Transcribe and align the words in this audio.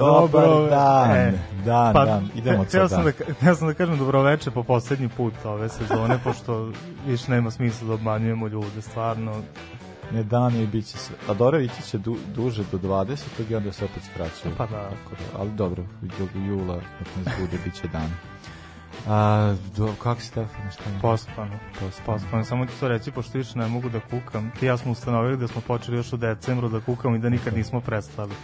Dobar 0.00 0.70
dan. 0.70 1.10
E, 1.10 1.32
Dan, 1.64 1.92
pa, 1.92 2.04
dan. 2.04 2.28
Idemo 2.34 2.64
htio 2.64 2.88
sam 2.88 3.04
dan. 3.04 3.12
da, 3.18 3.34
htio 3.34 3.54
sam 3.54 3.68
da 3.68 3.74
kažem 3.74 3.98
dobroveče 3.98 4.50
po 4.50 4.62
poslednji 4.62 5.08
put 5.08 5.34
ove 5.44 5.68
sezone, 5.68 6.18
pošto 6.24 6.72
više 7.06 7.30
nema 7.30 7.50
smisla 7.50 7.88
da 7.88 7.94
obmanjujemo 7.94 8.48
ljude, 8.48 8.82
stvarno. 8.82 9.42
Ne 10.12 10.22
dan 10.22 10.56
i 10.56 10.66
bit 10.66 10.86
će 10.86 10.98
se... 10.98 11.12
A 11.28 11.34
dobro, 11.34 11.60
ići 11.60 11.82
će 11.82 11.98
du, 11.98 12.16
duže 12.34 12.64
do 12.72 12.78
20. 12.78 13.50
i 13.50 13.54
onda 13.54 13.72
se 13.72 13.84
opet 13.84 14.02
skraćuje. 14.12 14.54
Pa 14.58 14.66
da. 14.66 14.88
Tako 14.88 15.10
da. 15.10 15.38
Ali 15.38 15.50
dobro, 15.50 15.82
do 16.00 16.40
jula, 16.40 16.74
dok 16.74 17.26
nas 17.26 17.34
bude, 17.40 17.58
bit 17.64 17.74
će 17.74 17.88
dan. 17.88 18.10
A, 19.08 19.54
do, 19.76 19.92
kako 20.02 20.20
si 20.20 20.26
Stefan, 20.26 20.70
šta 20.72 20.90
mi? 20.90 21.00
Pospano. 21.00 21.58
Pospano. 21.80 22.18
Pospano. 22.18 22.44
Samo 22.44 22.66
ću 22.66 22.72
to 22.80 22.88
reći, 22.88 23.10
pošto 23.10 23.38
više 23.38 23.58
ne 23.58 23.68
mogu 23.68 23.88
da 23.88 24.00
kukam. 24.00 24.52
Ti 24.60 24.66
ja 24.66 24.76
smo 24.76 24.92
ustanovili 24.92 25.36
da 25.36 25.48
smo 25.48 25.60
počeli 25.60 25.96
još 25.96 26.12
u 26.12 26.16
decembru 26.16 26.68
da 26.68 26.80
kukamo 26.80 27.16
i 27.16 27.18
da 27.18 27.28
nikad 27.28 27.56
nismo 27.56 27.80
prestali. 27.80 28.34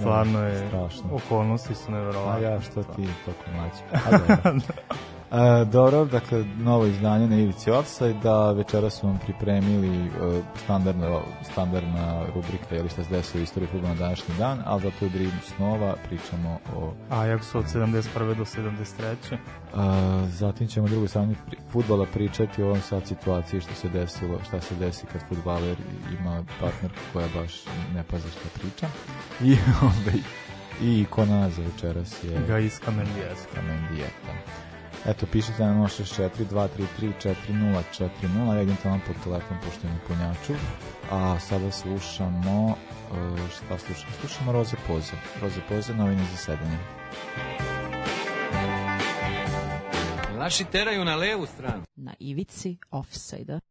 Stvarno 0.00 0.46
je, 0.46 0.66
strašno. 0.68 1.02
okolnosti 1.12 1.74
su 1.74 1.88
A 1.88 1.94
neverovatne. 1.94 2.42
ja, 2.42 2.60
što 2.60 2.82
ti 2.82 3.08
toliko 3.24 3.44
mlađi. 3.54 3.82
A 4.06 4.18
dobro. 4.18 4.60
E, 5.32 5.64
dobro, 5.64 6.04
dakle, 6.04 6.44
novo 6.58 6.86
izdanje 6.86 7.26
na 7.26 7.36
Ivici 7.36 7.70
Offside, 7.70 8.20
da 8.22 8.52
večera 8.52 8.90
su 8.90 9.06
vam 9.06 9.18
pripremili 9.18 10.06
e, 10.06 10.10
standardna, 10.64 11.20
standardna 11.52 12.24
rubrika, 12.34 12.74
je 12.74 12.82
li 12.82 12.88
šta 12.88 13.04
se 13.04 13.10
desilo 13.10 13.40
u 13.40 13.44
istoriji 13.44 13.68
futbola 13.72 13.94
na 13.94 14.00
današnji 14.00 14.34
dan, 14.38 14.62
ali 14.64 14.82
za 14.82 14.90
tu 14.98 15.08
drinu 15.08 15.32
snova 15.56 15.94
pričamo 16.08 16.58
o 16.76 16.92
Ajax 17.10 17.56
od 17.58 17.64
71. 17.64 18.34
do 18.34 18.44
73. 18.44 19.36
A, 19.74 20.26
zatim 20.28 20.68
ćemo 20.68 20.88
drugoj 20.88 21.08
strani 21.08 21.36
pri, 21.46 21.56
futbala 21.72 22.06
pričati 22.06 22.62
o 22.62 22.66
ovom 22.66 22.80
sad 22.80 23.06
situaciji 23.06 23.60
što 23.60 23.74
se 23.74 23.88
desilo, 23.88 24.38
šta 24.48 24.60
se 24.60 24.74
desi 24.74 25.06
kad 25.06 25.20
futbaler 25.28 25.76
ima 26.20 26.44
partnerku 26.60 26.98
koja 27.12 27.28
baš 27.34 27.52
ne 27.94 28.02
pazi 28.10 28.30
šta 28.30 28.58
priča. 28.60 28.86
I, 29.40 29.56
ovaj, 29.82 30.20
i 30.82 31.00
ikona 31.00 31.50
za 31.50 31.62
večeras 31.62 32.24
je 32.24 32.40
Gaiska 32.48 32.90
Mendijes. 32.90 33.38
Kamendijeta. 33.54 34.69
Eto, 35.06 35.26
pišite 35.26 35.64
na 35.64 35.74
064 35.74 36.30
233 36.50 37.12
4040, 37.92 38.56
ja 38.56 38.62
idem 38.62 38.76
tamo 38.82 39.00
pod 39.06 39.16
telefon 39.24 39.56
pošto 39.64 39.86
je 39.86 39.98
punjaču. 40.06 40.52
A 41.10 41.38
sada 41.40 41.70
slušamo, 41.70 42.66
uh, 42.66 43.38
šta 43.50 43.78
slušamo? 43.78 44.12
Slušamo 44.20 44.52
Roze 44.52 44.76
Poze. 44.86 45.12
Roze 45.42 45.60
Poze, 45.68 45.94
novine 45.94 46.24
za 46.30 46.36
sedenje. 46.36 46.78
Naši 50.38 50.64
teraju 50.64 51.04
na 51.04 51.16
levu 51.16 51.46
stranu. 51.46 51.82
Na 51.96 52.14
ivici 52.18 52.76
offside-a. 52.90 53.69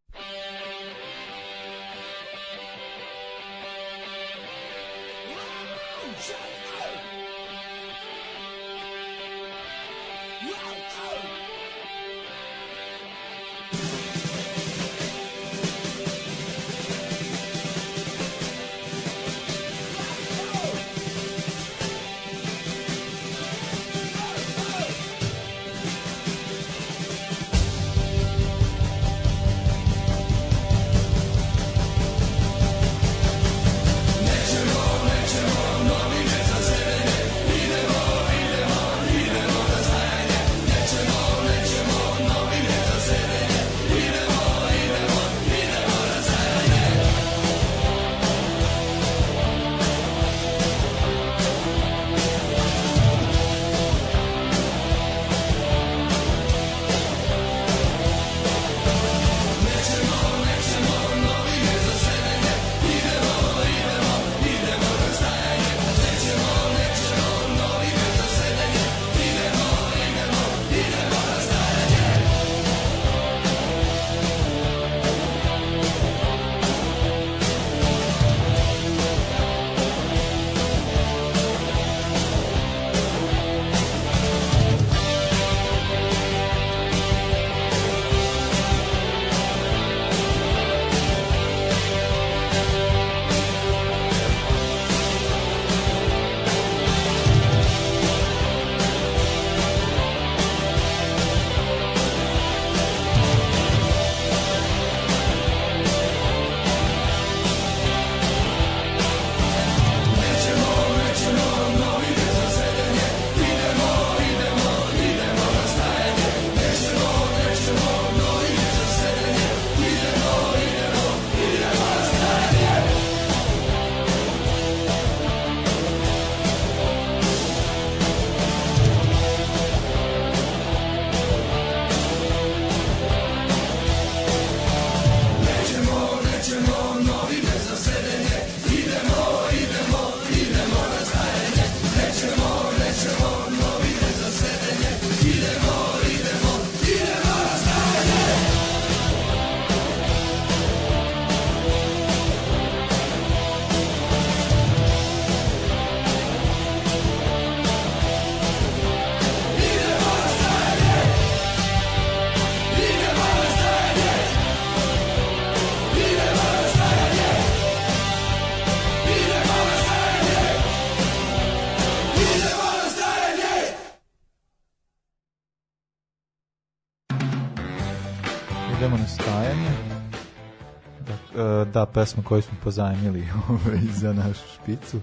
Da, 181.74 181.86
pesma 181.86 182.24
koju 182.24 182.42
smo 182.42 182.58
pozajmili 182.64 183.28
ovaj, 183.50 183.80
za 183.94 184.14
našu 184.14 184.48
špicu. 184.56 185.00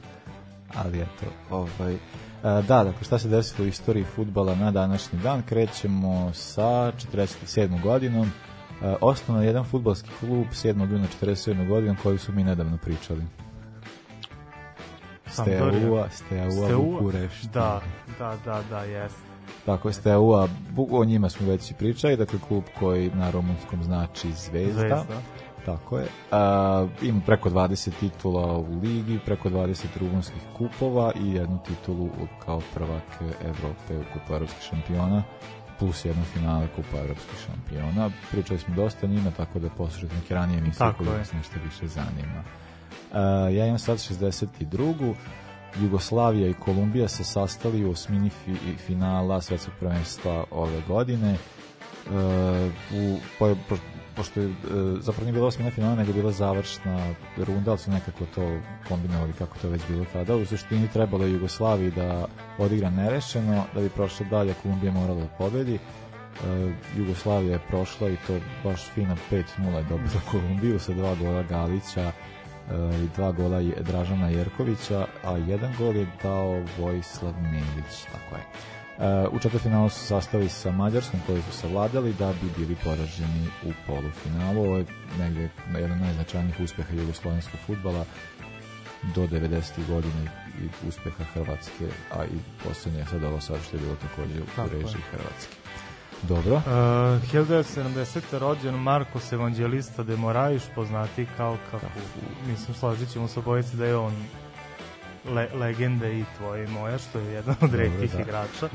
Ali 0.75 1.01
eto, 1.01 1.27
ovaj... 1.51 1.97
da, 2.43 2.85
dakle, 2.85 3.05
šta 3.05 3.19
se 3.19 3.29
desilo 3.29 3.65
u 3.65 3.69
istoriji 3.69 4.05
futbala 4.05 4.55
na 4.55 4.71
današnji 4.71 5.19
dan? 5.19 5.43
Krećemo 5.43 6.33
sa 6.35 6.93
47. 7.15 7.83
godinom. 7.83 8.31
Osnovno 9.01 9.43
je 9.43 9.47
jedan 9.47 9.65
futbalski 9.65 10.11
klub 10.21 10.47
7. 10.53 10.93
juna 10.93 11.07
47. 11.23 11.69
godinom 11.69 11.97
koju 12.03 12.19
su 12.19 12.33
mi 12.33 12.45
nedavno 12.45 12.79
pričali. 12.79 13.23
Steaua, 15.27 16.09
Steaua, 16.11 16.51
Steaua? 16.51 16.99
Bukurešt. 16.99 17.51
Da, 17.53 17.81
da, 18.19 18.37
da, 18.45 18.63
da, 18.71 18.83
jeste. 18.83 19.21
Tako 19.67 19.89
je 19.89 19.93
Steaua, 19.93 20.49
o 20.91 21.05
njima 21.05 21.29
smo 21.29 21.47
već 21.47 21.71
i 21.71 21.75
pričali, 21.75 22.17
dakle 22.17 22.39
klub 22.49 22.65
koji 22.79 23.11
na 23.11 23.31
rumunskom 23.31 23.85
znači 23.85 24.33
Zvezda. 24.33 24.81
Zvezda. 24.81 25.21
Tako 25.67 25.99
je. 25.99 26.07
A, 26.31 26.87
ima 27.03 27.21
preko 27.27 27.51
20 27.51 27.91
titula 28.01 28.59
u 28.59 28.81
ligi, 28.83 29.19
preko 29.25 29.49
20 29.49 29.85
rumunskih 30.01 30.43
kupova 30.57 31.13
i 31.21 31.33
jednu 31.33 31.59
titulu 31.67 32.09
kao 32.45 32.63
prvak 32.75 33.03
Evrope 33.45 33.99
u 33.99 34.03
kupu 34.13 34.35
evropskih 34.35 34.63
šampiona 34.63 35.23
plus 35.79 36.05
jedno 36.05 36.25
finale 36.25 36.69
kupa 36.77 36.99
evropskih 36.99 37.39
šampiona. 37.47 38.11
Pričali 38.31 38.61
smo 38.61 38.75
dosta 38.75 39.07
njima, 39.07 39.31
tako 39.31 39.59
da 39.59 39.69
poslušajte 39.71 40.15
neke 40.15 40.35
ranije 40.35 40.59
emisije 40.59 40.79
Tako 40.79 40.99
koji 40.99 41.09
je. 41.09 41.19
vas 41.19 41.33
nešto 41.33 41.55
više 41.65 41.89
zanima. 41.89 42.43
A, 43.13 43.49
ja 43.49 43.67
imam 43.67 43.79
sad 43.79 43.97
62. 43.99 45.15
Jugoslavija 45.81 46.49
i 46.49 46.55
Kolumbija 46.55 47.09
se 47.09 47.25
sastali 47.25 47.85
u 47.85 47.91
osmini 47.91 48.31
fi, 48.31 48.55
finala 48.77 49.41
svetskog 49.41 49.75
prvenstva 49.81 50.45
ove 50.51 50.81
godine. 50.89 51.33
E, 51.33 51.39
u, 52.95 53.19
po, 53.39 53.57
po, 53.69 53.77
pošto 54.17 54.41
je, 54.41 54.47
e, 54.47 54.53
zapravo 55.01 55.25
nije 55.25 55.33
bila 55.33 55.47
osmina 55.47 55.71
finala, 55.71 55.95
nego 55.95 56.11
je 56.11 56.15
bila 56.15 56.33
završna 56.33 57.15
runda, 57.37 57.71
ali 57.71 57.79
su 57.79 57.91
nekako 57.91 58.25
to 58.35 58.59
kombinovali 58.89 59.33
kako 59.33 59.59
to 59.59 59.69
već 59.69 59.83
bilo 59.89 60.05
tada. 60.13 60.37
U 60.37 60.47
suštini 60.47 60.89
trebalo 60.93 61.25
je 61.25 61.33
Jugoslaviji 61.33 61.91
da 61.91 62.27
odigra 62.59 62.91
nerešeno, 62.91 63.65
da 63.75 63.81
bi 63.81 63.89
prošla 63.89 64.27
dalje, 64.27 64.55
Kolumbija 64.63 64.93
morala 64.93 65.21
da 65.21 65.29
pobedi. 65.39 65.75
E, 65.75 65.79
Jugoslavija 66.97 67.53
je 67.53 67.67
prošla 67.69 68.09
i 68.09 68.17
to 68.27 68.39
baš 68.65 68.81
fina 68.95 69.17
5-0 69.31 69.77
je 69.77 69.83
dobila 69.83 70.21
Kolumbiju 70.31 70.79
sa 70.79 70.93
dva 70.93 71.15
gola 71.15 71.43
Galića 71.43 72.03
e, 72.03 72.13
i 73.05 73.09
dva 73.17 73.33
gola 73.33 73.61
Dražana 73.81 74.29
Jerkovića, 74.29 75.07
a 75.25 75.37
jedan 75.37 75.75
gol 75.79 75.97
je 75.97 76.07
dao 76.23 76.63
Vojislav 76.79 77.35
Milić, 77.43 78.05
tako 78.13 78.37
je. 78.37 78.76
E, 78.99 79.29
u 79.33 79.39
četvrtfinalu 79.39 79.89
su 79.89 80.07
sastali 80.07 80.49
sa 80.49 80.71
Mađarskom 80.71 81.21
koji 81.27 81.43
su 81.43 81.53
savladali 81.53 82.13
da 82.13 82.33
bi 82.33 82.51
bili 82.57 82.77
poraženi 82.85 83.49
u 83.65 83.73
polufinalu. 83.87 84.65
Ovo 84.65 84.77
je 84.77 84.85
negde 85.19 85.49
jedan 85.75 85.93
od 85.93 85.99
najznačajnijih 85.99 86.61
uspeha 86.61 86.95
jugoslovenskog 86.95 87.61
futbala 87.67 88.05
do 89.15 89.27
90. 89.27 89.87
godine 89.89 90.31
i 90.63 90.89
uspeha 90.89 91.25
Hrvatske, 91.25 91.89
a 92.13 92.25
i 92.25 92.65
poslednje 92.69 93.05
sad 93.11 93.25
ovo 93.25 93.41
sad 93.41 93.59
što 93.67 93.77
je 93.77 93.81
bilo 93.81 93.97
takođe 93.97 94.41
u 94.41 94.69
režiji 94.73 95.03
Hrvatske. 95.11 95.55
Dobro. 96.23 96.55
Uh, 96.57 96.63
1970. 96.63 98.39
rođen 98.39 98.75
Marcos 98.75 99.33
Evangelista 99.33 100.03
de 100.03 100.17
Moraes, 100.17 100.63
poznati 100.75 101.27
kao 101.37 101.57
kako, 101.71 101.87
mislim, 102.47 102.75
složit 102.75 103.13
ćemo 103.13 103.29
se 103.29 103.39
obojici 103.39 103.77
da 103.77 103.87
je 103.87 103.97
on 103.97 104.13
le, 105.35 105.49
legende 105.55 106.19
i 106.19 106.25
tvoje 106.37 106.65
i 106.65 106.69
moja, 106.69 106.99
što 106.99 107.19
je 107.19 107.33
jedan 107.33 107.55
od 107.61 107.75
redkih 107.75 108.13
da. 108.13 108.21
igrača. 108.21 108.69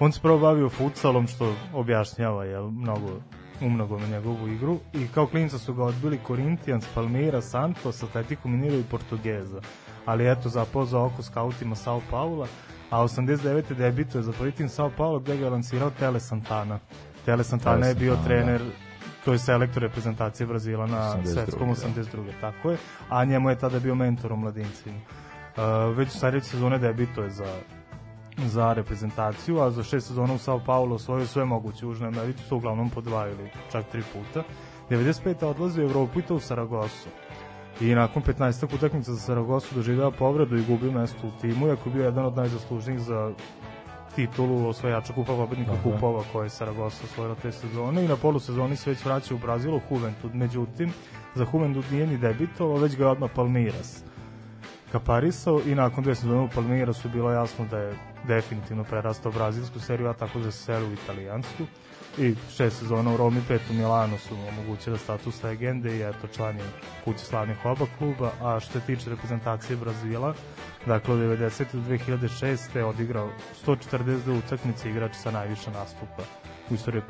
On 0.00 0.12
se 0.12 0.20
prvo 0.20 0.38
bavio 0.38 0.68
futsalom, 0.68 1.26
što 1.26 1.54
objašnjava 1.72 2.44
je 2.44 2.60
mnogo 2.60 3.20
umnogo 3.60 3.98
na 3.98 4.06
njegovu 4.06 4.48
igru 4.48 4.78
i 4.92 5.06
kao 5.14 5.26
klinca 5.26 5.58
su 5.58 5.74
ga 5.74 5.84
odbili 5.84 6.20
Corinthians, 6.26 6.86
Palmeira, 6.94 7.40
Santos, 7.40 8.02
Atletico 8.02 8.48
Mineiro 8.48 8.76
i 8.76 8.84
Portugeza. 8.90 9.60
Ali 10.04 10.30
eto, 10.30 10.48
zapao 10.48 10.84
za 10.84 11.00
oko 11.00 11.22
skautima 11.22 11.74
Sao 11.74 12.00
Paula, 12.10 12.46
a 12.90 13.02
89. 13.02 13.74
debituje 13.74 14.22
za 14.22 14.32
prvi 14.32 14.52
tim 14.52 14.68
Sao 14.68 14.90
Paulo 14.96 15.18
gde 15.18 15.36
ga 15.36 15.44
je 15.44 15.50
lansirao 15.50 15.90
Tele 15.90 16.20
Santana. 16.20 16.78
Tele 17.24 17.44
Santana 17.44 17.76
Tele 17.76 17.88
je 17.88 17.94
bio 17.94 18.14
Santana, 18.14 18.28
trener 18.28 18.60
to 19.24 19.32
je 19.32 19.38
selektor 19.38 19.82
reprezentacije 19.82 20.46
Brazila 20.46 20.86
na 20.86 21.16
82., 21.24 21.32
svetskom 21.32 21.68
da. 21.68 21.74
82. 21.74 22.30
tako 22.40 22.70
je, 22.70 22.76
a 23.08 23.24
njemu 23.24 23.50
je 23.50 23.58
tada 23.58 23.78
bio 23.80 23.94
mentor 23.94 24.32
u 24.32 24.36
mladincima. 24.36 24.96
Uh, 25.56 25.96
već 25.96 26.08
u 26.08 26.18
sledeće 26.18 26.46
sezone 26.46 26.78
debituje 26.78 27.30
za 27.30 27.46
za 28.46 28.72
reprezentaciju, 28.72 29.60
a 29.60 29.70
za 29.70 29.82
šest 29.82 30.06
sezona 30.06 30.34
u 30.34 30.38
Sao 30.38 30.60
Paulo 30.66 30.94
osvojio 30.94 31.26
sve 31.26 31.44
moguće 31.44 31.86
u 31.86 31.88
Južnoj 31.88 32.08
Americi, 32.08 32.48
to 32.48 32.56
uglavnom 32.56 32.90
po 32.90 33.00
dva 33.00 33.28
ili 33.28 33.50
čak 33.72 33.84
tri 33.92 34.02
puta. 34.12 34.42
95. 34.90 35.44
odlazi 35.44 35.80
u 35.80 35.84
Evropu 35.84 36.18
i 36.18 36.22
to 36.22 36.34
u 36.34 36.40
Saragosu. 36.40 37.08
I 37.80 37.94
nakon 37.94 38.22
15. 38.22 38.74
utakmica 38.74 39.12
za 39.12 39.20
Saragosu 39.20 39.74
doživljava 39.74 40.10
povredu 40.10 40.56
i 40.56 40.64
gubi 40.64 40.90
mesto 40.90 41.26
u 41.26 41.40
timu, 41.40 41.66
iako 41.66 41.88
je 41.88 41.94
bio 41.94 42.04
jedan 42.04 42.24
od 42.24 42.36
najzaslužnijih 42.36 43.00
za 43.00 43.32
titulu 44.16 44.68
osvajača 44.68 45.12
kupa 45.12 45.32
pobednika 45.36 45.72
Aha. 45.72 45.82
kupova 45.82 46.22
koje 46.32 46.46
je 46.46 46.50
Saragossa 46.50 47.04
osvojila 47.04 47.34
te 47.34 47.52
sezone 47.52 48.04
i 48.04 48.08
na 48.08 48.16
polusezoni 48.16 48.76
se 48.76 48.90
već 48.90 49.04
vraća 49.04 49.34
u 49.34 49.38
Brazilu 49.38 49.80
Juventud. 49.90 50.34
Međutim, 50.34 50.92
za 51.34 51.46
Juventud 51.52 51.84
nije 51.92 52.06
ni 52.06 52.18
debitovao, 52.18 52.76
već 52.76 52.96
ga 52.96 53.04
je 53.04 53.10
odmah 53.10 53.30
Palmeiras 53.34 54.04
kaparisao 54.94 55.60
i 55.66 55.74
nakon 55.74 56.04
dve 56.04 56.14
sezone 56.14 56.40
u 56.40 56.48
Palmeirasu 56.54 57.08
bilo 57.08 57.30
jasno 57.30 57.66
da 57.70 57.78
je 57.78 57.94
definitivno 58.28 58.84
prerastao 58.84 59.32
brazilsku 59.32 59.80
seriju, 59.80 60.08
a 60.08 60.12
tako 60.12 60.38
da 60.38 60.50
se 60.50 60.64
seli 60.64 60.86
u 60.86 60.92
italijansku 60.92 61.64
i 62.18 62.34
šest 62.56 62.78
sezona 62.78 63.14
u 63.14 63.16
Romi, 63.16 63.42
pet 63.48 63.60
u 63.70 63.74
Milanu 63.74 64.18
su 64.18 64.36
mu 64.36 64.48
omogućili 64.48 64.98
status 64.98 65.42
legende 65.42 65.96
i 65.96 66.02
eto 66.02 66.28
član 66.36 66.56
je 66.56 66.64
kuće 67.04 67.18
slavnih 67.18 67.64
oba 67.64 67.86
kluba, 67.98 68.30
a 68.42 68.60
što 68.60 68.72
se 68.72 68.86
tiče 68.86 69.10
reprezentacije 69.10 69.76
Brazila, 69.76 70.34
dakle 70.86 71.14
od 71.14 71.20
90. 71.20 71.64
do 71.72 71.94
2006. 71.94 72.76
je 72.76 72.84
odigrao 72.84 73.30
142 73.66 74.38
utakmice 74.38 74.90
igrač 74.90 75.14
sa 75.14 75.30
najviše 75.30 75.70
nastupa 75.70 76.22
u 76.70 76.74
istoriji, 76.74 77.02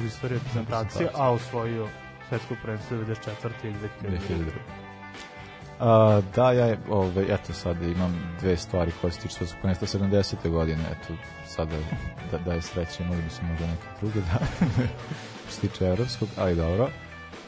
u 0.00 0.04
istoriji 0.04 0.38
reprezentacije, 0.38 1.08
a 1.14 1.30
osvojio 1.30 1.88
svetsko 2.28 2.54
prvenstvo 2.62 2.96
94. 2.96 3.50
i 3.64 3.72
2002. 4.08 4.81
2002. 5.82 5.84
A, 5.84 6.20
da, 6.34 6.52
ja, 6.52 6.76
ove, 6.90 7.24
eto 7.28 7.52
sad 7.52 7.82
imam 7.82 8.36
dve 8.40 8.56
stvari 8.56 8.92
koje 9.00 9.12
se 9.12 9.20
tiču 9.20 9.34
svetskog 9.34 9.60
prvenstva 9.60 9.88
70. 9.88 10.50
godine, 10.50 10.82
eto 10.90 11.14
sada 11.46 11.76
da, 12.30 12.38
da 12.38 12.52
je 12.52 12.62
sreće, 12.62 13.04
mogli 13.04 13.22
bi 13.22 13.30
se 13.30 13.42
možda 13.42 13.66
neke 13.66 13.86
druge 14.00 14.20
da 14.20 14.46
što 15.42 15.52
se 15.52 15.60
tiče 15.60 15.84
evropskog, 15.84 16.28
ali 16.36 16.56
dobro. 16.56 16.88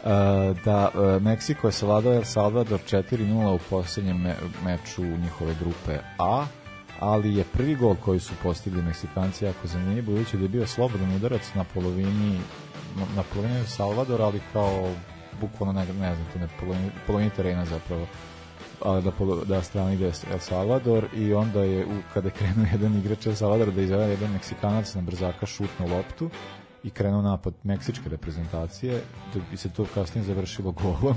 A, 0.04 0.54
da, 0.64 0.90
a, 0.94 1.19
Meksiko 1.22 1.69
je 1.69 1.72
savladao 1.72 2.14
El 2.14 2.25
Salvador 2.25 2.81
4-0 2.90 3.54
u 3.54 3.58
poslednjem 3.70 4.20
me, 4.20 4.34
meču 4.64 5.03
njihove 5.03 5.55
grupe 5.60 5.98
A, 6.19 6.46
ali 7.00 7.36
je 7.36 7.44
prvi 7.44 7.74
gol 7.74 7.96
koji 8.05 8.20
su 8.20 8.32
postigli 8.43 8.82
Meksikanci 8.82 9.44
jako 9.44 9.67
zanimljiv, 9.67 10.05
budući 10.05 10.36
da 10.36 10.43
je 10.43 10.48
bio 10.48 10.67
slobodan 10.67 11.17
udarac 11.17 11.55
na 11.55 11.64
polovini 11.64 12.38
na 13.17 13.22
polovini 13.22 13.58
El 13.58 13.67
Salvadora, 13.67 14.24
ali 14.24 14.41
kao 14.53 14.88
bukvalno 15.41 15.72
ne, 15.72 15.86
ne 15.86 16.14
znam, 16.14 16.26
tu 16.32 16.38
ne 16.38 16.48
polovini, 16.60 16.91
polovini 17.06 17.31
terena 17.31 17.64
zapravo 17.64 18.06
a, 18.84 19.00
da, 19.00 19.10
da 19.44 19.62
strani 19.62 19.94
ide 19.94 20.06
El 20.32 20.38
Salvador 20.38 21.06
i 21.14 21.34
onda 21.34 21.60
je 21.62 21.86
u, 21.86 21.91
kada 22.14 22.29
je 22.29 22.32
krenuo 22.32 22.67
jedan 22.72 22.98
igrač 22.98 23.26
El 23.26 23.34
Salvador 23.34 23.72
da 23.72 23.82
izvede 23.82 24.10
jedan 24.10 24.32
Meksikanac 24.32 24.94
na 24.94 25.00
brzaka 25.00 25.46
šutnu 25.46 25.88
loptu 25.88 26.31
i 26.84 26.91
krenuo 26.91 27.22
napad 27.22 27.55
meksičke 27.62 28.08
reprezentacije 28.08 29.00
da 29.34 29.41
bi 29.50 29.56
se 29.56 29.69
to 29.69 29.86
kasnije 29.94 30.24
završilo 30.24 30.72
golom 30.72 31.17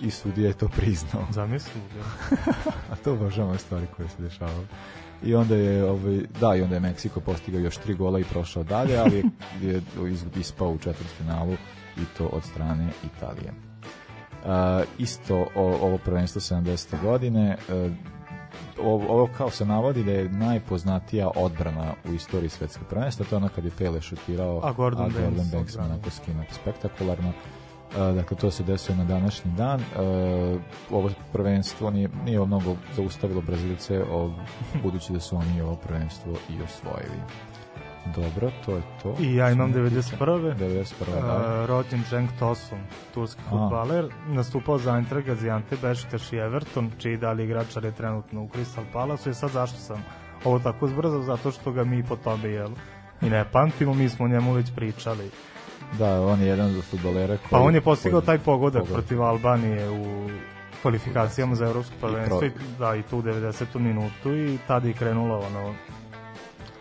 i 0.00 0.10
sudija 0.10 0.48
je 0.48 0.54
to 0.58 0.68
priznao 0.68 1.26
Zamisli, 1.32 1.80
da. 1.94 2.32
a 2.92 2.96
to 3.04 3.12
obožavam 3.12 3.50
ove 3.50 3.58
stvari 3.58 3.86
koje 3.96 4.08
se 4.08 4.22
dešavaju. 4.22 4.66
I 5.22 5.34
onda 5.34 5.56
je 5.56 5.84
ovaj 5.84 6.20
da 6.40 6.54
i 6.56 6.62
onda 6.62 6.74
je 6.74 6.80
Meksiko 6.80 7.20
postigao 7.20 7.60
još 7.60 7.76
tri 7.76 7.94
gola 7.94 8.18
i 8.20 8.24
prošao 8.24 8.62
dalje, 8.64 8.98
ali 8.98 9.24
je 9.62 9.82
iz- 10.10 10.24
ispao 10.40 10.70
u 10.70 10.78
četvrtfinalu 10.78 11.56
i 11.96 12.04
to 12.18 12.26
od 12.26 12.44
strane 12.44 12.88
Italije. 13.04 13.52
Uh, 13.52 14.48
isto 14.98 15.36
o, 15.54 15.62
ovo 15.82 15.98
prvenstvo 15.98 16.40
70. 16.40 17.02
godine 17.02 17.56
uh, 17.68 17.92
ovo, 18.82 19.12
ovo 19.14 19.28
kao 19.36 19.50
se 19.50 19.66
navodi 19.66 20.04
da 20.04 20.12
je 20.12 20.28
najpoznatija 20.28 21.30
odbrana 21.36 21.94
u 22.10 22.12
istoriji 22.12 22.48
svetskog 22.48 22.86
prvenstva, 22.86 23.26
to 23.26 23.34
je 23.34 23.36
ono 23.36 23.48
kad 23.48 23.64
je 23.64 23.70
Pele 23.78 24.00
šutirao, 24.00 24.60
A 24.64 24.72
Gordon 24.72 25.04
Banks 25.04 25.20
Gordon 25.20 25.46
Banks 25.52 25.72
odbrana. 25.74 25.94
onako 25.94 26.10
skinuo 26.10 26.44
spektakularno. 26.50 27.28
Uh, 27.28 28.14
dakle, 28.14 28.36
to 28.36 28.50
se 28.50 28.62
desilo 28.62 28.96
na 28.98 29.04
današnji 29.04 29.52
dan. 29.52 29.80
Uh, 29.80 30.60
ovo 30.90 31.10
prvenstvo 31.32 31.90
nije, 31.90 32.08
nije 32.24 32.46
mnogo 32.46 32.76
zaustavilo 32.96 33.40
Brazilce, 33.40 34.02
o, 34.12 34.32
budući 34.82 35.12
da 35.12 35.20
su 35.20 35.36
oni 35.36 35.60
ovo 35.60 35.76
prvenstvo 35.76 36.32
i 36.32 36.62
osvojili. 36.62 37.20
Dobro, 38.06 38.50
to 38.66 38.76
je 38.76 38.82
to. 39.02 39.16
I 39.20 39.34
ja 39.34 39.50
imam 39.50 39.70
Što 39.70 39.78
me 39.78 39.90
91. 39.90 40.52
tiče. 40.52 40.64
91. 40.64 41.20
da. 41.22 41.60
Uh, 41.62 41.68
rođen 41.68 42.02
Cenk 42.10 42.30
Tosun, 42.38 42.78
turski 43.14 43.40
futbaler, 43.50 44.08
nastupao 44.28 44.78
za 44.78 44.96
Eintracht 44.96 45.26
Gaziante, 45.26 45.76
Beşiktaş 45.82 46.32
i 46.32 46.36
Everton, 46.36 46.90
čiji 46.98 47.16
dalje 47.16 47.44
igračar 47.44 47.84
je 47.84 47.92
trenutno 47.92 48.42
u 48.42 48.48
Crystal 48.48 48.84
Palace 48.92 49.30
i 49.30 49.34
sad 49.34 49.50
zašto 49.50 49.78
sam 49.78 50.04
ovo 50.44 50.58
tako 50.58 50.88
zbrzao, 50.88 51.22
zato 51.22 51.50
što 51.50 51.72
ga 51.72 51.84
mi 51.84 52.02
po 52.04 52.16
tome 52.16 52.48
jel, 52.48 52.70
i 53.22 53.30
ne 53.30 53.44
pamtimo, 53.52 53.94
mi 53.94 54.08
smo 54.08 54.24
o 54.24 54.28
njemu 54.28 54.52
već 54.52 54.66
pričali. 54.76 55.30
Da, 55.98 56.22
on 56.22 56.40
je 56.40 56.46
jedan 56.46 56.76
od 56.76 56.84
futbolera 56.84 57.36
koji... 57.36 57.50
Pa 57.50 57.58
on 57.58 57.74
je 57.74 57.80
postigao 57.80 58.20
taj 58.20 58.38
pogodak 58.38 58.82
pogodak. 58.82 58.94
protiv 58.94 59.22
Albanije 59.22 59.90
u 59.90 60.28
kvalifikacijama 60.82 61.54
za 61.54 61.66
evropsko 61.66 61.94
prvenstvo 62.00 62.44
i, 62.44 62.50
da, 62.78 62.96
i 62.96 63.02
tu 63.02 63.18
u 63.18 63.22
90. 63.22 63.78
minutu 63.78 64.36
i 64.36 64.58
tada 64.66 64.88
je 64.88 64.94
krenulo 64.94 65.38
ono 65.38 65.74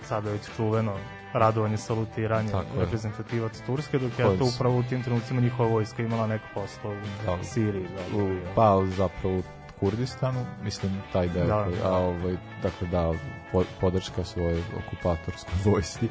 sada 0.10 0.32
već 0.32 0.42
čuveno 0.56 0.94
radovanje, 1.34 1.78
salutiranje 1.78 2.52
Tako 2.52 2.76
je. 2.76 2.86
reprezentativac 2.86 3.62
Turske, 3.66 4.00
dok 4.00 4.20
je 4.20 4.38
to 4.38 4.46
upravo 4.56 4.78
u 4.78 4.84
tim 4.84 5.04
trenucima 5.04 5.42
njihova 5.42 5.70
vojska 5.70 6.04
imala 6.04 6.28
neko 6.28 6.46
poslo 6.54 6.92
u 6.92 7.26
Da. 7.26 7.44
Siriji. 7.44 7.88
Da, 7.88 8.18
u, 8.18 8.30
pa 8.56 8.86
zapravo 8.98 9.38
u 9.40 9.44
Kurdistanu, 9.80 10.46
mislim 10.64 11.02
taj 11.14 11.30
deo, 11.30 11.48
Da. 11.48 11.64
koji, 11.64 11.76
a 11.84 11.92
ovaj, 11.98 12.38
dakle 12.64 12.88
da, 12.88 13.14
po, 13.52 13.64
podrška 13.82 14.24
svojoj 14.24 14.64
okupatorskoj 14.78 15.54
vojsci, 15.66 16.08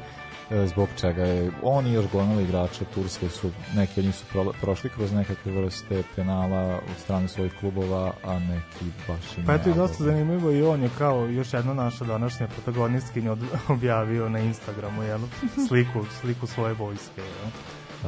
zbog 0.67 0.89
čega 0.99 1.23
je 1.23 1.51
on 1.63 1.87
i 1.87 1.93
još 1.93 2.05
gomila 2.11 2.41
igrača 2.41 2.85
Turske 2.93 3.29
su, 3.29 3.51
neki 3.75 3.99
od 3.99 4.05
njih 4.05 4.15
su 4.15 4.25
pro, 4.31 4.53
prošli 4.61 4.89
kroz 4.89 5.11
nekakve 5.11 5.51
vrste 5.51 6.03
penala 6.15 6.75
od 6.75 6.97
strane 7.03 7.27
svojih 7.27 7.53
klubova, 7.59 8.13
a 8.23 8.39
neki 8.39 8.85
baš 9.07 9.37
i 9.37 9.45
Pa 9.45 9.53
eto 9.53 9.69
i 9.69 9.73
dosta 9.73 10.03
zanimljivo 10.03 10.51
i 10.51 10.63
on 10.63 10.83
je 10.83 10.89
kao 10.97 11.25
još 11.25 11.53
jedna 11.53 11.73
naša 11.73 12.05
današnja 12.05 12.47
protagonistkinja 12.47 13.35
objavio 13.67 14.29
na 14.29 14.39
Instagramu 14.39 15.03
jel, 15.03 15.19
sliku, 15.67 16.05
sliku 16.21 16.47
svoje 16.47 16.73
vojske. 16.73 17.21
Jel. 17.21 17.51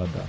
A, 0.04 0.08
da. 0.08 0.26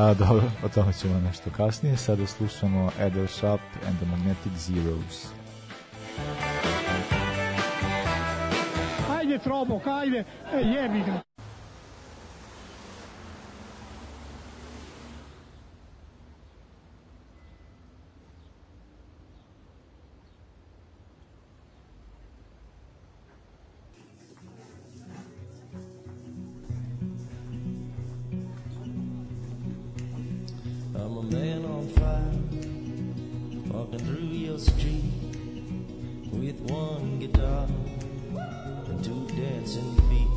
A, 0.00 0.14
dobro, 0.14 0.50
o 0.64 0.68
tome 0.68 0.92
ćemo 0.92 1.20
nešto 1.20 1.50
kasnije. 1.50 1.96
Sada 1.96 2.26
slušamo 2.26 2.90
Adele 3.00 3.28
Sharp 3.28 3.62
and 3.86 3.96
the 3.96 4.06
Magnetic 4.06 4.52
Zeros. 4.56 5.26
Ajde, 9.30 9.38
Trobok, 9.38 9.86
ajde, 9.86 10.26
e, 10.52 10.64
jebi 10.64 11.04
ga. 11.04 11.22
Walking 33.70 33.98
through 34.00 34.26
your 34.26 34.58
street 34.58 35.04
with 36.32 36.60
one 36.70 37.18
guitar 37.20 37.66
two 39.02 39.26
dancing 39.34 39.96
feet. 40.08 40.28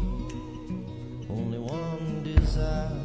Only 1.30 1.60
one 1.60 2.24
desire 2.24 3.04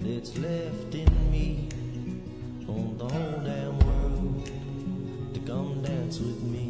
that's 0.00 0.38
left 0.38 0.94
in 0.94 1.30
me 1.30 1.68
on 2.66 2.96
the 2.96 3.04
whole 3.04 3.40
damn 3.44 3.78
world 3.80 4.50
to 5.34 5.40
come 5.40 5.82
dance 5.82 6.20
with 6.20 6.42
me. 6.42 6.65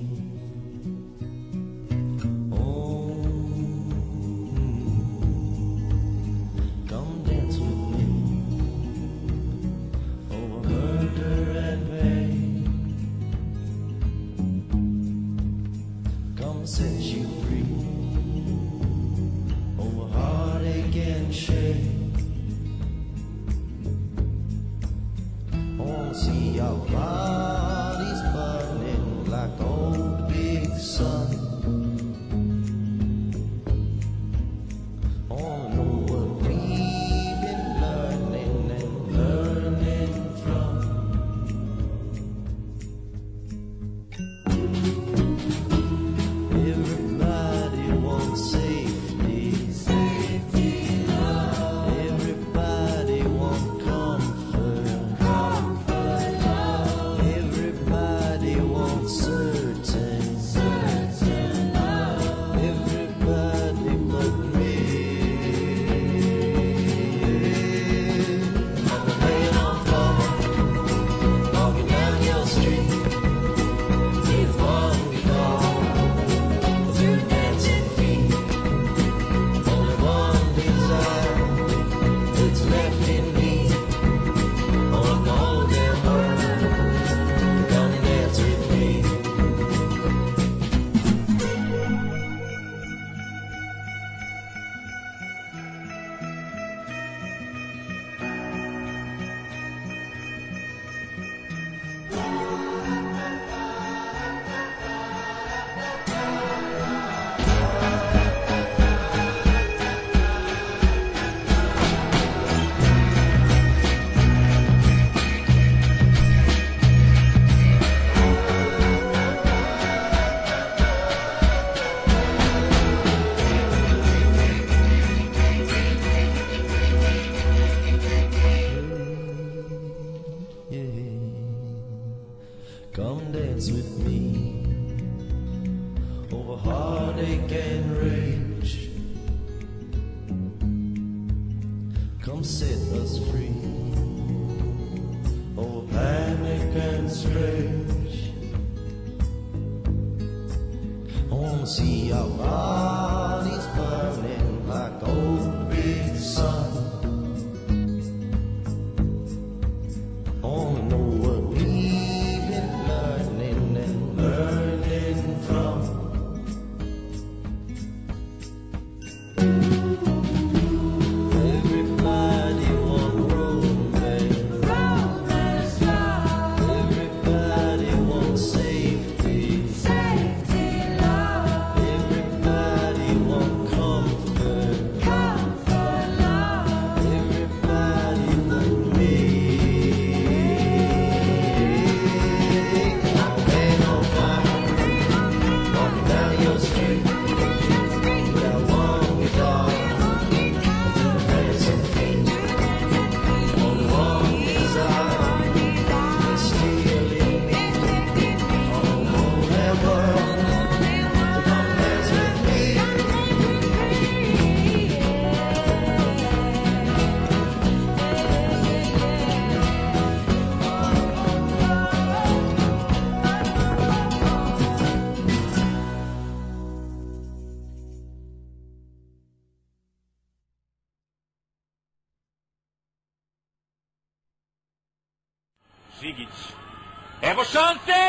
Šanse! 237.52 238.00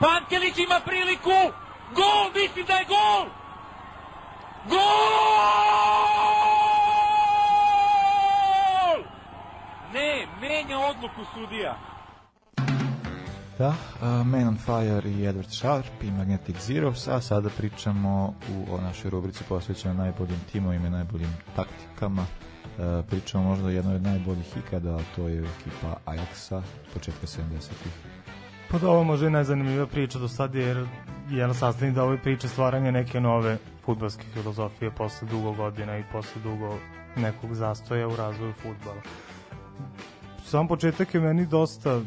Pantelić 0.00 0.58
ima 0.58 0.80
priliku! 0.84 1.38
Gol, 1.94 2.30
mislim 2.34 2.66
da 2.66 2.74
je 2.74 2.84
gol! 2.84 3.26
Gol! 4.68 5.76
Ne, 9.92 10.26
menja 10.40 10.78
odluku 10.78 11.24
sudija. 11.34 11.76
Da, 13.58 13.68
uh, 13.68 14.26
Man 14.26 14.48
on 14.48 14.56
Fire 14.56 15.10
i 15.10 15.28
Edward 15.28 15.50
Sharp 15.50 16.02
i 16.02 16.10
Magnetic 16.10 16.56
Zeros, 16.60 17.08
a 17.08 17.20
sada 17.20 17.48
pričamo 17.56 18.34
u 18.50 18.74
o 18.74 18.80
našoj 18.80 19.10
rubrici 19.10 19.44
posvećenoj 19.48 19.96
najboljim 19.96 20.40
timovima 20.52 20.86
i 20.86 20.90
najboljim 20.90 21.36
taktikama. 21.56 22.22
Uh, 22.22 23.04
pričamo 23.10 23.44
možda 23.44 23.66
o 23.66 23.70
jednoj 23.70 23.94
od 23.94 24.02
najboljih 24.02 24.56
ikada, 24.56 24.96
a 24.96 25.00
to 25.16 25.28
je 25.28 25.38
ekipa 25.38 25.96
Ajaxa 26.06 26.62
početka 26.94 27.26
70-ih. 27.26 28.15
Pa 28.70 28.78
da, 28.78 28.90
ovo 28.90 29.04
može 29.04 29.26
i 29.26 29.30
najzanimljivija 29.30 29.86
priča 29.86 30.18
do 30.18 30.28
sad, 30.28 30.54
jer 30.54 30.86
jedan 31.30 31.54
sastavni 31.54 31.94
da 31.94 32.04
ove 32.04 32.18
priče 32.22 32.48
stvaranje 32.48 32.92
neke 32.92 33.20
nove 33.20 33.58
futbalske 33.84 34.24
filozofije 34.34 34.90
posle 34.90 35.28
dugo 35.28 35.52
godina 35.52 35.98
i 35.98 36.04
posle 36.12 36.42
dugo 36.42 36.78
nekog 37.16 37.54
zastoja 37.54 38.08
u 38.08 38.16
razvoju 38.16 38.52
futbala. 38.52 39.00
Sam 40.44 40.68
početak 40.68 41.14
je 41.14 41.20
meni 41.20 41.46
dosta 41.46 42.00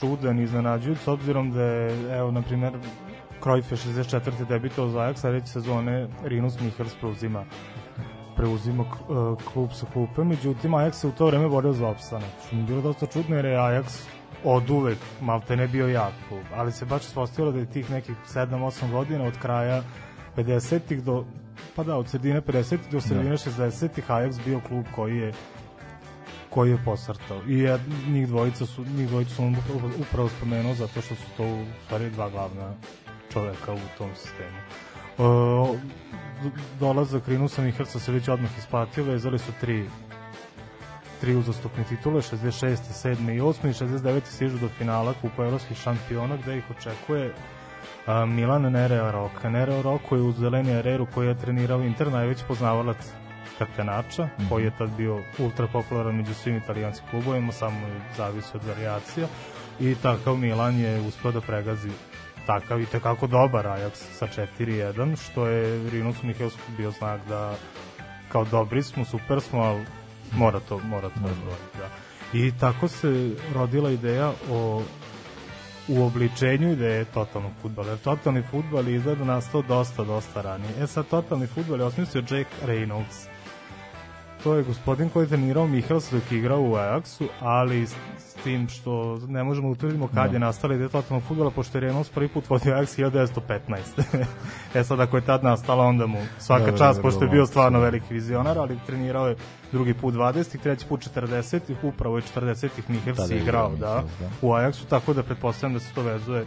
čudan 0.00 0.38
i 0.38 0.42
iznenađujuć, 0.42 0.98
s 0.98 1.08
obzirom 1.08 1.50
da 1.52 1.62
je, 1.62 2.18
evo, 2.18 2.30
na 2.30 2.42
primjer, 2.42 2.72
Cruyff 3.42 3.70
je 3.70 3.76
64. 3.76 4.46
debitao 4.48 4.88
za 4.88 4.98
Ajax, 4.98 5.16
sledeće 5.16 5.46
sezone 5.46 6.08
Rinus 6.24 6.60
Michels 6.60 6.94
preuzima 6.94 7.44
preuzima 8.36 8.82
uh, 8.82 9.42
klub 9.52 9.70
sa 9.72 9.86
klupe, 9.92 10.24
međutim 10.24 10.70
Ajax 10.70 10.92
se 10.92 11.06
u 11.08 11.12
to 11.12 11.26
vreme 11.26 11.48
borio 11.48 11.72
za 11.72 11.88
opstanak, 11.88 12.30
što 12.46 12.56
mi 12.56 12.62
je 12.62 12.66
bilo 12.66 12.80
dosta 12.80 13.06
čudno 13.06 13.36
jer 13.36 13.44
je 13.44 13.56
Ajax 13.56 14.04
od 14.44 14.70
uvek 14.70 14.98
malte 15.20 15.56
ne 15.56 15.68
bio 15.68 15.88
jak 15.88 16.12
klub, 16.28 16.44
ali 16.54 16.72
se 16.72 16.84
baš 16.84 17.02
ispostavilo 17.02 17.52
da 17.52 17.58
je 17.58 17.70
tih 17.70 17.90
nekih 17.90 18.16
7-8 18.34 18.90
godina 18.90 19.24
od 19.24 19.38
kraja 19.38 19.82
50-ih 20.36 21.02
do 21.02 21.24
pa 21.76 21.84
da, 21.84 21.96
od 21.96 22.08
sredine 22.08 22.40
50-ih 22.40 22.90
do 22.90 23.00
sredine 23.00 23.36
60-ih 23.36 24.10
Ajax 24.10 24.44
bio 24.44 24.60
klub 24.60 24.84
koji 24.94 25.16
je 25.16 25.32
koji 26.50 26.70
je 26.70 26.78
posrtao. 26.84 27.42
I 27.48 27.58
jed, 27.58 27.80
njih 28.08 28.28
dvojica 28.28 28.66
su, 28.66 28.84
njih 28.96 29.08
dvojica 29.08 29.34
su 29.34 29.42
upravo, 29.42 29.90
upravo 30.00 30.28
spomenuo 30.28 30.74
zato 30.74 31.00
što 31.00 31.14
su 31.14 31.26
to 31.36 31.44
u 31.44 31.64
stvari 31.84 32.10
dva 32.10 32.30
glavna 32.30 32.74
čoveka 33.32 33.72
u 33.72 33.98
tom 33.98 34.10
sistemu. 34.14 34.58
Uh, 35.18 35.78
dolazak 36.80 37.28
Rinusa 37.28 37.62
Mihrca 37.62 37.98
se 37.98 38.12
već 38.12 38.28
odmah 38.28 38.58
isplatio, 38.58 39.04
vezali 39.04 39.38
su 39.38 39.52
tri 39.60 39.84
tri 41.20 41.36
uzastupne 41.36 41.84
titule, 41.84 42.20
66. 42.22 42.76
7. 42.92 43.36
i 43.36 43.40
8. 43.40 43.68
i 43.68 43.72
69. 43.72 44.20
stižu 44.24 44.58
do 44.58 44.68
finala 44.68 45.14
Kupa 45.20 45.44
evropskih 45.44 45.76
šampiona 45.76 46.36
gde 46.36 46.58
ih 46.58 46.70
očekuje 46.70 47.34
a, 48.06 48.26
Milan 48.26 48.72
Nerea 48.72 49.10
Roka. 49.10 49.50
Nerea 49.50 49.82
Roko 49.82 50.16
je 50.16 50.22
u 50.22 50.32
Zeleni 50.32 50.72
Areru 50.72 51.06
koji 51.14 51.28
je 51.28 51.38
trenirao 51.38 51.82
Inter 51.82 52.12
najveći 52.12 52.44
poznavalac 52.48 52.96
Katenača, 53.58 54.24
mm 54.24 54.28
-hmm. 54.38 54.48
koji 54.48 54.64
je 54.64 54.76
tad 54.78 54.90
bio 54.96 55.22
ultra 55.38 55.66
popularan 55.66 56.16
među 56.16 56.34
svim 56.34 56.56
italijanskim 56.56 57.08
klubovima, 57.10 57.52
samo 57.52 57.86
je 57.86 58.00
zavisi 58.16 58.56
od 58.56 58.64
variacija 58.64 59.26
i 59.80 59.94
takav 60.02 60.36
Milan 60.36 60.78
je 60.78 61.00
uspeo 61.00 61.32
da 61.32 61.40
pregazi 61.40 61.90
takav 62.46 62.80
i 62.80 62.86
tekako 62.86 63.26
dobar 63.26 63.66
Ajax 63.66 63.92
sa 63.92 64.26
4-1, 64.58 65.16
što 65.16 65.46
je 65.46 65.90
Rinus 65.90 66.22
Mihelsku 66.22 66.62
bio 66.76 66.90
znak 66.90 67.20
da 67.28 67.54
kao 68.28 68.44
dobri 68.44 68.82
smo, 68.82 69.04
super 69.04 69.40
smo, 69.40 69.60
ali 69.60 69.84
mora 70.32 70.60
to, 70.60 70.78
mora 70.78 71.08
to 71.08 71.14
odbrojiti, 71.14 71.78
da. 71.78 71.88
I 72.38 72.52
tako 72.60 72.88
se 72.88 73.34
rodila 73.54 73.90
ideja 73.90 74.32
o 74.50 74.82
uobličenju 75.88 76.72
ideje 76.72 77.04
totalnog 77.04 77.52
futbala. 77.62 77.88
Jer 77.88 77.98
totalni 77.98 78.42
futbal 78.50 78.88
je 78.88 78.94
izgleda 78.94 79.24
nastao 79.24 79.62
dosta, 79.62 80.04
dosta 80.04 80.42
ranije. 80.42 80.70
E 80.82 80.86
sad, 80.86 81.06
totalni 81.06 81.46
futbal 81.46 81.78
je 81.78 81.84
osmislio 81.84 82.24
Jack 82.30 82.50
Reynolds. 82.66 83.37
To 84.42 84.54
je 84.54 84.62
gospodin 84.64 85.08
koji 85.08 85.24
je 85.24 85.28
trenirao 85.28 85.66
Michels 85.66 86.10
dok 86.12 86.32
je 86.32 86.38
igrao 86.38 86.60
u 86.60 86.74
Ajaxu, 86.74 87.26
ali 87.40 87.86
s, 87.86 87.94
tim 88.44 88.68
što 88.68 89.18
ne 89.28 89.44
možemo 89.44 89.68
utvrdimo 89.68 90.06
kad 90.06 90.28
Da. 90.30 90.32
je 90.32 90.38
nastala 90.38 90.74
ideja 90.74 90.88
totalnog 90.88 91.24
futbola, 91.28 91.50
pošto 91.50 91.78
je 91.78 91.82
Reynolds 91.82 92.12
prvi 92.14 92.28
put 92.28 92.50
vodio 92.50 92.74
Ajax 92.74 93.10
1915. 93.10 94.24
e 94.74 94.84
sad, 94.84 95.00
ako 95.00 95.16
je 95.16 95.24
tad 95.24 95.44
nastala, 95.44 95.84
onda 95.84 96.06
mu 96.06 96.18
svaka 96.38 96.64
Da, 96.64 96.70
da, 96.70 96.78
čast, 96.78 96.98
da, 96.98 97.02
pošto 97.02 97.24
je 97.24 97.30
bio 97.30 97.46
stvarno 97.46 97.78
da. 97.78 97.84
veliki 97.84 98.14
vizionar, 98.14 98.58
ali 98.58 98.78
trenirao 98.86 99.28
je 99.28 99.36
drugi 99.72 99.94
put 99.94 100.14
20, 100.14 100.58
treći 100.62 100.86
put 100.86 101.08
40, 101.16 101.60
upravo 101.82 102.16
je 102.16 102.22
40-ih 102.36 102.90
Michels 102.90 103.16
Tada 103.16 103.34
je 103.34 103.40
igrao, 103.40 103.70
da, 103.70 104.04
da. 104.20 104.28
u 104.42 104.50
Ajaxu, 104.52 104.86
tako 104.88 105.14
da 105.14 105.22
pretpostavljam 105.22 105.74
da 105.74 105.80
se 105.80 105.94
to 105.94 106.02
vezuje 106.02 106.46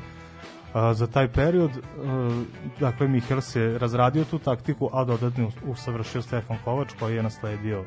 a, 0.74 0.94
za 0.94 1.08
taj 1.08 1.28
period. 1.28 1.72
A, 1.72 2.44
dakle, 2.80 3.08
Michels 3.08 3.56
je 3.56 3.80
razradio 3.80 4.24
tu 4.26 4.40
taktiku, 4.40 4.90
a 4.94 5.04
dodatno 5.04 5.48
us- 5.48 5.54
usavršio 5.68 6.22
Stefan 6.22 6.58
Kovač, 6.64 6.94
koji 7.00 7.16
je 7.16 7.24
nasledio 7.24 7.84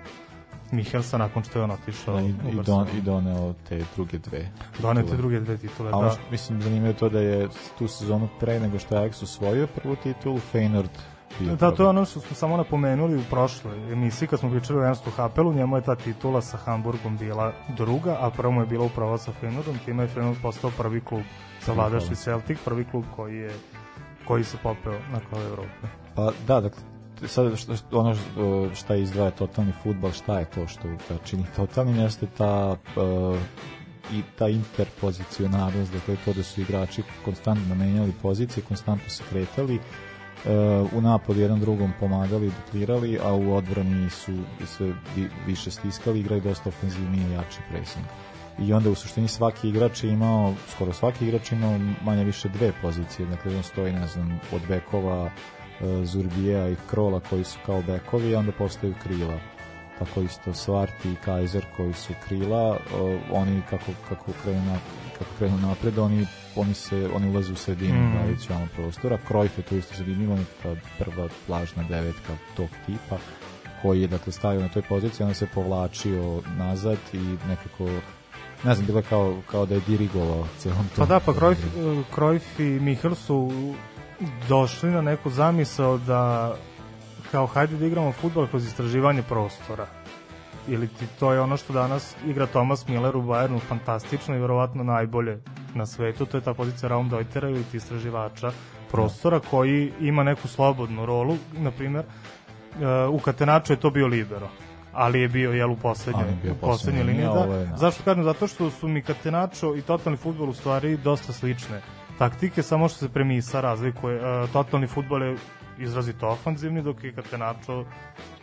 Michelsa 0.73 1.19
nakon 1.19 1.43
što 1.45 1.59
je 1.59 1.65
on 1.65 1.71
otišao 1.71 2.15
Da, 2.15 2.21
i, 2.21 2.29
i, 2.29 2.63
don. 2.67 2.87
I 2.89 3.01
doneo 3.01 3.55
te 3.69 3.83
druge 3.97 4.19
dve. 4.19 4.51
Donete 4.79 5.03
titule. 5.03 5.17
druge 5.19 5.41
dve 5.41 5.57
titule, 5.57 5.91
A 5.95 6.03
da. 6.03 6.11
što, 6.11 6.21
mislim, 6.31 6.63
zanimljivo 6.63 6.89
je 6.89 6.97
to 6.97 7.09
da 7.09 7.21
je 7.21 7.49
tu 7.79 7.89
sezonu 7.89 8.29
pre 8.41 8.61
nego 8.61 8.79
što 8.79 8.95
je 8.97 9.01
Ajax 9.03 9.23
osvojio 9.23 9.67
prvu 9.67 9.97
titulu, 9.97 10.41
Feynord 10.53 10.89
bio 10.89 11.14
Da, 11.41 11.71
to 11.71 11.83
je 11.83 11.89
ono 11.89 12.05
što 12.05 12.21
smo 12.21 12.37
samo 12.37 12.57
napomenuli 12.57 13.17
u 13.17 13.23
prošloj 13.31 13.93
emisiji 13.93 14.29
kad 14.29 14.41
smo 14.41 14.51
pričali 14.51 14.79
o 14.79 14.87
Ernstu 14.87 15.11
Hapelu, 15.11 15.53
njemu 15.53 15.77
je 15.77 15.83
ta 15.83 15.95
titula 15.95 16.43
sa 16.43 16.57
Hamburgom 16.57 17.17
bila 17.17 17.53
druga, 17.77 18.17
a 18.21 18.31
prvo 18.31 18.53
mu 18.53 18.61
je 18.61 18.67
bila 18.67 18.85
upravo 18.85 19.19
sa 19.19 19.33
Feynordom, 19.43 19.85
time 19.85 20.03
je 20.03 20.09
Feynord 20.09 20.43
postao 20.43 20.71
prvi 20.79 21.01
klub 21.01 21.23
sa 21.61 21.73
vladašti 21.73 22.15
Celtic, 22.15 22.59
prvi 22.65 22.85
klub 22.85 23.05
koji 23.17 23.37
je 23.37 23.53
koji 24.27 24.45
se 24.45 24.57
popeo 24.63 24.99
na 25.13 25.21
kraju 25.31 25.47
Evrope. 25.47 25.87
Pa 26.15 26.33
da, 26.47 26.61
dakle, 26.61 26.83
sad 27.27 27.59
što, 27.59 27.99
ono 27.99 28.17
šta 28.75 28.95
izdvaja 28.95 29.31
totalni 29.31 29.73
futbal, 29.83 30.11
šta 30.11 30.39
je 30.39 30.45
to 30.45 30.67
što 30.67 30.89
ga 30.89 31.19
čini 31.25 31.45
totalnim, 31.57 31.97
jeste 31.97 32.27
ta 32.39 32.71
uh, 32.71 33.39
i 34.13 34.23
ta 34.39 34.49
interpozicionalnost, 34.49 35.93
dakle 35.93 36.17
to 36.25 36.33
da 36.33 36.43
su 36.43 36.61
igrači 36.61 37.03
konstantno 37.25 37.75
menjali 37.75 38.13
pozicije, 38.23 38.65
konstantno 38.69 39.09
se 39.09 39.23
kretali, 39.31 39.77
uh, 39.77 39.83
u 40.93 41.01
napadu 41.01 41.41
jedan 41.41 41.61
drugom 41.61 41.93
pomagali, 42.01 42.53
duplirali, 42.65 43.19
a 43.25 43.35
u 43.35 43.55
odbrani 43.55 44.11
su 44.11 44.33
sve 44.67 44.87
vi, 45.17 45.29
više 45.47 45.71
stiskali, 45.71 46.21
igrali 46.21 46.41
dosta 46.41 46.69
ofenzivniji 46.69 47.27
i 47.31 47.33
jači 47.33 47.59
pressing. 47.71 48.07
I 48.59 48.73
onda 48.73 48.91
u 48.91 48.95
suštini 48.95 49.29
svaki 49.29 49.69
igrač 49.69 50.05
je 50.05 50.11
imao, 50.11 50.55
skoro 50.69 50.93
svaki 50.93 51.25
igrač 51.25 51.53
je 51.53 51.57
imao 51.57 51.79
manje 52.05 52.25
više 52.25 52.49
dve 52.49 52.73
pozicije, 52.83 53.27
dakle 53.27 53.57
on 53.57 53.63
stoji, 53.63 53.93
ne 53.93 54.07
znam, 54.07 54.41
od 54.53 54.63
bekova, 54.69 55.31
e, 55.81 56.05
Zurbija 56.05 56.69
i 56.69 56.77
Krola 56.91 57.21
koji 57.31 57.45
su 57.45 57.59
kao 57.67 57.83
bekovi, 57.83 58.35
a 58.35 58.39
onda 58.39 58.53
postaju 58.53 58.95
krila. 59.03 59.39
Tako 59.99 60.21
isto 60.21 60.55
Svarti 60.55 61.13
i 61.13 61.17
Kaiser 61.25 61.65
koji 61.77 61.93
su 61.93 62.13
krila, 62.29 62.79
o, 62.95 63.19
oni 63.33 63.63
kako, 63.71 63.93
kako 64.09 64.33
krenu, 64.43 64.65
na, 64.65 64.79
kako 65.19 65.31
krenu 65.39 65.57
napred, 65.59 65.99
oni, 65.99 66.27
oni, 66.57 66.75
se, 66.75 67.09
oni 67.15 67.29
ulaze 67.29 67.53
u 67.53 67.57
sredinu 67.57 67.95
Mm. 67.95 68.37
vamo 68.51 68.67
prostora. 68.77 69.19
Krojf 69.29 69.59
je 69.59 69.63
tu 69.63 69.77
isto 69.77 69.95
zanimljivo, 69.97 70.39
ta 70.63 70.69
prva 70.99 71.29
plažna 71.47 71.83
devetka 71.89 72.33
tog 72.57 72.69
tipa 72.87 73.17
koji 73.83 74.01
je 74.01 74.09
dakle 74.09 74.33
stavio 74.33 74.61
na 74.61 74.69
toj 74.69 74.83
poziciji, 74.83 75.25
onda 75.25 75.35
se 75.35 75.47
povlačio 75.55 76.43
nazad 76.59 76.99
i 77.13 77.19
nekako 77.49 77.85
ne 78.65 78.75
znam, 78.75 78.87
bilo 78.87 78.99
je 78.99 79.03
kao, 79.03 79.37
kao 79.51 79.67
da 79.67 79.75
je 79.75 79.81
dirigovao 79.87 80.47
celom 80.59 80.87
Pa 80.89 80.97
tom. 80.97 81.09
da, 81.09 81.21
pa 81.21 81.33
Cruyff, 81.33 81.59
eh, 81.77 82.05
Cruyff 82.17 82.61
i 82.61 82.81
Michel 82.81 83.15
su 83.15 83.53
došli 84.49 84.91
na 84.91 85.01
neku 85.03 85.31
zamisao 85.31 85.99
da 85.99 86.55
kao 87.31 87.47
hajde 87.47 87.77
da 87.77 87.87
igramo 87.87 88.13
futbol 88.13 88.47
kroz 88.47 88.67
istraživanje 88.67 89.23
prostora. 89.23 89.87
Ili 90.69 90.89
ti 90.89 91.07
to 91.21 91.33
je 91.33 91.41
ono 91.41 91.57
što 91.57 91.73
danas 91.73 92.17
igra 92.27 92.47
Thomas 92.47 92.89
Miller 92.89 93.17
u 93.17 93.23
Bayernu 93.23 93.61
fantastično 93.69 94.37
i 94.37 94.39
verovatno 94.39 94.85
najbolje 94.85 95.39
na 95.75 95.87
svetu, 95.87 96.27
to 96.27 96.37
je 96.37 96.41
ta 96.41 96.55
pozicija 96.55 96.89
Raumdeutera 96.89 97.49
ili 97.49 97.65
ti 97.65 97.77
istraživača 97.77 98.53
prostora 98.91 99.41
koji 99.41 99.93
ima 100.01 100.23
neku 100.23 100.49
slobodnu 100.49 101.07
rolu, 101.07 101.37
na 101.53 101.71
primjer 101.71 102.05
eh, 102.05 103.07
u 103.07 103.19
Katenaču 103.19 103.73
je 103.73 103.81
to 103.81 103.91
bio 103.91 104.07
libero 104.07 104.49
ali 104.95 105.21
je 105.21 105.29
bio 105.29 105.53
jel 105.53 105.71
u 105.71 105.77
poslednjoj 105.77 106.25
Ali 106.25 106.33
je 106.33 106.39
bio 106.43 106.53
u 106.53 106.55
poslednjoj 106.55 107.03
poslednja 107.03 107.03
liniji 107.03 107.49
linija, 107.49 107.67
da. 107.71 107.77
Zašto 107.77 108.03
kažem? 108.05 108.25
Zato 108.25 108.47
što 108.47 108.71
su 108.71 108.89
mi 108.89 109.03
Katenačo 109.03 109.77
i 109.77 109.83
totalni 109.83 110.17
futbol 110.17 110.49
u 110.49 110.55
stvari 110.55 110.97
dosta 110.97 111.33
slične 111.33 111.81
taktike, 112.19 112.63
samo 112.63 112.89
što 112.89 112.99
se 112.99 113.09
premisa 113.09 113.61
razlikuje. 113.61 114.17
E, 114.17 114.47
totalni 114.53 114.87
futbol 114.87 115.23
je 115.23 115.37
izrazito 115.79 116.29
ofanzivni, 116.29 116.83
dok 116.83 117.05
je 117.05 117.13
Katenačo 117.13 117.85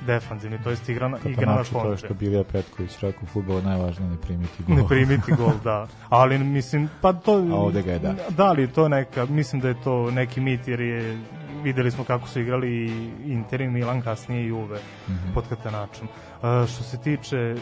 defanzivni, 0.02 0.64
to 0.64 0.70
jest 0.70 0.90
igra 0.90 1.08
na, 1.08 1.18
igra 1.26 1.46
na 1.46 1.58
Katanačo, 1.58 1.74
to 1.74 1.92
je 1.92 1.98
što 1.98 2.14
Bilija 2.14 2.44
Petković 2.44 3.00
rekao, 3.02 3.22
u 3.24 3.26
futbolu 3.26 3.60
je 3.60 3.66
najvažnije 3.66 4.10
ne 4.12 4.18
primiti 4.22 4.64
gol. 4.68 4.76
Ne 4.76 4.88
primiti 4.88 5.32
gol, 5.38 5.52
da. 5.64 5.88
Ali 6.10 6.38
mislim, 6.40 6.90
pa 7.02 7.14
to... 7.14 7.34
A 7.52 7.56
ovde 7.56 7.82
ga 7.82 7.92
je 7.92 8.00
da. 8.00 8.16
Da 8.30 8.52
li 8.52 8.68
to 8.68 8.90
neka, 8.90 9.26
mislim 9.26 9.62
da 9.62 9.68
je 9.68 9.82
to 9.84 10.12
neki 10.12 10.42
mit, 10.42 10.68
jer 10.68 10.80
je, 10.82 11.18
videli 11.64 11.92
smo 11.92 12.04
kako 12.04 12.28
su 12.28 12.40
igrali 12.40 12.86
i 12.86 13.12
Inter 13.26 13.62
i 13.62 13.68
Milan, 13.70 14.02
kasnije 14.02 14.44
i 14.44 14.48
Juve 14.48 14.80
Mhm. 15.10 15.34
pod 15.34 15.48
Katenačom. 15.50 16.08
Uh, 16.08 16.42
što 16.70 16.84
se 16.84 17.02
tiče 17.02 17.38
e, 17.38 17.56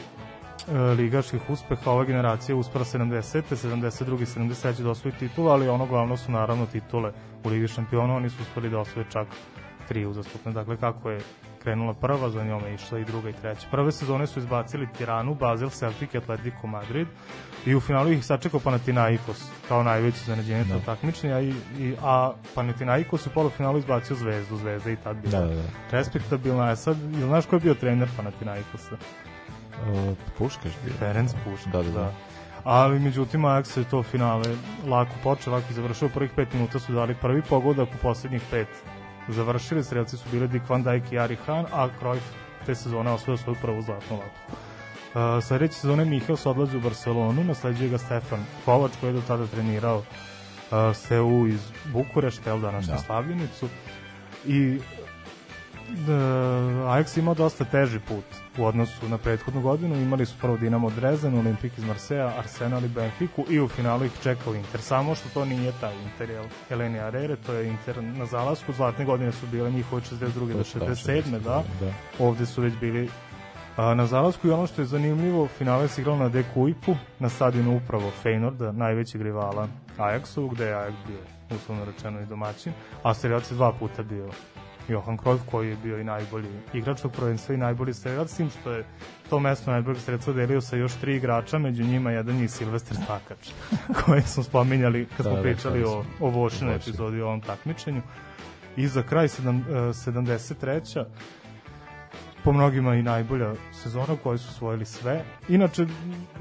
ligaških 0.97 1.49
uspeha 1.49 1.91
ove 1.91 2.05
generacije 2.05 2.55
uspela 2.55 2.85
70. 2.85 3.41
72. 3.49 4.25
73. 4.37 4.83
da 4.83 4.89
osvoji 4.89 5.13
titulu, 5.19 5.49
ali 5.49 5.69
ono 5.69 5.85
glavno 5.85 6.17
su 6.17 6.31
naravno 6.31 6.65
titule 6.65 7.11
u 7.43 7.49
Ligi 7.49 7.67
šampiona, 7.67 8.15
oni 8.15 8.29
su 8.29 8.41
uspeli 8.41 8.69
da 8.69 8.79
osvoje 8.79 9.05
čak 9.11 9.27
tri 9.87 10.05
uzastupne. 10.05 10.51
Dakle, 10.51 10.77
kako 10.77 11.09
je 11.09 11.19
krenula 11.63 11.93
prva, 11.93 12.29
za 12.29 12.43
njome 12.43 12.67
je 12.67 12.73
išla 12.75 12.99
i 12.99 13.05
druga 13.05 13.29
i 13.29 13.33
treća. 13.33 13.67
Prve 13.71 13.91
sezone 13.91 14.27
su 14.27 14.39
izbacili 14.39 14.87
Tiranu, 14.97 15.35
Basel, 15.35 15.69
Celtic 15.69 16.13
i 16.13 16.17
Atletico 16.17 16.67
Madrid 16.67 17.07
i 17.65 17.75
u 17.75 17.79
finalu 17.79 18.11
ih 18.11 18.25
sačekao 18.25 18.59
Panathinaikos 18.59 19.43
kao 19.67 19.83
najveći 19.83 20.25
zaneđenje 20.25 20.63
Da. 20.63 20.79
takmičenja, 20.79 21.39
i, 21.39 21.53
i, 21.79 21.95
a 22.01 22.31
Panathinaikos 22.55 23.27
u 23.27 23.29
polufinalu 23.29 23.77
izbacio 23.77 24.15
Zvezdu, 24.15 24.57
Zvezda 24.57 24.91
i 24.91 24.95
tad 24.95 25.17
bila 25.17 25.39
Da, 25.39 25.45
da, 25.47 25.55
da. 25.55 25.61
respektabilna. 25.91 26.71
E 26.71 26.75
sad, 26.75 26.97
jel 27.19 27.27
znaš 27.27 27.45
ko 27.45 27.55
je 27.55 27.59
bio 27.59 27.73
trener 27.73 28.09
Panathinaikosa? 28.17 28.97
Uh, 29.87 30.17
Puškaš 30.37 30.71
bio. 30.85 30.93
Ferenc 30.99 31.31
Puškaš, 31.43 31.71
Da, 31.71 31.83
da, 31.83 31.91
da. 31.91 32.11
Ali 32.63 32.99
međutim 32.99 33.41
Ajax 33.41 33.77
je 33.77 33.89
to 33.89 34.03
finale 34.03 34.55
lako 34.87 35.11
počeo, 35.23 35.53
lako 35.53 35.73
završio. 35.73 36.09
Prvih 36.09 36.31
pet 36.35 36.53
minuta 36.53 36.79
su 36.79 36.93
dali 36.93 37.15
prvi 37.21 37.41
pogodak 37.41 37.89
u 37.89 37.97
poslednjih 38.01 38.41
pet 38.51 38.67
završili. 39.27 39.83
Strelci 39.83 40.17
su 40.17 40.29
bili 40.31 40.47
Dick 40.47 40.69
Van 40.69 40.83
Dijk 40.83 41.11
i 41.11 41.19
Ari 41.19 41.37
Han, 41.45 41.65
a 41.71 41.87
Cruyff 42.01 42.21
te 42.65 42.75
sezone 42.75 43.11
osvojio 43.11 43.37
svoju 43.37 43.57
prvu 43.61 43.81
zlatnu 43.81 44.15
loptu. 44.15 44.39
Uh, 45.13 45.43
sledeće 45.43 45.73
sezone 45.73 46.05
Michels 46.05 46.45
odlazi 46.45 46.77
u 46.77 46.81
Barcelonu, 46.81 47.43
nasleđuje 47.43 47.89
ga 47.89 47.97
Stefan 47.97 48.39
Kovač 48.65 48.91
koji 48.99 49.09
je 49.09 49.13
do 49.13 49.21
tada 49.27 49.47
trenirao 49.47 49.97
uh, 49.97 50.03
Seu 50.95 51.47
iz 51.47 51.61
Bukurešta, 51.93 52.49
jel 52.49 52.59
današnju 52.59 52.91
Da. 52.91 52.97
da. 52.97 53.03
Slavljenicu. 53.03 53.67
I 54.45 54.77
da, 54.77 54.98
Ajax 56.87 57.17
je 57.17 57.21
imao 57.21 57.33
dosta 57.33 57.65
teži 57.65 57.99
put 57.99 58.25
u 58.57 58.65
odnosu 58.65 59.09
na 59.09 59.17
prethodnu 59.17 59.61
godinu. 59.61 59.95
Imali 59.95 60.25
su 60.25 60.35
prvo 60.41 60.57
Dinamo 60.57 60.89
Drezen, 60.89 61.39
Olimpik 61.39 61.77
iz 61.77 61.83
Marseja, 61.83 62.33
Arsenal 62.37 62.85
i 62.85 62.87
Benfiku 62.87 63.45
i 63.49 63.59
u 63.59 63.67
finalu 63.67 64.05
ih 64.05 64.11
čekao 64.23 64.55
Inter. 64.55 64.81
Samo 64.81 65.15
što 65.15 65.29
to 65.29 65.45
nije 65.45 65.73
taj 65.81 65.95
Inter, 66.03 66.29
jel? 66.29 66.45
Eleni 66.69 66.99
Arere, 66.99 67.35
to 67.35 67.53
je 67.53 67.67
Inter 67.67 68.03
na 68.03 68.25
zalasku. 68.25 68.73
Zlatne 68.73 69.05
godine 69.05 69.31
su 69.31 69.47
bile 69.47 69.71
njihove 69.71 70.01
62. 70.01 70.53
do 70.53 70.63
67. 70.63 71.31
da. 71.31 71.63
da. 71.79 71.93
Ovde 72.19 72.45
su 72.45 72.61
već 72.61 72.73
bili 72.79 73.09
a, 73.77 73.93
na 73.93 74.05
zalasku 74.05 74.47
i 74.47 74.51
ono 74.51 74.67
što 74.67 74.81
je 74.81 74.85
zanimljivo, 74.85 75.47
finale 75.47 75.87
se 75.87 76.01
igralo 76.01 76.19
na 76.19 76.29
Dekuipu, 76.29 76.95
na 77.19 77.29
stadionu 77.29 77.77
upravo 77.77 78.11
Feynorda, 78.23 78.71
najvećeg 78.71 79.21
rivala 79.21 79.67
Ajaxu, 79.97 80.49
gde 80.53 80.65
je 80.65 80.75
Ajax 80.75 80.93
bio 81.07 81.19
uslovno 81.55 81.85
rečeno 81.85 82.21
i 82.21 82.25
domaćin, 82.25 82.73
a 83.03 83.13
strelac 83.13 83.51
je 83.51 83.55
dva 83.55 83.71
puta 83.71 84.03
bio 84.03 84.29
Johan 84.89 85.17
Cruyff 85.17 85.39
koji 85.51 85.69
je 85.69 85.77
bio 85.83 85.99
i 85.99 86.03
najbolji 86.03 86.47
igrač 86.73 87.01
tog 87.01 87.11
prvenstva 87.11 87.55
i 87.55 87.57
najbolji 87.57 87.93
strelac, 87.93 88.35
tim 88.35 88.49
što 88.49 88.71
je 88.71 88.85
to 89.29 89.39
mesto 89.39 89.71
najboljeg 89.71 90.01
strelca 90.01 90.33
delio 90.33 90.61
sa 90.61 90.75
još 90.75 90.93
tri 90.93 91.15
igrača, 91.15 91.57
među 91.57 91.83
njima 91.83 92.11
jedan 92.11 92.39
je 92.39 92.47
Silvester 92.49 92.97
Takač, 93.07 93.49
koji 94.05 94.21
smo 94.21 94.43
spominjali 94.43 95.05
kad 95.05 95.17
Da, 95.17 95.23
smo 95.23 95.35
da, 95.35 95.41
pričali 95.41 95.83
kada 95.83 95.91
o, 95.91 96.03
o 96.19 96.29
Vošinoj 96.29 96.73
Vošin. 96.73 96.89
epizodi 96.89 97.21
o 97.21 97.27
ovom 97.27 97.41
takmičenju. 97.41 98.01
I 98.77 98.87
za 98.87 99.03
kraj 99.03 99.27
sedam, 99.27 99.57
e, 99.57 99.61
73 99.93 101.05
po 102.43 102.53
mnogima 102.53 102.95
i 102.95 103.03
najbolja 103.03 103.53
sezona 103.73 104.15
kojoj 104.23 104.37
su 104.37 104.49
osvojili 104.49 104.85
sve. 104.85 105.23
Inače, 105.49 105.87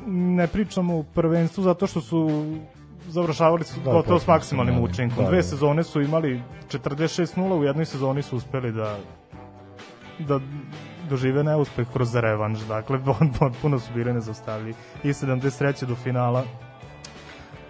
ne 0.06 0.46
pričamo 0.46 0.98
o 0.98 1.02
prvenstvu 1.02 1.62
zato 1.62 1.87
što 1.87 2.00
su 2.00 2.28
završavali 3.09 3.64
su 3.64 3.81
Da, 3.81 3.92
gotovo 3.92 4.18
s 4.18 4.27
maksimalnim 4.27 4.75
da, 4.75 4.81
učinkom. 4.83 5.25
da, 5.25 5.31
Dve 5.31 5.37
da. 5.37 5.42
sezone 5.42 5.85
su 5.85 6.01
imali 6.01 6.42
46-0, 6.68 7.59
u 7.59 7.64
jednoj 7.64 7.85
sezoni 7.85 8.23
su 8.23 8.37
uspeli 8.37 8.73
da 8.73 8.97
da 10.18 10.40
dožive 11.09 11.44
neuspeh 11.44 11.87
kroz 11.92 12.14
revanš, 12.14 12.59
dakle 12.59 12.99
potpuno 13.38 13.79
su 13.79 13.92
bili 13.94 14.12
nezastavljivi. 14.12 14.75
I 15.05 15.09
73. 15.09 15.85
do 15.85 15.94
finala 15.94 16.44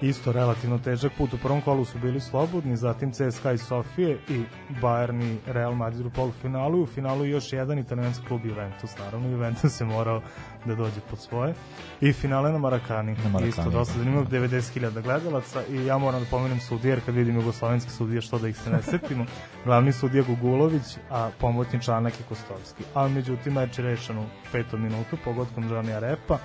isto 0.02 0.32
relativno 0.32 0.78
težak 0.78 1.12
put. 1.18 1.34
U 1.34 1.38
prvom 1.38 1.61
kolu 1.61 1.84
su 1.84 1.98
bili 1.98 2.20
slobodni, 2.20 2.76
zatim 2.76 3.12
CSKA 3.12 3.52
i 3.52 3.58
Sofije 3.58 4.18
i 4.28 4.42
Bayern 4.82 5.22
i 5.22 5.38
Real 5.46 5.74
Madrid 5.74 6.06
u 6.06 6.11
polufinalu 6.11 6.78
i 6.78 6.82
u 6.82 6.87
finalu 6.87 7.24
još 7.24 7.52
jedan 7.52 7.78
italijanski 7.78 8.26
klub 8.26 8.44
Juventus. 8.44 8.98
Naravno, 8.98 9.28
Juventus 9.28 9.80
je 9.80 9.87
morao 9.87 10.22
da 10.64 10.74
dođe 10.74 11.00
pod 11.11 11.18
svoje. 11.18 11.54
I 12.00 12.12
finale 12.12 12.52
na 12.52 12.58
Marakani. 12.58 13.12
Na 13.12 13.30
Marakani, 13.30 13.48
isto 13.48 13.70
dosta 13.70 13.94
da. 13.94 13.98
zanimljivo, 13.98 14.24
90.000 14.24 15.02
gledalaca 15.02 15.62
i 15.70 15.87
ja 15.87 15.98
moram 15.98 16.20
da 16.20 16.26
pomenem 16.30 16.61
sudije, 16.61 16.92
jer 16.92 17.00
kad 17.04 17.14
vidim 17.14 17.37
jugoslovenski 17.37 17.90
sudije, 17.90 18.20
što 18.20 18.38
da 18.38 18.48
ih 18.48 18.56
se 18.56 18.70
ne 18.70 18.82
setimo. 18.82 19.26
Glavni 19.64 19.92
sudija 19.92 20.24
Gugulović, 20.26 20.96
a 21.11 21.30
pomoćni 21.38 21.82
članak 21.82 22.12
je 22.20 22.26
Kostovski. 22.28 22.84
A 22.94 23.08
međutim, 23.08 23.52
meč 23.52 23.78
je 23.78 23.84
rešen 23.84 24.18
u 24.18 24.24
petom 24.52 24.82
minutu 24.82 25.16
pogodkom 25.24 25.68
Žanija 25.68 25.98
Repa. 25.98 26.38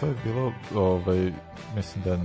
To 0.00 0.06
je 0.06 0.14
bilo, 0.24 0.52
ovaj, 0.74 1.32
mislim 1.76 2.04
da 2.04 2.18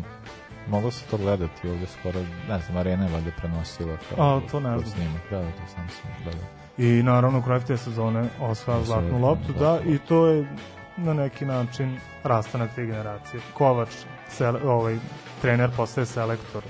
moglo 0.68 0.92
se 0.92 1.06
to 1.12 1.18
gledati 1.18 1.70
ovde 1.70 1.86
skoro, 1.86 2.20
ne 2.50 2.60
znam, 2.60 2.78
arena 2.78 3.06
je 3.06 3.12
valjda 3.12 3.32
prenosila. 3.38 3.98
A, 4.18 4.40
to 4.52 4.60
ne 4.60 4.70
kao 4.70 4.80
znam. 4.80 4.92
Snimak, 4.92 5.22
da, 5.32 5.38
da, 5.38 5.52
to 5.52 5.68
sam 5.76 5.90
sam 5.90 6.12
gledao. 6.24 6.48
I 6.78 7.04
naravno 7.04 7.42
kraj 7.42 7.60
te 7.60 7.78
sezone 7.78 8.30
osvaja 8.42 8.84
zlatnu 8.84 9.20
loptu, 9.20 9.54
da, 9.60 9.80
i 9.86 9.98
to 9.98 10.28
je 10.28 10.48
na 10.98 11.14
neki 11.14 11.46
način 11.46 11.98
rastanak 12.24 12.76
te 12.76 12.86
generacije. 12.86 13.42
Kovač, 13.54 13.90
sele, 14.30 14.60
ovaj, 14.64 14.98
trener 15.42 15.70
postaje 15.78 16.06
selektor 16.06 16.64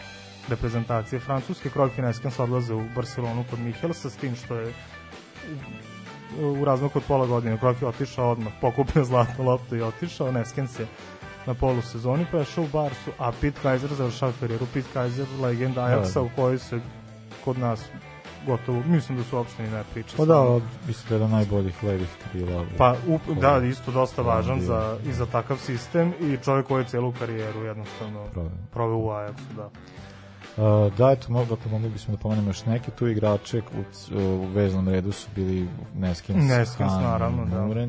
reprezentacije 0.49 1.19
Francuske, 1.19 1.69
Kroj 1.69 1.89
i 1.99 2.31
se 2.31 2.41
odlaze 2.43 2.73
u 2.73 2.83
Barcelonu 2.95 3.45
kod 3.49 3.59
Michelsa, 3.59 4.09
s 4.09 4.15
tim 4.15 4.35
što 4.35 4.55
je 4.55 4.73
u, 6.41 6.47
u 6.47 6.65
razmaku 6.65 6.99
od 6.99 7.03
pola 7.07 7.25
godine 7.25 7.57
Kroj 7.57 7.75
je 7.81 7.87
otišao 7.87 8.31
odmah, 8.31 8.53
pokupio 8.61 9.03
zlatnu 9.11 9.45
loptu 9.45 9.75
i 9.75 9.81
otišao, 9.81 10.31
Neskens 10.31 10.79
je 10.79 10.87
na 11.45 11.53
polu 11.53 11.81
sezoni 11.81 12.25
prešao 12.31 12.63
u 12.63 12.67
Barsu, 12.67 13.11
a 13.19 13.31
Pete 13.31 13.59
Kaiser 13.61 13.89
završava 13.89 14.31
karijeru. 14.39 14.65
Pete 14.73 14.87
Kaiser, 14.93 15.25
legenda 15.41 15.81
Ajaxa 15.81 16.13
Da. 16.13 16.21
u 16.21 16.29
kojoj 16.35 16.59
se 16.59 16.79
kod 17.45 17.57
nas 17.57 17.81
gotovo, 18.47 18.83
mislim 18.85 19.17
da 19.17 19.23
su 19.23 19.37
uopšte 19.37 19.63
ni 19.63 19.69
ne 19.69 19.83
priče. 19.93 20.17
Pa 20.17 20.25
da, 20.25 20.39
od- 20.41 20.63
mislim 20.87 21.09
da 21.09 21.15
je 21.15 21.19
jedan 21.19 21.31
najboljih 21.31 21.83
levih 21.83 22.09
krila. 22.23 22.65
Pa, 22.77 22.95
up, 23.07 23.21
da, 23.41 23.57
isto 23.59 23.91
dosta 23.91 24.21
važan 24.21 24.57
bio. 24.57 24.67
za, 24.67 24.97
i 25.05 25.13
za 25.13 25.25
takav 25.25 25.57
sistem 25.57 26.13
i 26.21 26.37
čovjek 26.37 26.67
koji 26.67 26.81
je 26.81 26.87
celu 26.87 27.11
karijeru 27.11 27.63
jednostavno 27.63 28.25
Proveo. 28.73 28.97
u 28.97 29.09
Ajaxu, 29.09 29.55
da. 29.55 29.69
Uh, 30.57 30.93
da, 30.93 31.11
eto, 31.11 31.31
mogu, 31.31 31.55
dakle, 31.55 31.71
mogli 31.71 31.89
bismo 31.89 32.13
da 32.15 32.21
pomenemo 32.21 32.49
još 32.49 32.65
neke 32.65 32.91
tu 32.91 33.07
igrače, 33.07 33.61
u, 34.11 34.19
u 34.19 34.45
veznom 34.45 34.89
redu 34.89 35.11
su 35.11 35.27
bili 35.35 35.67
Neskins, 35.95 36.49
Neskins, 36.49 36.91
Han 36.91 37.03
naravno, 37.03 37.43
i 37.43 37.49
da. 37.49 37.87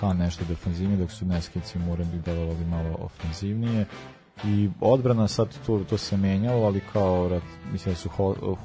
Han 0.00 0.16
nešto 0.16 0.44
defanzivnije, 0.48 0.98
dok 0.98 1.10
su 1.10 1.26
Neskins 1.26 1.74
i 1.74 1.78
Muren 1.78 2.10
bi 2.10 2.18
delovali 2.18 2.64
malo 2.64 2.96
ofenzivnije. 2.98 3.86
I 4.44 4.70
odbrana 4.80 5.28
sad 5.28 5.66
to, 5.66 5.80
to 5.90 5.98
se 5.98 6.16
menjalo, 6.16 6.66
ali 6.66 6.80
kao, 6.92 7.28
rat, 7.28 7.42
mislim 7.72 7.94
da 7.94 7.98
su 7.98 8.08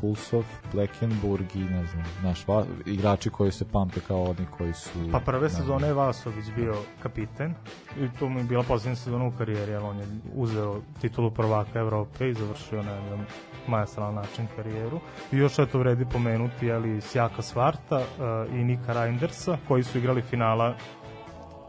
Hulsov, 0.01 0.43
Bleckenburg 0.73 1.55
i 1.55 1.59
ne 1.59 1.85
znam, 1.85 2.03
naš, 2.23 2.47
va, 2.47 2.65
igrači 2.85 3.29
koji 3.29 3.51
se 3.51 3.65
pamte 3.71 3.99
kao 4.07 4.23
oni 4.23 4.45
koji 4.57 4.73
su... 4.73 4.89
Pa 5.11 5.19
prve 5.19 5.41
ne 5.41 5.49
sezone 5.49 5.87
je 5.87 5.93
Vasović 5.93 6.45
bio 6.55 6.75
kapiten 7.03 7.53
i 7.97 8.19
to 8.19 8.29
mu 8.29 8.39
je 8.39 8.43
bila 8.43 8.63
posljednja 8.63 8.95
sezona 8.95 9.25
u 9.25 9.31
karijeri, 9.37 9.71
jer 9.71 9.83
on 9.83 9.99
je 9.99 10.05
uzeo 10.35 10.81
titulu 11.01 11.31
prvaka 11.31 11.79
Evrope 11.79 12.29
i 12.29 12.33
završio 12.33 12.83
na 12.83 12.91
jedan 12.91 13.25
majestralan 13.67 14.15
način 14.15 14.47
karijeru. 14.55 14.99
I 15.31 15.37
još 15.37 15.59
eto 15.59 15.79
vredi 15.79 16.05
pomenuti 16.05 16.71
ali 16.71 17.01
Sjaka 17.01 17.41
Svarta 17.41 17.97
uh, 17.97 18.53
i 18.53 18.63
Nika 18.63 18.93
Reindersa 18.93 19.57
koji 19.67 19.83
su 19.83 19.97
igrali 19.97 20.21
finala 20.21 20.75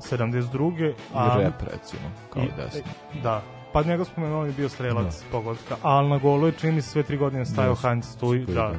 72. 0.03 0.89
I 0.89 0.95
a 1.15 1.37
rep, 1.39 1.63
recimo, 1.73 2.03
kao 2.33 2.43
I- 2.43 2.49
desno. 2.57 2.93
Da, 3.23 3.43
pa 3.73 3.83
njega 3.83 4.05
spomenuo 4.05 4.41
on 4.41 4.47
je 4.47 4.53
bio 4.53 4.69
strelac 4.69 5.19
da. 5.21 5.25
pogodka, 5.33 5.77
ali 5.83 6.09
na 6.09 6.19
golu 6.19 6.47
je 6.47 6.53
čini 6.53 6.83
se 6.83 6.89
sve 6.91 7.03
tri 7.03 7.17
godine 7.17 7.47
stajao 7.47 7.75
Da, 7.83 7.89
Heinz 7.89 8.07
Stuj, 8.07 8.39
da. 8.39 8.53
da. 8.53 8.75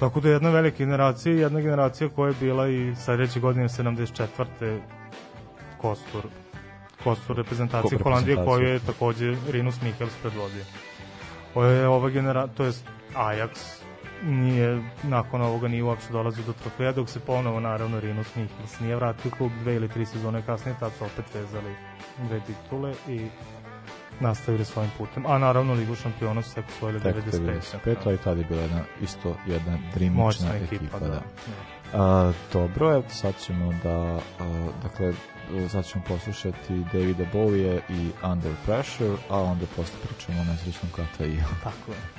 Tako 0.00 0.20
da 0.20 0.28
je 0.28 0.32
jedna 0.32 0.50
velika 0.50 0.76
generacija 0.78 1.34
i 1.34 1.38
jedna 1.38 1.60
generacija 1.60 2.08
koja 2.08 2.28
je 2.28 2.34
bila 2.40 2.68
i 2.68 2.94
sledeće 2.96 3.40
godine 3.40 3.68
74. 3.68 4.78
Kostur 5.78 6.22
Kostur 7.04 7.36
reprezentacije 7.36 7.98
Holandije 8.02 8.36
koju 8.44 8.62
je 8.68 8.78
takođe 8.78 9.36
Rinus 9.50 9.82
Michels 9.82 10.12
predvodio. 10.22 10.64
Ovo 11.54 11.66
je 11.66 11.88
ova 11.88 12.10
generacija, 12.10 12.56
to 12.56 12.64
jest 12.64 12.84
Ajax 13.14 13.48
nije, 14.22 14.82
nakon 15.02 15.42
ovoga 15.42 15.68
nije 15.68 15.82
uopšte 15.82 16.12
dolazio 16.12 16.44
do 16.46 16.52
trofeja, 16.52 16.92
dok 16.92 17.08
se 17.08 17.20
ponovo, 17.20 17.60
naravno, 17.60 18.00
Rinus 18.00 18.34
Michels 18.36 18.80
nije 18.80 18.96
vratio 18.96 19.30
klub 19.30 19.52
dve 19.60 19.74
ili 19.74 19.88
tri 19.88 20.06
sezone 20.06 20.42
kasnije, 20.42 20.76
tad 20.80 20.92
su 20.98 21.04
opet 21.04 21.34
vezali 21.34 21.74
dve 22.18 22.40
titule 22.40 22.94
i 23.08 23.28
nastavili 24.20 24.64
svojim 24.64 24.90
putem. 24.98 25.26
A 25.26 25.38
naravno, 25.38 25.74
Ligu 25.74 25.94
šampiona 25.94 26.42
su 26.42 26.54
tek 26.54 26.64
osvojili 26.68 27.00
Tek 27.00 27.16
95. 27.16 27.60
95, 27.84 28.08
a 28.08 28.12
i 28.12 28.16
tad 28.16 28.38
je 28.38 28.44
bila 28.44 28.62
jedna, 28.62 28.84
isto 29.00 29.36
jedna 29.46 29.78
drimična 29.94 30.56
ekipa. 30.56 30.74
ekipa, 30.74 30.98
da. 30.98 31.08
da. 31.08 31.22
A, 31.94 32.32
dobro, 32.52 32.92
evo 32.92 33.04
sad 33.08 33.34
ćemo 33.40 33.72
da, 33.82 34.18
a, 34.40 34.68
dakle, 34.82 35.12
sad 35.68 35.86
ćemo 35.86 36.04
poslušati 36.08 36.84
Davida 36.92 37.24
Bowie 37.32 37.80
i 37.88 38.10
Under 38.32 38.52
Pressure, 38.66 39.16
a 39.30 39.40
onda 39.40 39.66
posle 39.76 39.98
pričamo 40.08 40.40
o 40.40 40.44
nesrećnom 40.44 40.90
KTI. 40.92 41.38
Tako 41.64 41.90
je. 41.90 42.15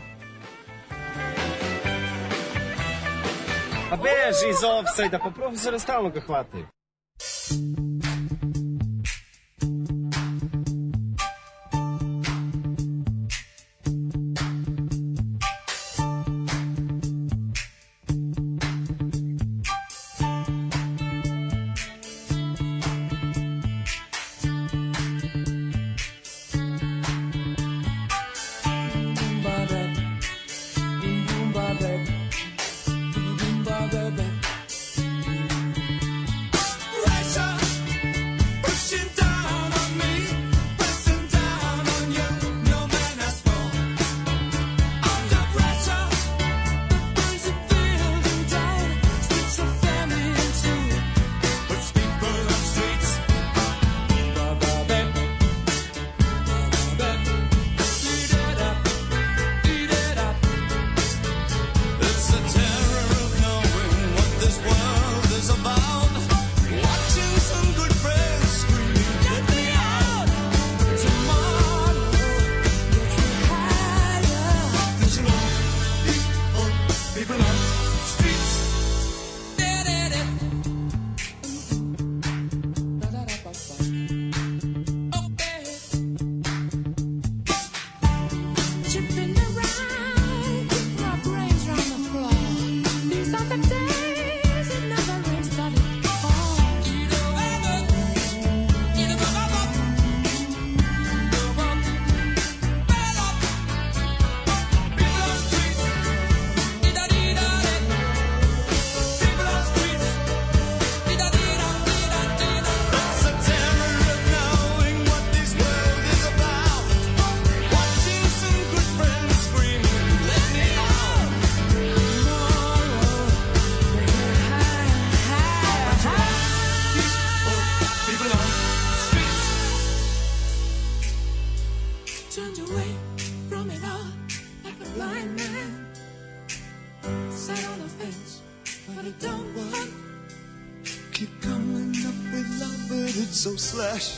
Pa 3.90 3.96
beži 3.96 4.50
iz 4.50 4.64
offside-a, 4.64 5.20
pa 5.20 5.30
profesora 5.30 5.80
stalno 5.80 6.10
ga 6.10 6.20
hvataju. 6.20 6.66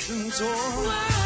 Slashed 0.10 1.12
and 1.12 1.19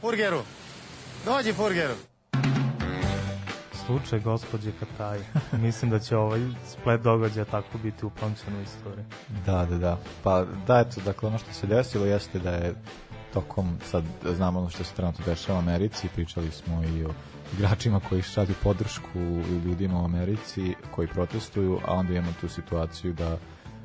Furgeru. 0.00 0.40
Dođi 1.24 1.52
Furgeru. 1.52 1.94
Slučaj 3.86 4.20
gospođe 4.20 4.70
Kataj. 4.80 5.18
Mislim 5.52 5.90
da 5.90 5.98
će 5.98 6.16
ovaj 6.16 6.40
splet 6.66 7.00
događaja 7.00 7.44
tako 7.44 7.78
biti 7.78 8.06
upamćen 8.06 8.56
u 8.56 8.62
istoriji. 8.62 9.04
Da, 9.46 9.66
da, 9.66 9.78
da. 9.78 9.98
Pa 10.22 10.44
da, 10.66 10.78
eto, 10.78 11.00
dakle, 11.04 11.28
ono 11.28 11.38
što 11.38 11.52
se 11.52 11.66
desilo 11.66 12.06
jeste 12.06 12.38
da 12.38 12.50
je 12.50 12.74
tokom, 13.32 13.78
sad 13.84 14.04
znamo 14.36 14.58
ono 14.58 14.70
što 14.70 14.84
se 14.84 14.94
trenutno 14.94 15.24
dešava 15.26 15.58
u 15.58 15.62
Americi, 15.62 16.08
pričali 16.14 16.50
smo 16.50 16.82
i 16.84 17.04
o 17.04 17.10
igračima 17.58 18.00
koji 18.08 18.22
šalju 18.22 18.54
podršku 18.62 19.18
ljudima 19.64 20.00
u 20.00 20.04
Americi 20.04 20.74
koji 20.90 21.08
protestuju, 21.08 21.80
a 21.84 21.94
onda 21.94 22.12
imamo 22.12 22.32
tu 22.40 22.48
situaciju 22.48 23.12
da 23.12 23.38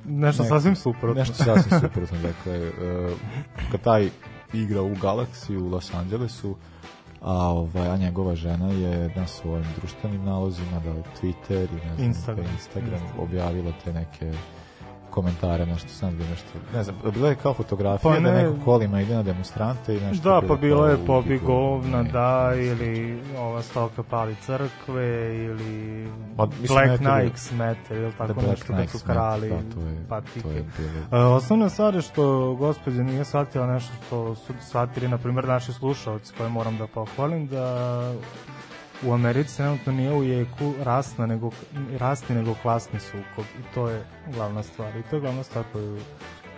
Nešto 0.06 0.44
sasvim 0.44 0.76
suprotno. 0.76 1.20
Nešto 1.20 1.34
sasvim 1.34 1.80
suprotno, 1.80 2.18
dakle, 2.18 2.70
uh, 2.70 3.12
kad 3.72 3.82
taj 3.82 4.10
igra 4.54 4.82
u 4.82 4.96
Galaxy 4.96 5.58
u 5.58 5.70
Los 5.70 5.94
Angelesu, 5.94 6.56
a, 7.22 7.34
ovaj, 7.34 7.88
a 7.88 7.98
njegova 7.98 8.36
žena 8.36 8.68
je 8.68 9.14
na 9.16 9.28
svojim 9.28 9.66
društvenim 9.78 10.24
nalozima, 10.26 10.80
da 10.80 10.90
Twitter 11.22 11.68
i 11.72 11.88
ne 11.88 11.96
znam, 11.96 12.08
Instagram. 12.08 12.46
Instagram, 12.54 12.94
Instagram. 12.94 13.20
objavila 13.20 13.72
te 13.84 13.94
neke 13.94 14.34
komentare, 15.12 15.66
nešto 15.66 15.90
sam 15.90 16.18
da 16.18 16.26
nešto, 16.26 16.48
ne 16.74 16.84
znam, 16.84 16.96
bila 17.06 17.30
je 17.30 17.36
kao 17.36 17.54
fotografija 17.54 18.12
Pa 18.12 18.20
da 18.20 18.32
ne. 18.32 18.44
neko 18.44 18.56
kolima 18.66 19.02
ide 19.02 19.16
na 19.16 19.24
demonstrante 19.24 19.98
i 19.98 20.02
nešto. 20.02 20.24
Da, 20.26 20.42
bilo 20.42 20.48
pa 20.48 20.62
bilo 20.62 20.88
je 20.88 21.06
pobi 21.08 21.40
govna, 21.40 22.04
ne. 22.04 22.12
da, 22.12 22.52
ili 22.56 22.92
ova 23.38 23.62
stoka 23.62 24.04
pali 24.04 24.36
crkve, 24.38 25.06
ili 25.38 26.08
Pa, 26.38 26.46
Black 26.46 27.02
Nikes 27.02 27.52
Matter, 27.52 27.98
ili 27.98 28.12
tako 28.12 28.34
Black 28.34 28.48
nešto 28.50 28.74
Nikes 28.74 28.92
su 28.92 29.06
krali 29.06 29.50
da, 29.50 29.56
to 29.72 29.80
je- 29.82 30.06
patike. 30.10 30.42
to 30.42 30.50
je 30.50 30.66
bilo- 30.78 31.22
E, 31.22 31.26
osnovna 31.26 31.70
stvar 31.70 31.96
je 31.96 32.02
što 32.02 32.24
gospođa 32.56 33.04
nije 33.04 33.26
shvatila 33.26 33.68
nešto 33.68 33.94
što 33.98 34.36
su 34.36 34.54
shvatili, 34.62 35.08
na 35.08 35.18
primjer, 35.18 35.46
naši 35.46 35.74
slušalci 35.74 36.34
koje 36.34 36.50
moram 36.50 36.78
da 36.78 36.88
pohvalim, 36.88 37.48
da 37.48 38.14
u 39.04 39.14
Americi 39.14 39.58
trenutno 39.58 39.92
nije 39.92 40.14
u 40.14 40.24
jeku 40.24 40.74
rasna 40.84 41.26
nego, 41.26 41.50
rasni 41.98 42.36
nego 42.36 42.56
klasni 42.62 43.00
sukob 43.00 43.46
i 43.60 43.74
to 43.74 43.90
je 43.90 44.06
glavna 44.34 44.64
stvar 44.64 44.96
i 44.96 45.04
to 45.10 45.16
je 45.16 45.20
glavna 45.20 45.44
stvar 45.44 45.66
koju, 45.74 45.98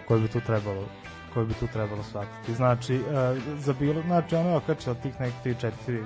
koju 0.08 0.21
bi 0.21 0.27
tu 0.27 0.39
trebalo 0.39 0.86
koju 1.34 1.45
bi 1.45 1.53
tu 1.53 1.67
trebalo 1.67 2.03
shvatiti. 2.03 2.53
Znači, 2.56 2.95
e, 2.95 3.01
za 3.58 3.73
bilo, 3.73 4.01
znači 4.01 4.36
je 4.36 4.56
okačila 4.56 4.95
tih 4.95 5.19
nekih 5.19 5.56
3-4 5.62 6.03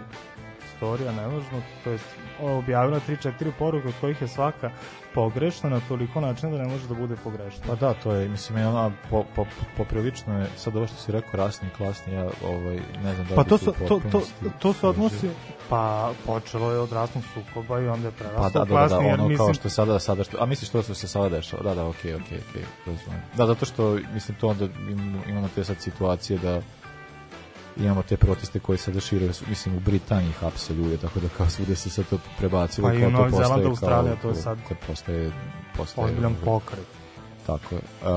storija 0.77 1.11
nevažno, 1.11 1.61
to 1.83 1.91
jest 1.91 2.05
objavila 2.41 2.99
3-4 3.07 3.51
poruke 3.59 3.87
od 3.87 3.93
kojih 4.01 4.21
je 4.21 4.27
svaka 4.27 4.71
pogrešna 5.13 5.69
na 5.69 5.79
toliko 5.87 6.21
načina 6.21 6.51
da 6.51 6.57
ne 6.57 6.67
može 6.67 6.87
da 6.87 6.93
bude 6.93 7.15
pogrešna. 7.23 7.63
Pa 7.67 7.75
da, 7.75 7.93
to 7.93 8.11
je, 8.11 8.29
mislim, 8.29 8.57
je 8.57 8.67
ona 8.67 8.91
po, 9.09 9.23
po, 9.35 9.45
poprilično 9.77 10.39
je, 10.39 10.47
sad 10.57 10.75
ovo 10.75 10.87
što 10.87 10.95
si 10.95 11.11
rekao, 11.11 11.31
rasni, 11.33 11.69
klasni, 11.77 12.13
ja 12.13 12.27
ovaj, 12.45 12.79
ne 13.03 13.15
znam 13.15 13.27
da 13.27 13.35
Pa 13.35 13.43
to 13.43 13.57
su, 13.57 13.73
to, 13.87 14.01
to, 14.11 14.21
to 14.59 14.73
se 14.73 14.87
odnosi, 14.87 15.29
pa 15.69 16.11
počelo 16.25 16.71
je 16.71 16.79
od 16.79 16.91
rasnog 16.91 17.23
sukoba 17.33 17.79
i 17.79 17.87
onda 17.87 18.07
je 18.07 18.11
preraslo 18.11 18.43
Pa 18.43 18.49
da, 18.49 18.59
da, 18.59 18.65
da, 18.65 18.65
da, 18.65 18.87
klasni, 18.87 19.05
jer 19.05 19.13
ono 19.13 19.27
mislim, 19.27 19.45
kao 19.45 19.53
što 19.53 19.69
sada, 19.69 19.99
sada 19.99 20.23
što, 20.23 20.37
a 20.39 20.45
misliš 20.45 20.69
to 20.69 20.81
što 20.81 20.93
se 20.93 21.07
sada 21.07 21.29
dešava, 21.29 21.63
da, 21.63 21.75
da, 21.75 21.87
okej, 21.87 22.15
okej, 22.15 22.37
okej, 22.49 22.63
razumem. 22.85 23.21
Da, 23.37 23.45
zato 23.45 23.65
što, 23.65 23.97
mislim, 24.13 24.37
to 24.37 24.47
onda 24.47 24.65
im- 24.65 25.21
imamo 25.27 25.49
te 25.55 25.63
sad 25.63 25.81
situacije 25.81 26.39
da 26.39 26.61
imamo 27.79 28.03
te 28.03 28.17
proteste 28.17 28.59
koje 28.59 28.77
sada 28.77 28.99
šire, 28.99 29.33
su- 29.33 29.45
mislim, 29.49 29.75
u 29.75 29.79
Britaniji 29.79 30.31
hapse 30.31 30.73
ljude, 30.73 30.97
tako 30.97 31.19
da 31.19 31.27
kao 31.29 31.49
svude 31.49 31.75
se 31.75 31.89
sad 31.89 32.05
to 32.05 32.17
prebacilo. 32.37 32.87
Pa 32.87 32.93
i 32.93 33.05
u 33.05 33.11
Novi 33.11 33.31
kao- 33.31 33.39
Australija, 33.65 34.15
to 34.15 34.29
je 34.29 34.35
sad 34.35 34.57
postaje, 34.87 35.31
postaje 35.77 36.05
ozbiljan 36.05 36.35
pokret. 36.45 36.85
Tako 37.47 37.75
je. 37.75 37.81
Uh, 38.01 38.07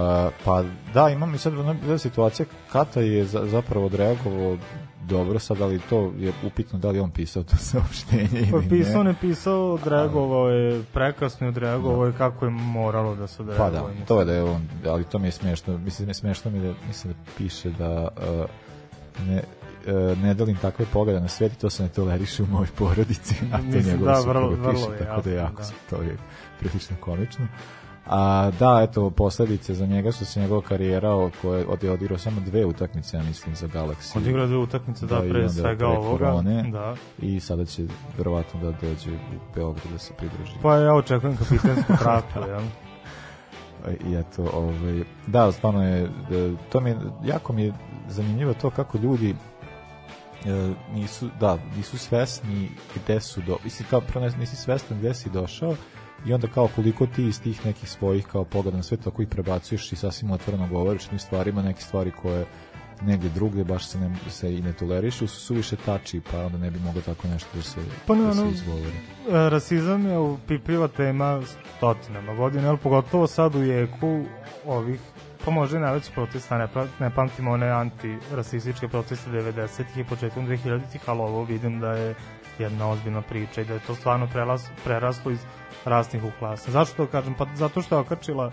pa 0.44 0.64
da, 0.94 1.09
imam 1.09 1.35
i 1.35 1.38
sad 1.38 1.53
bila 1.77 1.99
situacija, 1.99 2.46
Kata 2.73 3.01
je 3.01 3.25
za, 3.25 3.46
zapravo 3.46 3.87
odreagovao 3.87 4.57
dobro, 5.03 5.38
sad 5.38 5.61
ali 5.61 5.81
to 5.81 6.12
je 6.18 6.33
upitno 6.44 6.79
da 6.79 6.90
li 6.90 7.01
on 7.01 7.11
pisao 7.11 7.42
to 7.42 7.57
saopštenje 7.70 8.49
Pa 8.51 8.57
ili 8.57 8.68
pisao, 8.68 9.03
ne. 9.03 9.14
pisao, 9.14 9.73
odreagovao 9.73 10.49
je 10.49 10.85
prekasno 10.85 11.49
odreagovao 11.49 12.07
je 12.07 12.12
kako 12.12 12.44
je 12.44 12.51
moralo 12.51 13.14
da 13.16 13.27
se 13.27 13.37
Pa 13.37 13.42
odreaguje. 13.42 13.70
da, 13.73 13.88
mislim. 13.88 14.07
to 14.07 14.18
je 14.18 14.25
da 14.25 14.33
je 14.33 14.42
on, 14.44 14.62
ali 14.87 15.05
to 15.05 15.18
mi 15.18 15.27
je 15.27 15.33
smiješno, 15.33 15.79
mislim, 15.79 16.09
ne 16.09 16.14
smiješno 16.14 16.51
mi 16.51 16.61
da, 16.61 16.75
mislim 16.87 17.12
da 17.12 17.18
piše 17.38 17.70
da 17.70 18.09
uh, 18.11 18.51
ne, 19.29 19.42
uh, 20.12 20.18
ne 20.18 20.35
delim 20.35 20.57
takve 20.57 20.87
poglede 20.92 21.20
na 21.20 21.29
svijet 21.29 21.53
i 21.53 21.59
to 21.59 21.70
se 21.70 21.83
ne 21.83 21.88
toleriše 21.88 22.42
u 22.42 22.46
mojoj 22.46 22.68
porodici, 22.79 23.35
a 23.53 23.57
to 23.57 23.62
Mislim, 23.64 23.85
njegova 23.87 24.12
da, 24.12 24.18
vrlo- 24.20 24.57
vrlo 24.57 24.73
piše, 24.73 24.85
je 24.85 24.99
tako 24.99 25.23
da 25.23 25.31
jako, 25.31 25.62
da. 25.62 25.96
to 25.96 26.03
je 26.03 26.16
prilično 26.59 26.96
komično. 27.01 27.46
A 28.07 28.51
da, 28.59 28.81
eto, 28.83 29.11
posledice 29.11 29.75
za 29.75 29.87
njega 29.87 30.12
su 30.12 30.25
se 30.27 30.40
njegova 30.40 30.62
karijera 30.62 31.11
o 31.11 31.31
koje 31.42 31.66
od 31.66 31.83
je 31.83 31.90
odigrao 31.90 32.18
samo 32.18 32.40
dve 32.40 32.64
utakmice, 32.64 33.16
ja 33.16 33.23
mislim, 33.23 33.55
za 33.55 33.66
Galaxy. 33.68 34.16
Odigrao 34.18 34.46
dve 34.46 34.57
utakmice, 34.57 35.07
da, 35.07 35.25
i 35.25 35.31
pre 35.31 35.49
svega 35.49 35.87
ovoga, 35.88 36.09
korone. 36.25 36.70
da. 36.73 36.94
I 37.18 37.40
sada 37.40 37.64
će 37.64 37.85
verovatno 38.18 38.61
da 38.61 38.70
dođe 38.73 39.11
u 39.11 39.18
Beograd 39.55 39.87
da 39.92 39.99
se 39.99 40.14
pridruži. 40.14 40.53
Pa 40.62 40.77
ja 40.77 40.94
očekujem 40.94 41.37
kapitensku 41.37 41.92
traku, 42.03 42.38
jel? 42.49 42.61
I 44.11 44.14
eto, 44.14 44.51
ovaj, 44.55 45.05
da, 45.27 45.53
stvarno 45.53 45.85
je, 45.85 46.09
da, 46.31 46.57
to 46.73 46.81
mi 46.81 46.90
je, 46.90 46.97
jako 47.25 47.53
mi 47.53 47.62
je 47.62 47.73
zanimljivo 48.09 48.55
to 48.55 48.71
kako 48.71 48.99
ljudi 48.99 49.35
e, 50.45 50.73
nisu, 50.95 51.29
da, 51.40 51.59
nisu 51.77 51.99
svesni 51.99 52.69
gde 52.97 53.21
su 53.21 53.40
do, 53.47 53.57
mislim, 53.64 53.88
kao 53.90 54.01
prvo 54.01 54.29
nisi 54.38 54.57
svestan 54.57 54.99
gde 54.99 55.14
si 55.14 55.31
došao 55.31 55.75
i 56.27 56.33
onda 56.33 56.47
kao 56.47 56.69
koliko 56.77 57.07
ti 57.07 57.27
iz 57.27 57.43
tih 57.43 57.66
nekih 57.66 57.90
svojih 57.90 58.27
kao 58.27 58.45
pogleda 58.45 58.77
na 58.77 58.83
ako 59.07 59.23
ih 59.23 59.29
prebacuješ 59.29 59.93
i 59.93 59.97
sasvim 59.97 60.31
otvoreno 60.31 60.69
govoriš 60.69 61.05
tim 61.05 61.19
stvarima, 61.19 61.62
neke 61.62 61.83
stvari 61.83 62.12
koje 62.23 62.47
negdje 63.02 63.30
drugdje 63.30 63.64
baš 63.64 63.86
se, 63.86 63.98
ne, 63.98 64.10
se 64.28 64.54
i 64.54 64.62
ne 64.62 64.72
tolerišu, 64.72 65.26
su 65.26 65.40
suviše 65.40 65.76
tači, 65.76 66.20
pa 66.30 66.38
onda 66.38 66.58
ne 66.58 66.70
bi 66.70 66.78
moglo 66.78 67.02
tako 67.02 67.28
nešto 67.28 67.48
da 67.54 67.62
se, 67.62 67.80
Pa 68.06 68.14
ne, 68.14 68.24
da 68.24 68.34
se 68.34 68.48
izgovori. 68.48 68.96
E, 69.30 69.50
rasizam 69.50 70.06
je 70.06 70.18
upipljiva 70.18 70.88
tema 70.88 71.42
stotinama 71.76 72.34
godina, 72.34 72.68
ali 72.68 72.78
pogotovo 72.78 73.26
sad 73.26 73.54
u 73.54 73.62
jeku 73.62 74.24
ovih 74.66 75.00
pa 75.44 75.50
može 75.50 75.76
i 75.76 75.80
najveći 75.80 76.12
protesta, 76.12 76.58
ne, 76.58 76.68
pra- 76.74 76.86
ne 77.00 77.10
pamtim 77.14 77.48
one 77.48 77.68
antirasističke 77.68 78.88
proteste 78.88 79.30
90-ih 79.30 79.98
i 79.98 80.04
početkom 80.04 80.46
2000-ih, 80.46 81.00
ali 81.06 81.20
ovo 81.20 81.44
vidim 81.44 81.80
da 81.80 81.92
je 81.92 82.14
jedna 82.58 82.90
ozbiljna 82.90 83.22
priča 83.22 83.60
i 83.60 83.64
da 83.64 83.74
je 83.74 83.80
to 83.80 83.94
stvarno 83.94 84.28
prelas, 84.32 84.68
preraslo 84.84 85.30
iz 85.30 85.38
rasnih 85.84 86.24
u 86.24 86.30
klasa. 86.38 86.70
Zašto 86.70 86.96
to 86.96 87.10
kažem? 87.10 87.34
Pa 87.34 87.46
zato 87.54 87.82
što 87.82 87.94
je 87.94 88.00
okačila 88.00 88.50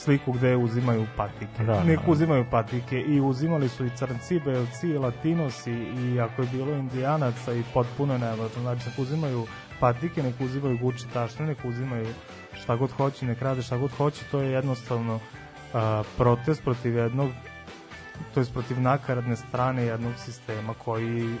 sliku 0.00 0.32
gde 0.32 0.56
uzimaju 0.56 1.06
patike. 1.16 1.64
Da, 1.64 1.84
Nek 1.84 2.00
da. 2.06 2.12
uzimaju 2.12 2.44
patike 2.50 3.00
i 3.00 3.20
uzimali 3.20 3.68
su 3.68 3.86
i 3.86 3.90
crnci, 3.96 4.40
belci, 4.40 4.88
i 4.88 4.98
latinosi 4.98 5.72
i 5.72 6.20
ako 6.20 6.42
je 6.42 6.48
bilo 6.52 6.74
indijanaca 6.74 7.52
i 7.52 7.62
potpuno 7.74 8.18
nevažno. 8.18 8.62
Znači, 8.62 8.88
nek 8.88 8.98
uzimaju 8.98 9.46
patike, 9.80 10.22
nek 10.22 10.34
uzimaju 10.40 10.78
guči 10.78 11.04
tašne, 11.12 11.46
nek 11.46 11.58
uzimaju 11.64 12.06
šta 12.52 12.76
god 12.76 12.90
hoće, 12.90 13.26
nek 13.26 13.42
rade 13.42 13.62
šta 13.62 13.76
god 13.76 13.90
hoće, 13.90 14.24
to 14.30 14.40
je 14.40 14.52
jednostavno 14.52 15.20
a, 15.74 16.02
protest 16.16 16.64
protiv 16.64 16.96
jednog 16.96 17.30
to 18.34 18.40
je 18.40 18.46
protiv 18.52 18.80
nakaradne 18.80 19.36
strane 19.36 19.82
jednog 19.82 20.12
sistema 20.24 20.74
koji 20.84 21.36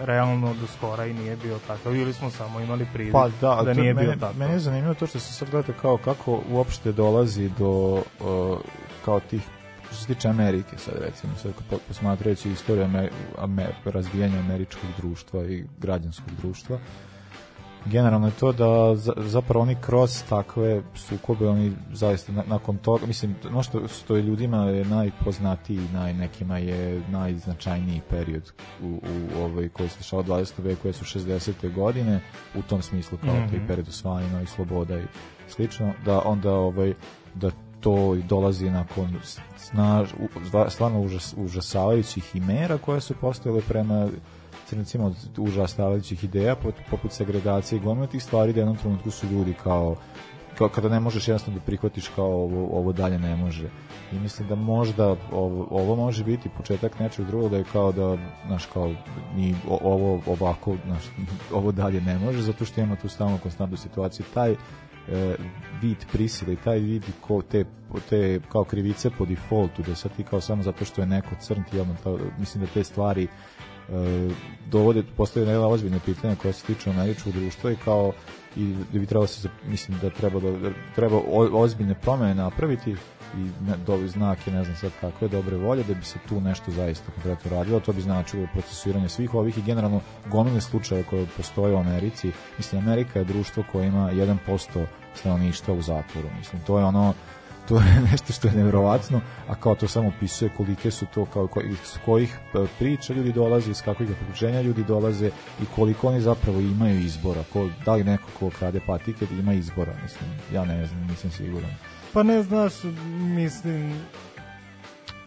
realno 0.00 0.54
do 0.54 0.66
skora 0.66 1.06
i 1.06 1.12
nije 1.12 1.36
bio 1.36 1.58
takav 1.66 1.96
ili 1.96 2.12
smo 2.12 2.30
samo 2.30 2.60
imali 2.60 2.86
privid 2.92 3.12
Pa 3.12 3.28
da, 3.40 3.62
da 3.64 3.74
nije 3.74 3.94
mene, 3.94 4.06
bio 4.06 4.16
takav. 4.16 4.38
Mene 4.38 4.52
je 4.52 4.58
zanimljivo 4.58 4.94
to 4.94 5.06
što 5.06 5.18
se 5.18 5.32
sad 5.32 5.50
gleda 5.50 5.72
kao 5.72 5.96
kako 5.96 6.40
uopšte 6.50 6.92
dolazi 6.92 7.50
do 7.58 8.02
uh, 8.20 8.58
kao 9.04 9.20
tih 9.20 9.42
što 9.86 9.94
se 9.94 10.06
tiče 10.06 10.28
Amerike 10.28 10.78
sad 10.78 10.94
recimo 11.00 11.32
sad 11.42 11.52
po- 11.70 11.78
posmatrajući 11.88 12.50
istoriju 12.50 12.84
Amer, 12.84 13.10
Amer, 13.38 13.72
razvijanja 13.84 14.38
američkog 14.38 14.90
društva 14.96 15.44
i 15.44 15.64
građanskog 15.78 16.30
društva 16.42 16.78
generalno 17.86 18.26
je 18.26 18.32
to 18.32 18.52
da 18.52 18.96
za, 18.96 19.12
zapravo 19.16 19.62
oni 19.62 19.76
kroz 19.80 20.22
takve 20.28 20.82
sukobe 20.94 21.48
oni 21.48 21.72
zaista 21.92 22.32
na, 22.32 22.42
nakon 22.46 22.78
toga 22.78 23.06
mislim 23.06 23.34
ono 23.48 23.62
što, 23.62 23.88
što 23.88 24.16
je 24.16 24.22
ljudima 24.22 24.64
je 24.64 24.84
najpoznatiji 24.84 25.80
naj, 25.92 26.14
nekima 26.14 26.58
je 26.58 27.02
najznačajniji 27.10 28.00
period 28.10 28.52
u, 28.82 28.86
u 28.86 29.42
ovaj 29.42 29.68
koji 29.68 29.88
se 29.88 29.98
dešava 29.98 30.22
u 30.22 30.24
20. 30.24 30.62
veku 30.62 30.82
koje 30.82 30.92
su 30.92 31.18
60. 31.18 31.74
godine 31.74 32.20
u 32.54 32.62
tom 32.62 32.82
smislu 32.82 33.18
kao 33.18 33.34
mm. 33.34 33.38
-hmm. 33.38 33.50
taj 33.50 33.66
period 33.66 33.88
osvajanja 33.88 34.42
i 34.42 34.46
sloboda 34.46 34.98
i 34.98 35.04
slično 35.48 35.92
da 36.04 36.22
onda 36.24 36.52
ovaj 36.52 36.94
da 37.34 37.50
to 37.80 38.14
i 38.14 38.22
dolazi 38.22 38.70
nakon 38.70 39.16
snaž, 39.56 40.08
stvarno 40.68 41.00
užas, 41.00 41.34
užasavajućih 41.36 42.36
i 42.36 42.40
mera 42.40 42.78
koje 42.78 43.00
su 43.00 43.14
postojale 43.20 43.60
prema 43.68 44.08
crnicima 44.70 45.06
od 45.06 45.16
užasavajućih 45.38 46.24
ideja 46.24 46.56
pop- 46.56 46.82
poput 46.90 47.12
segregacije 47.12 47.76
i 47.76 47.80
gomila 47.80 48.06
tih 48.06 48.22
stvari 48.22 48.52
da 48.52 48.60
jednom 48.60 48.76
trenutku 48.76 49.10
su 49.10 49.26
ljudi 49.26 49.54
kao 49.62 49.96
kao 50.58 50.68
kada 50.68 50.88
ne 50.88 51.00
možeš 51.00 51.28
jednostavno 51.28 51.58
da 51.58 51.64
prihvatiš 51.66 52.08
kao 52.08 52.26
ovo, 52.26 52.68
ovo 52.78 52.92
dalje 52.92 53.18
ne 53.18 53.36
može. 53.36 53.68
I 54.12 54.18
mislim 54.18 54.48
da 54.48 54.54
možda 54.54 55.16
ovo, 55.32 55.66
ovo 55.70 55.96
može 55.96 56.24
biti 56.24 56.48
početak 56.48 56.98
nečeg 56.98 57.26
drugog 57.26 57.50
da 57.50 57.56
je 57.56 57.64
kao 57.72 57.92
da 57.92 58.16
znaš 58.46 58.66
kao 58.66 58.94
ni 59.36 59.54
ovo 59.68 60.20
ovako 60.26 60.76
znaš, 60.86 61.02
ovo 61.58 61.72
dalje 61.72 62.00
ne 62.00 62.18
može 62.18 62.42
zato 62.42 62.64
što 62.64 62.80
imamo 62.80 62.96
tu 62.96 63.08
stalno 63.08 63.38
konstantnu 63.38 63.76
situaciju. 63.76 64.26
Taj 64.34 64.52
e, 64.52 64.56
vid 65.82 65.96
prisile 66.12 66.52
i 66.52 66.56
taj 66.64 66.78
vid 66.78 67.04
ko 67.20 67.42
te, 67.42 67.64
te 68.10 68.40
kao 68.52 68.64
krivice 68.64 69.10
po 69.18 69.26
defaultu 69.26 69.82
da 69.82 69.94
sad 69.94 70.16
ti 70.16 70.24
kao 70.24 70.40
samo 70.40 70.62
zato 70.62 70.84
što 70.84 71.00
je 71.00 71.06
neko 71.06 71.34
crn 71.40 71.62
ti 71.70 71.80
odmah 71.80 72.00
to, 72.04 72.18
mislim 72.38 72.64
da 72.64 72.70
te 72.74 72.84
stvari 72.84 73.28
dovode, 74.66 75.02
postoje 75.16 75.46
neka 75.46 75.66
ozbiljne 75.66 76.00
pitanja 76.04 76.36
koja 76.36 76.52
se 76.52 76.66
tiču 76.66 76.90
američkog 76.90 77.32
društva 77.32 77.70
i 77.72 77.76
kao 77.84 78.12
i 78.56 78.74
da 78.92 78.98
bi 78.98 79.06
trebalo 79.06 79.26
se, 79.26 79.48
mislim 79.66 79.98
da 80.02 80.10
treba, 80.10 80.40
da, 80.40 80.70
treba 80.94 81.20
ozbiljne 81.52 81.94
promene 81.94 82.34
napraviti 82.34 82.90
i 83.36 83.38
ne, 83.38 83.76
dobi 83.86 84.08
znak 84.08 84.46
je, 84.46 84.52
ne 84.52 84.64
znam 84.64 84.76
sad 84.76 84.90
kakve 85.00 85.28
dobre 85.28 85.56
volje 85.56 85.82
da 85.84 85.94
bi 85.94 86.04
se 86.04 86.18
tu 86.28 86.40
nešto 86.40 86.70
zaista 86.70 87.12
konkretno 87.12 87.50
radilo, 87.50 87.80
to 87.80 87.92
bi 87.92 88.00
značilo 88.00 88.46
procesuiranje 88.52 89.08
svih 89.08 89.34
ovih 89.34 89.58
i 89.58 89.62
generalno 89.62 90.00
gomile 90.26 90.60
slučaja 90.60 91.04
koje 91.04 91.26
postoje 91.36 91.74
u 91.74 91.78
Americi, 91.78 92.32
mislim 92.58 92.82
Amerika 92.82 93.18
je 93.18 93.24
društvo 93.24 93.64
koje 93.72 93.86
ima 93.86 94.12
1% 94.12 94.86
stanovništva 95.14 95.74
u 95.74 95.82
zatvoru, 95.82 96.28
mislim 96.38 96.62
to 96.62 96.78
je 96.78 96.84
ono 96.84 97.14
to 97.70 97.76
je 97.76 98.00
nešto 98.10 98.32
što 98.32 98.48
je 98.48 98.54
nevjerovatno, 98.54 99.20
a 99.48 99.54
kao 99.54 99.74
to 99.74 99.88
samo 99.88 100.08
opisuje 100.08 100.50
kolike 100.56 100.90
su 100.90 101.06
to, 101.14 101.24
kao 101.24 101.48
iz 101.64 101.98
kojih 102.04 102.38
e, 102.54 102.66
priča 102.78 103.12
ljudi 103.12 103.32
dolaze, 103.32 103.70
iz 103.70 103.82
kakvih 103.82 104.10
okruženja 104.10 104.60
ljudi 104.60 104.84
dolaze 104.84 105.30
i 105.62 105.64
koliko 105.74 106.08
oni 106.08 106.20
zapravo 106.20 106.60
imaju 106.60 107.00
izbora. 107.00 107.42
Ko, 107.52 107.68
da 107.84 107.94
li 107.94 108.04
neko 108.04 108.28
ko 108.38 108.50
krade 108.58 108.80
patike 108.86 109.26
ima 109.30 109.52
izbora, 109.52 109.92
mislim, 110.02 110.30
ja 110.52 110.64
ne 110.64 110.86
znam, 110.86 111.06
nisam 111.06 111.30
siguran. 111.30 111.70
Pa 112.12 112.22
ne 112.22 112.42
znaš, 112.42 112.72
mislim, 113.20 113.94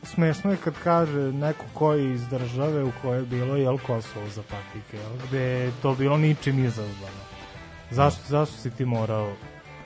smešno 0.03 0.51
je 0.51 0.57
kad 0.57 0.73
kaže 0.83 1.31
neko 1.31 1.65
ko 1.73 1.93
je 1.93 2.13
iz 2.13 2.27
države 2.27 2.83
u 2.83 2.91
kojoj 3.01 3.19
je 3.19 3.25
bilo 3.25 3.55
jel 3.55 3.77
Kosovo 3.77 4.29
za 4.29 4.41
patike, 4.41 4.97
jel, 4.97 5.27
gde 5.27 5.39
je 5.39 5.71
to 5.81 5.95
bilo 5.95 6.17
ničim 6.17 6.65
izazvano. 6.65 7.23
Zašto, 7.91 8.21
zašto 8.27 8.57
si 8.57 8.71
ti 8.71 8.85
morao 8.85 9.33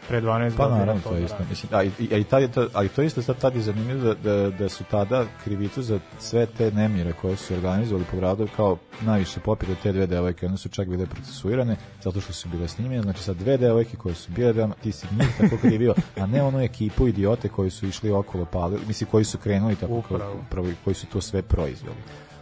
pre 0.07 0.21
12 0.21 0.57
Pa 0.57 0.63
godina 0.63 0.79
naravno, 0.79 1.01
to 1.01 1.15
je 1.15 1.23
isto. 1.23 1.37
Mislim, 1.49 1.69
a, 1.73 1.83
i, 1.83 1.91
i, 1.99 2.13
a 2.13 2.17
i 2.17 2.23
tad 2.23 2.41
je 2.41 2.51
to, 2.51 2.67
ali 2.73 2.89
to 2.89 3.01
isto 3.01 3.21
sad 3.21 3.37
tad 3.37 3.55
je 3.55 3.61
zanimljivo 3.61 4.03
da, 4.03 4.33
da, 4.33 4.49
da 4.49 4.69
su 4.69 4.83
tada 4.83 5.25
krivicu 5.43 5.81
za 5.81 5.99
sve 6.19 6.45
te 6.45 6.71
nemire 6.71 7.13
koje 7.21 7.35
su 7.37 7.53
organizovali 7.53 8.05
po 8.11 8.17
gradu 8.17 8.47
kao 8.55 8.77
najviše 9.01 9.39
popile 9.39 9.75
te 9.83 9.91
dve 9.91 10.07
devojke, 10.07 10.45
one 10.45 10.57
su 10.57 10.69
čak 10.69 10.87
bile 10.87 11.05
procesuirane 11.05 11.75
zato 12.03 12.21
što 12.21 12.33
su 12.33 12.49
bile 12.49 12.67
snimljene, 12.67 13.03
znači 13.03 13.23
sad 13.23 13.35
dve 13.37 13.57
devojke 13.57 13.97
koje 13.97 14.15
su 14.15 14.31
bile, 14.31 14.53
veoma- 14.53 14.75
ti 14.83 14.91
si 14.91 15.07
njih 15.19 15.29
tako 15.39 15.57
krivio, 15.61 15.93
a 16.17 16.25
ne 16.25 16.43
onu 16.43 16.61
ekipu 16.61 17.07
idiote 17.07 17.49
koji 17.49 17.69
su 17.69 17.87
išli 17.87 18.11
okolo 18.11 18.45
palili, 18.45 18.81
mislim 18.87 19.09
koji 19.09 19.25
su 19.25 19.37
krenuli 19.37 19.75
tako 19.75 19.93
Upravo. 19.93 20.35
kao, 20.49 20.65
koji 20.83 20.93
su 20.93 21.07
to 21.07 21.21
sve 21.21 21.41
proizveli. 21.41 21.95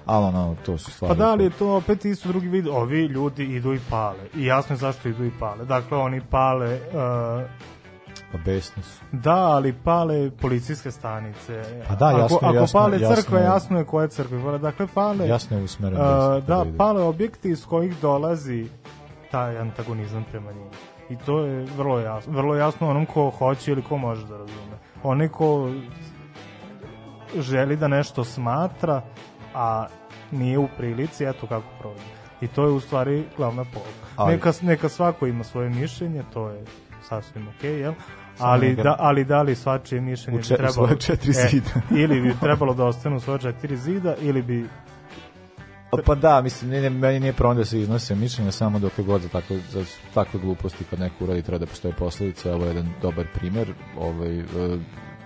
Ali 0.06 0.26
ono, 0.26 0.56
to 0.66 0.78
su 0.78 0.86
Pa 0.86 0.92
stvari. 0.92 1.16
da 1.16 1.34
li 1.34 1.44
je 1.44 1.50
to 1.50 1.76
opet 1.76 2.06
isto 2.06 2.28
drugi 2.28 2.48
vid? 2.48 2.68
Ovi 2.68 3.06
ljudi 3.06 3.44
idu 3.44 3.74
i 3.74 3.80
pale. 3.90 4.20
I 4.36 4.46
jasno 4.46 4.74
je 4.74 4.78
zašto 4.78 5.10
idu 5.10 5.26
i 5.26 5.32
pale. 5.40 5.66
Dakle, 5.66 5.98
oni 5.98 6.22
pale... 6.30 6.74
Uh, 6.74 7.50
Pa 8.32 8.38
besni 8.46 8.84
su. 8.84 9.04
Da, 9.12 9.36
ali 9.36 9.74
pale 9.74 10.32
policijske 10.32 10.92
stanice. 10.92 11.64
Pa 11.88 11.96
da, 11.96 12.10
jasno, 12.12 12.38
ako, 12.38 12.46
ako 12.46 12.56
jasno, 12.56 12.80
pale 12.80 13.00
jasno 13.00 13.16
crkve, 13.16 13.40
je. 13.40 13.44
jasno 13.44 13.78
je 13.78 13.86
koje 13.86 14.08
crkve. 14.08 14.44
pale. 14.44 14.58
Dakle, 14.58 14.88
pale... 14.94 15.28
Jasno 15.28 15.58
je 15.58 15.64
usmeren 15.64 16.02
uh, 16.02 16.44
da, 16.44 16.64
ide. 16.68 16.78
pale 16.78 17.04
objekti 17.04 17.50
iz 17.50 17.66
kojih 17.66 18.02
dolazi 18.02 18.68
taj 19.32 19.58
antagonizam 19.58 20.26
prema 20.32 20.52
njima. 20.52 20.72
I 21.10 21.18
to 21.18 21.40
je 21.40 21.66
vrlo 21.78 22.00
jasno. 22.00 22.34
Vrlo 22.34 22.56
jasno 22.56 22.90
onom 22.90 23.06
ko 23.06 23.30
hoće 23.30 23.72
ili 23.72 23.82
ko 23.82 23.98
može 23.98 24.28
da 24.28 24.38
razume. 24.38 24.78
Onaj 25.04 25.28
ko 25.28 25.70
želi 27.40 27.76
da 27.78 27.88
nešto 27.88 28.24
smatra, 28.24 29.02
a 29.56 29.88
nije 30.32 30.58
u 30.58 30.68
prilici, 30.78 31.24
eto 31.24 31.48
kako 31.48 31.68
prođe. 31.80 32.04
I 32.42 32.48
to 32.48 32.64
je 32.66 32.72
u 32.72 32.80
stvari 32.80 33.24
glavna 33.38 33.64
poruka. 33.64 34.08
Ali- 34.16 34.34
Neka, 34.34 34.52
neka 34.62 34.90
svako 34.90 35.28
ima 35.28 35.44
svoje 35.44 35.70
mišljenje, 35.70 36.24
to 36.34 36.50
je 36.50 36.64
sasvim 37.04 37.48
okej, 37.48 37.80
jel? 37.80 37.94
Samo 38.38 38.50
Ali 38.50 38.76
da, 38.76 38.96
ali 39.00 39.24
da 39.24 39.42
li 39.42 39.56
svačije 39.56 40.02
mišljenje 40.02 40.40
bi 40.40 40.48
trebalo... 40.48 40.96
četiri 40.96 41.34
zida. 41.34 41.72
ili 42.04 42.22
bi 42.22 42.34
trebalo 42.40 42.74
da 42.74 42.86
ostane 42.86 43.16
u 43.16 43.20
svoje 43.20 43.40
četiri 43.40 43.78
zida, 43.78 44.16
ili 44.22 44.42
bi 44.42 44.68
Pa, 46.06 46.16
da, 46.16 46.42
mislim, 46.42 46.72
ne, 46.72 46.82
ne, 46.82 46.90
meni 46.90 47.20
nije 47.20 47.34
problem 47.34 47.58
da 47.58 47.66
se 47.66 47.82
iznose 47.82 48.16
mišljenja 48.16 48.52
samo 48.52 48.80
dok 48.80 48.98
je 48.98 49.04
god 49.04 49.22
za, 49.22 49.30
tako, 49.30 49.56
za 49.70 49.86
takve 50.14 50.40
gluposti 50.40 50.84
kad 50.90 51.00
neko 51.00 51.24
uradi 51.24 51.42
treba 51.42 51.58
da 51.60 51.66
postoje 51.66 51.94
posledice, 51.94 52.54
ovo 52.54 52.64
je 52.64 52.68
jedan 52.68 52.90
dobar 53.02 53.26
primer, 53.34 53.74
ovaj, 53.98 54.40
e, 54.40 54.44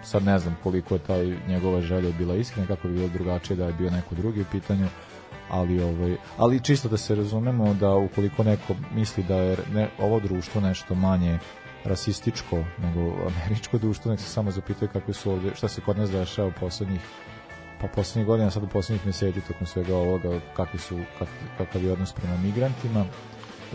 sad 0.04 0.24
ne 0.24 0.40
znam 0.40 0.58
koliko 0.64 0.96
je 0.96 1.00
taj 1.00 1.38
njegova 1.48 1.82
želja 1.82 2.12
bila 2.12 2.36
iskrena, 2.36 2.68
kako 2.68 2.88
bi 2.88 2.94
bilo 2.94 3.08
drugačije 3.08 3.58
da 3.58 3.66
je 3.66 3.74
bio 3.74 3.90
neko 3.90 4.16
drugi 4.16 4.42
u 4.42 4.46
pitanju, 4.52 4.88
ali 5.50 5.82
ovaj 5.84 6.16
ali 6.38 6.64
čisto 6.64 6.90
da 6.90 6.98
se 6.98 7.16
razumemo 7.16 7.74
da 7.74 7.96
ukoliko 7.96 8.44
neko 8.44 8.76
misli 8.96 9.24
da 9.24 9.36
je 9.36 9.58
ne, 9.74 9.90
ovo 10.00 10.20
društvo 10.20 10.62
nešto 10.62 10.96
manje 10.96 11.40
rasističko 11.86 12.64
nego 12.78 13.30
američko 13.36 13.78
društvo, 13.78 14.12
nek 14.12 14.20
se 14.20 14.30
samo 14.30 14.52
zapitaju 14.52 14.90
kakve 14.94 15.14
su 15.14 15.32
ovde, 15.32 15.52
šta 15.56 15.68
se 15.68 15.82
kod 15.82 15.98
nas 15.98 16.12
dešava 16.12 16.52
poslednjih 16.60 17.02
pa 17.82 17.88
poslednjih 17.88 18.28
godina, 18.28 18.52
sad 18.52 18.64
u 18.64 18.68
poslednjih 18.68 19.06
meseci 19.06 19.42
tokom 19.42 19.68
svega 19.68 19.96
ovoga, 19.96 20.40
kakvi 20.56 20.80
su, 20.80 21.00
kak, 21.20 21.28
kakav 21.58 21.84
je 21.84 21.92
odnos 21.92 22.14
prema 22.14 22.38
migrantima, 22.38 23.06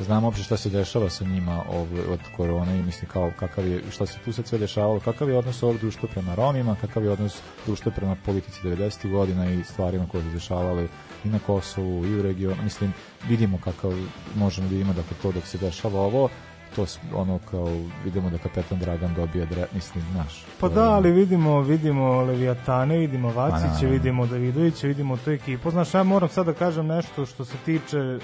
znamo 0.01 0.27
uopšte 0.27 0.43
šta 0.43 0.57
se 0.57 0.71
dešava 0.71 1.11
sa 1.11 1.25
njima 1.25 1.63
od 2.09 2.21
korone 2.37 2.79
i 2.79 2.83
mislim 2.83 3.11
kao 3.11 3.31
kakav 3.39 3.67
je, 3.67 3.83
šta 3.91 4.07
se 4.07 4.19
tu 4.25 4.33
sad 4.33 4.47
sve 4.47 4.59
dešavalo, 4.59 5.01
kakav 5.01 5.29
je 5.29 5.39
odnos 5.39 5.63
ovog 5.63 5.79
društva 5.79 6.09
prema 6.13 6.35
Romima, 6.35 6.77
kakav 6.81 7.05
je 7.05 7.11
odnos 7.11 7.41
društva 7.67 7.93
prema 7.93 8.17
politici 8.27 8.61
90. 8.65 9.11
godina 9.11 9.51
i 9.51 9.65
stvarima 9.65 10.07
koje 10.11 10.23
su 10.23 10.29
se 10.29 10.35
dešavale 10.35 10.89
i 11.25 11.29
na 11.29 11.39
Kosovu 11.47 12.07
i 12.07 12.19
u 12.19 12.23
regionu, 12.23 12.63
mislim, 12.63 12.93
vidimo 13.29 13.59
kakav 13.65 13.93
možemo 14.35 14.69
da 14.69 14.73
vidimo 14.73 14.93
da 14.93 15.03
to 15.23 15.33
dok 15.33 15.47
se 15.47 15.59
dešava 15.59 16.01
ovo, 16.01 16.29
to 16.77 16.87
ono 17.15 17.39
kao 17.51 17.69
vidimo 18.05 18.31
da 18.31 18.39
kapetan 18.39 18.79
Dragan 18.79 19.15
dobije 19.15 19.47
dre, 19.47 19.67
mislim, 19.75 20.05
znaš. 20.13 20.45
Pa 20.61 20.69
da, 20.69 20.91
ali 20.91 21.13
vidimo, 21.13 21.61
vidimo 21.61 22.21
Leviatane, 22.21 22.99
vidimo 22.99 23.33
Pa 23.35 23.51
da. 23.51 23.89
vidimo 23.89 24.27
Davidovića, 24.27 24.87
vidimo 24.87 25.17
tu 25.17 25.31
ekipu. 25.31 25.71
Znaš, 25.71 25.95
ja 25.95 26.03
moram 26.03 26.29
sad 26.29 26.47
da 26.47 26.53
kažem 26.53 26.87
nešto 26.87 27.27
što 27.27 27.45
se 27.45 27.57
tiče 27.65 28.19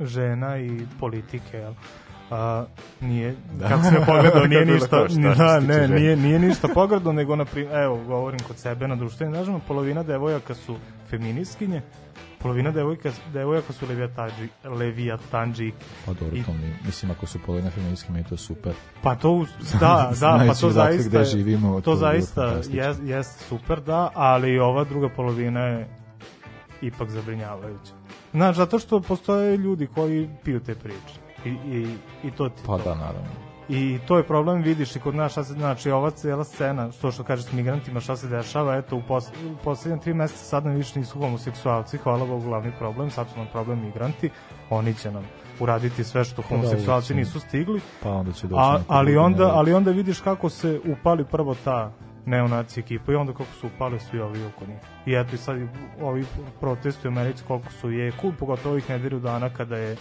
žena 0.00 0.58
i 0.58 0.80
politike, 1.00 1.56
jel? 1.56 1.72
A, 2.30 2.64
nije, 3.00 3.36
Da. 3.58 3.68
kako 3.68 3.82
sam 3.82 3.94
ja 3.94 4.00
pogledao, 4.00 4.46
nije 4.52 4.66
ništa, 4.66 5.06
da, 5.38 5.60
ne, 5.60 5.88
nije, 5.88 6.16
nije 6.16 6.38
ništa 6.38 6.68
pogledao, 6.74 7.12
nego, 7.12 7.36
na 7.36 7.44
evo, 7.72 7.96
govorim 7.96 8.40
kod 8.40 8.58
sebe 8.58 8.88
na 8.88 8.96
društvenim 8.96 9.34
mrežama, 9.34 9.58
polovina 9.68 10.02
devojaka 10.02 10.54
su 10.54 10.76
feminiskinje, 11.08 11.82
polovina 12.38 12.70
devojka, 12.70 13.10
devojaka 13.32 13.72
su 13.72 13.86
levijatanđi, 13.86 14.48
levijatanđi. 14.64 15.72
Pa 16.06 16.12
dobro, 16.12 16.36
I- 16.36 16.42
to 16.42 16.52
mi, 16.52 16.74
mislim, 16.86 17.10
ako 17.10 17.26
su 17.26 17.38
polovina 17.46 17.70
feministki, 17.70 18.12
mi 18.12 18.18
je 18.18 18.24
to 18.24 18.36
super. 18.36 18.72
Pa 19.02 19.14
to, 19.14 19.44
da, 19.80 20.12
da, 20.20 20.44
pa 20.48 20.54
to 20.54 20.70
zaista, 20.70 21.08
gde 21.08 21.24
živimo, 21.24 21.74
to 21.74 21.80
to 21.80 21.90
je 21.92 21.96
zaista 21.96 22.44
jest, 22.70 23.00
jest 23.04 23.40
super, 23.48 23.80
da, 23.80 24.10
ali 24.14 24.58
ova 24.58 24.84
druga 24.84 25.08
polovina 25.08 25.60
je 25.60 25.88
ipak 26.82 27.10
zabrinjavajuća. 27.10 27.99
Znaš, 28.32 28.56
zato 28.56 28.78
što 28.78 29.00
postoje 29.00 29.56
ljudi 29.56 29.86
koji 29.94 30.30
piju 30.44 30.60
te 30.60 30.74
priče. 30.74 31.14
I, 31.44 31.48
i, 31.48 31.96
i 32.24 32.30
to 32.30 32.48
ti 32.48 32.62
Pa 32.66 32.78
to. 32.78 32.84
da, 32.84 32.94
naravno. 32.94 33.50
I 33.68 33.98
to 34.06 34.16
je 34.16 34.22
problem, 34.22 34.62
vidiš 34.62 34.96
i 34.96 35.00
kod 35.00 35.14
nas, 35.14 35.32
šta 35.32 35.44
se, 35.44 35.52
znači 35.52 35.90
ova 35.90 36.10
cijela 36.10 36.44
scena, 36.44 36.92
što 36.92 37.10
što 37.10 37.24
kažeš 37.24 37.44
s 37.44 37.52
migrantima, 37.52 38.00
šta 38.00 38.16
se 38.16 38.28
dešava, 38.28 38.76
eto, 38.76 38.96
u, 38.96 39.02
pos, 39.08 39.28
u 39.28 39.64
poslednje 39.64 40.00
tri 40.00 40.14
meseca 40.14 40.44
sad 40.44 40.64
nam 40.64 40.74
više 40.74 40.98
nisu 40.98 41.18
homoseksualci, 41.18 41.98
hvala 41.98 42.26
Bogu, 42.26 42.44
glavni 42.44 42.72
problem, 42.78 43.10
sad 43.10 43.26
su 43.28 43.38
nam 43.38 43.46
problem 43.52 43.84
migranti, 43.84 44.30
oni 44.70 44.94
će 44.94 45.10
nam 45.10 45.24
uraditi 45.60 46.04
sve 46.04 46.24
što 46.24 46.42
homoseksualci 46.42 47.12
uvijek 47.12 47.26
će. 47.26 47.30
nisu 47.36 47.48
stigli, 47.48 47.80
Pa 48.02 48.10
onda 48.10 48.32
će 48.32 48.46
doći 48.46 48.60
A, 48.60 48.80
ali, 48.88 49.16
onda, 49.16 49.50
ali 49.54 49.74
onda 49.74 49.90
vidiš 49.90 50.20
kako 50.20 50.48
se 50.48 50.80
upali 50.84 51.24
prvo 51.24 51.54
ta 51.64 51.92
neonaci 52.26 52.80
ekipa 52.80 53.12
i 53.12 53.14
onda 53.14 53.32
kako 53.32 53.52
su 53.60 53.66
upali 53.66 54.00
svi 54.00 54.20
ovi 54.20 54.44
oko 54.44 54.66
njih. 54.66 54.78
I 55.06 55.14
eto 55.14 55.34
i 55.34 55.38
sad 55.38 55.56
ovi 56.00 56.24
protesti 56.60 57.08
u 57.08 57.10
Americi 57.10 57.44
koliko 57.48 57.72
su 57.72 57.90
jeku, 57.90 58.32
pogotovo 58.38 58.72
ovih 58.72 58.90
nedelju 58.90 59.20
dana 59.20 59.50
kada 59.50 59.76
je 59.76 59.96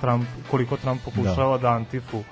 Trump, 0.00 0.24
koliko 0.50 0.76
Trump 0.76 1.00
pokušava 1.04 1.58
da, 1.58 1.70
Antifu 1.70 2.22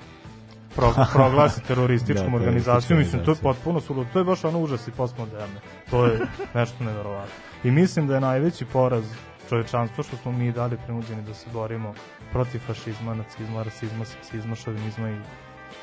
pro, 0.75 0.93
proglasi 1.13 1.61
terorističkom 1.67 2.31
Da, 2.31 2.35
organizacijom, 2.35 2.99
mislim, 2.99 3.25
to 3.25 3.31
je 3.31 3.37
potpuno 3.43 3.81
suludo, 3.81 4.09
to 4.13 4.19
je 4.19 4.25
baš 4.25 4.43
ono 4.43 4.59
užas 4.59 4.87
i 4.87 4.91
postmoderne. 4.91 5.59
To 5.89 6.05
je 6.05 6.19
nešto 6.53 6.83
neverovatno. 6.83 7.33
I 7.63 7.71
mislim 7.71 8.07
da 8.07 8.15
je 8.15 8.21
najveći 8.21 8.65
poraz 8.65 9.03
čovečanstva 9.49 10.03
što 10.03 10.17
smo 10.17 10.31
mi 10.31 10.51
dali 10.51 10.77
prinuđeni 10.85 11.21
da 11.21 11.33
se 11.33 11.45
borimo 11.53 11.93
protiv 12.31 12.59
fašizma, 12.59 13.13
nacizma, 13.13 13.63
rasizma, 13.63 14.05
seksizma, 14.05 14.55
šovinizma 14.55 15.09
i 15.09 15.17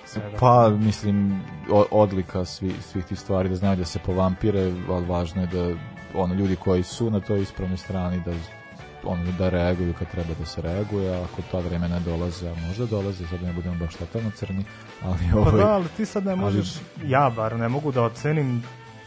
svega. 0.05 0.37
Pa, 0.41 0.68
mislim, 0.68 1.43
odlika 1.91 2.45
svi, 2.45 2.72
svih 2.80 3.05
tih 3.05 3.18
stvari, 3.18 3.49
da 3.49 3.57
znaju 3.57 3.76
da 3.76 3.84
se 3.84 3.99
povampire, 3.99 4.72
ali 4.89 5.07
važno 5.07 5.41
je 5.41 5.47
da 5.47 5.74
ono, 6.14 6.34
ljudi 6.34 6.57
koji 6.57 6.82
su 6.82 7.11
na 7.11 7.20
toj 7.20 7.43
ispravnoj 7.43 7.76
strani, 7.76 8.22
da 8.24 8.32
ono, 9.05 9.32
da 9.39 9.49
reaguju 9.49 9.95
kad 9.99 10.11
treba 10.11 10.34
da 10.39 10.47
se 10.47 10.62
reaguje, 10.62 11.16
a 11.16 11.24
ako 11.24 11.43
ta 11.51 11.59
vreme 11.59 11.89
ne 11.89 12.01
dolaze, 12.01 12.49
a 12.49 12.55
možda 12.68 12.87
dolaze, 12.87 13.26
sad 13.26 13.43
ne 13.43 13.53
budemo 13.53 13.76
baš 13.76 13.95
totalno 13.95 14.30
crni, 14.30 14.64
ali 15.03 15.18
Pa 15.32 15.39
ovaj, 15.39 15.62
da, 15.62 15.70
ali 15.72 15.89
ti 15.97 16.07
sad 16.07 16.24
ne 16.24 16.37
možeš, 16.37 16.74
ja 17.05 17.32
bar 17.37 17.57
ne 17.57 17.68
mogu 17.68 17.93
da 17.93 18.03
ocenim, 18.03 18.62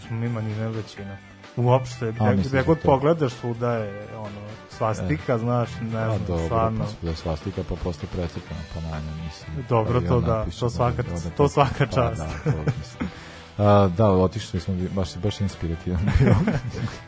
smo 0.08 0.26
ima 0.26 0.42
ni 0.42 0.54
većina. 0.54 1.18
Uopšte, 1.60 2.12
gde, 2.12 2.49
da 2.49 2.64
god 2.64 2.80
pogledaš 2.80 3.34
svuda 3.34 3.74
je 3.74 4.07
ono, 4.18 4.39
svastika, 4.70 5.38
znaš, 5.38 5.70
ne 5.82 5.88
znam, 5.89 6.20
Pa 6.20 6.26
dobro, 6.28 6.45
stvarno. 6.45 6.86
pa 7.01 7.07
da 7.07 7.16
svastika 7.16 7.62
pa 7.70 7.76
posle 7.76 8.07
precrtana, 8.12 8.62
pa 8.74 8.82
najme, 8.82 9.12
mislim. 9.26 9.51
Dobro, 9.70 10.01
pa 10.01 10.07
to 10.07 10.22
da, 10.22 10.45
to 10.60 10.70
svaka- 10.70 11.03
onda 11.16 11.30
to 11.38 11.49
svaka 11.49 11.86
pa 11.86 11.86
čast. 11.86 12.22
da, 12.22 12.51
to, 12.51 12.57
mislim. 12.78 13.10
A, 13.57 13.89
da, 13.97 14.12
otišli 14.12 14.60
smo, 14.60 14.76
baš, 14.95 15.16
baš 15.18 15.41
inspirativan 15.41 16.01
bio 16.20 16.36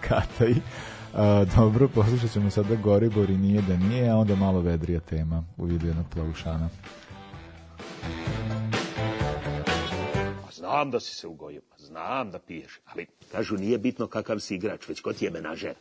Kata 0.02 0.45
i 0.45 0.56
A, 1.14 1.45
dobro, 1.56 1.88
poslušat 1.88 2.32
ćemo 2.32 2.49
sada 2.49 2.76
Goribor 2.76 3.30
i 3.30 3.38
nije 3.38 3.62
da 3.62 3.78
nije, 3.78 4.10
a 4.10 4.16
onda 4.16 4.36
malo 4.36 4.60
vedrija 4.62 4.99
tema 4.99 5.43
u 5.58 5.66
vidu 5.66 5.88
jednog 5.88 6.06
plavušana. 6.14 6.70
Znam 10.72 10.92
da 10.92 11.00
si 11.00 11.16
se 11.16 11.28
ugojio, 11.28 11.62
znam 11.78 12.32
da 12.32 12.40
piješ, 12.40 12.80
ali 12.86 13.06
kažu 13.32 13.58
nije 13.58 13.78
bitno 13.78 14.08
kakav 14.08 14.40
si 14.40 14.56
igrač, 14.56 14.88
već 14.88 15.02
ko 15.02 15.14
ti 15.14 15.26
je 15.26 15.32
menažer. 15.32 15.76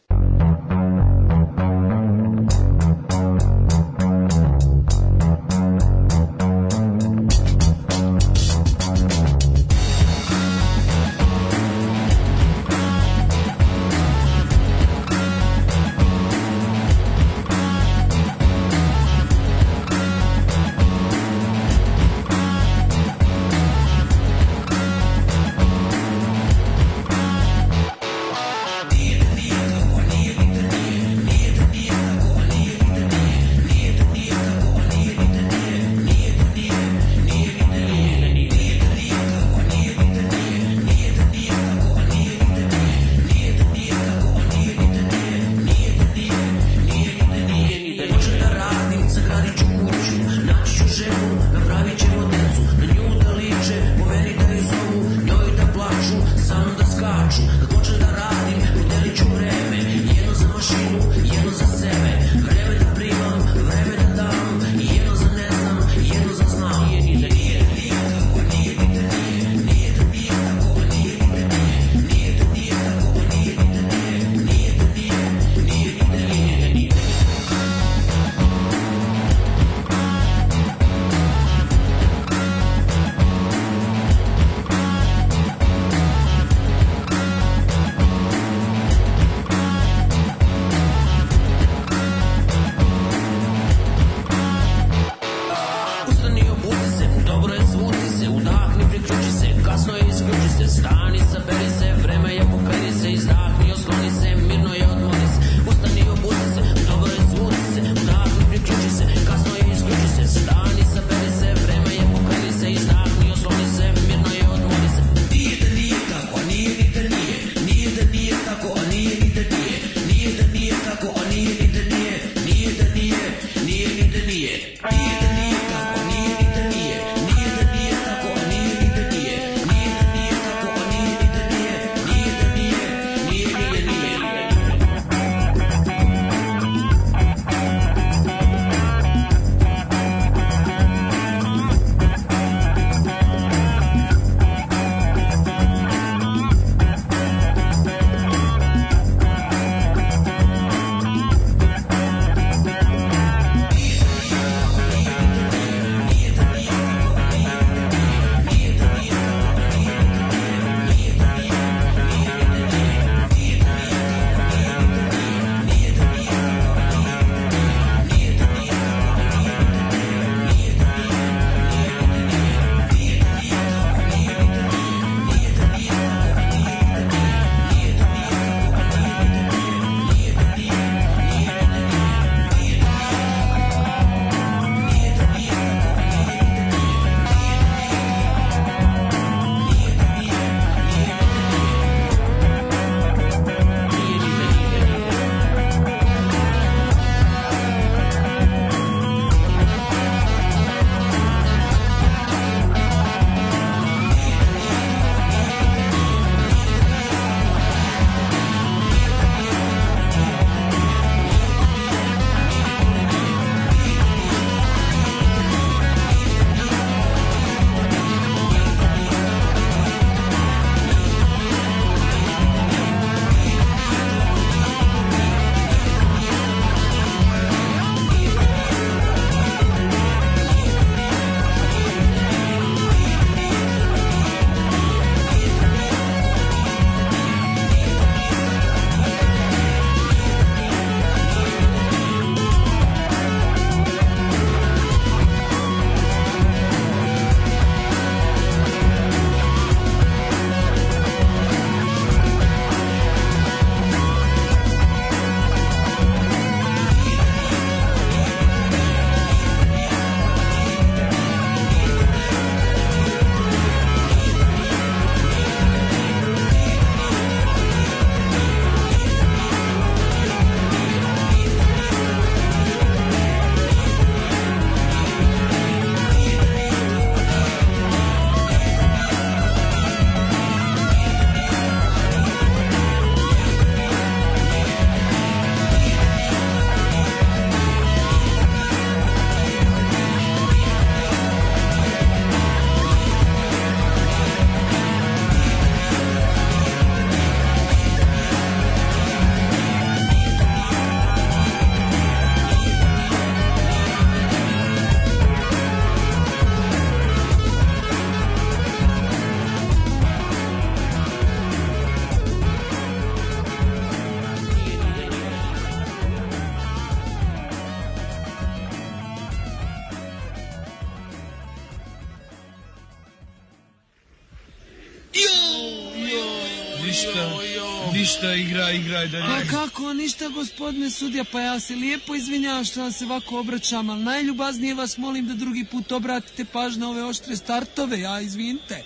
Gospodine 330.30 330.90
sudija, 330.90 331.24
pa 331.32 331.40
ja 331.40 331.60
se 331.60 331.74
lijepo 331.74 332.14
izvinjavam 332.14 332.64
što 332.64 332.80
vam 332.80 332.92
se 332.92 333.04
ovako 333.04 333.38
obraćam, 333.40 333.90
ali 333.90 334.04
najljubaznije 334.04 334.74
vas 334.74 334.98
molim 334.98 335.26
da 335.26 335.34
drugi 335.34 335.64
put 335.64 335.92
obratite 335.92 336.44
pažnju 336.44 336.80
na 336.80 336.90
ove 336.90 337.04
oštre 337.04 337.36
startove, 337.36 338.00
ja 338.00 338.20
izvinite. 338.20 338.82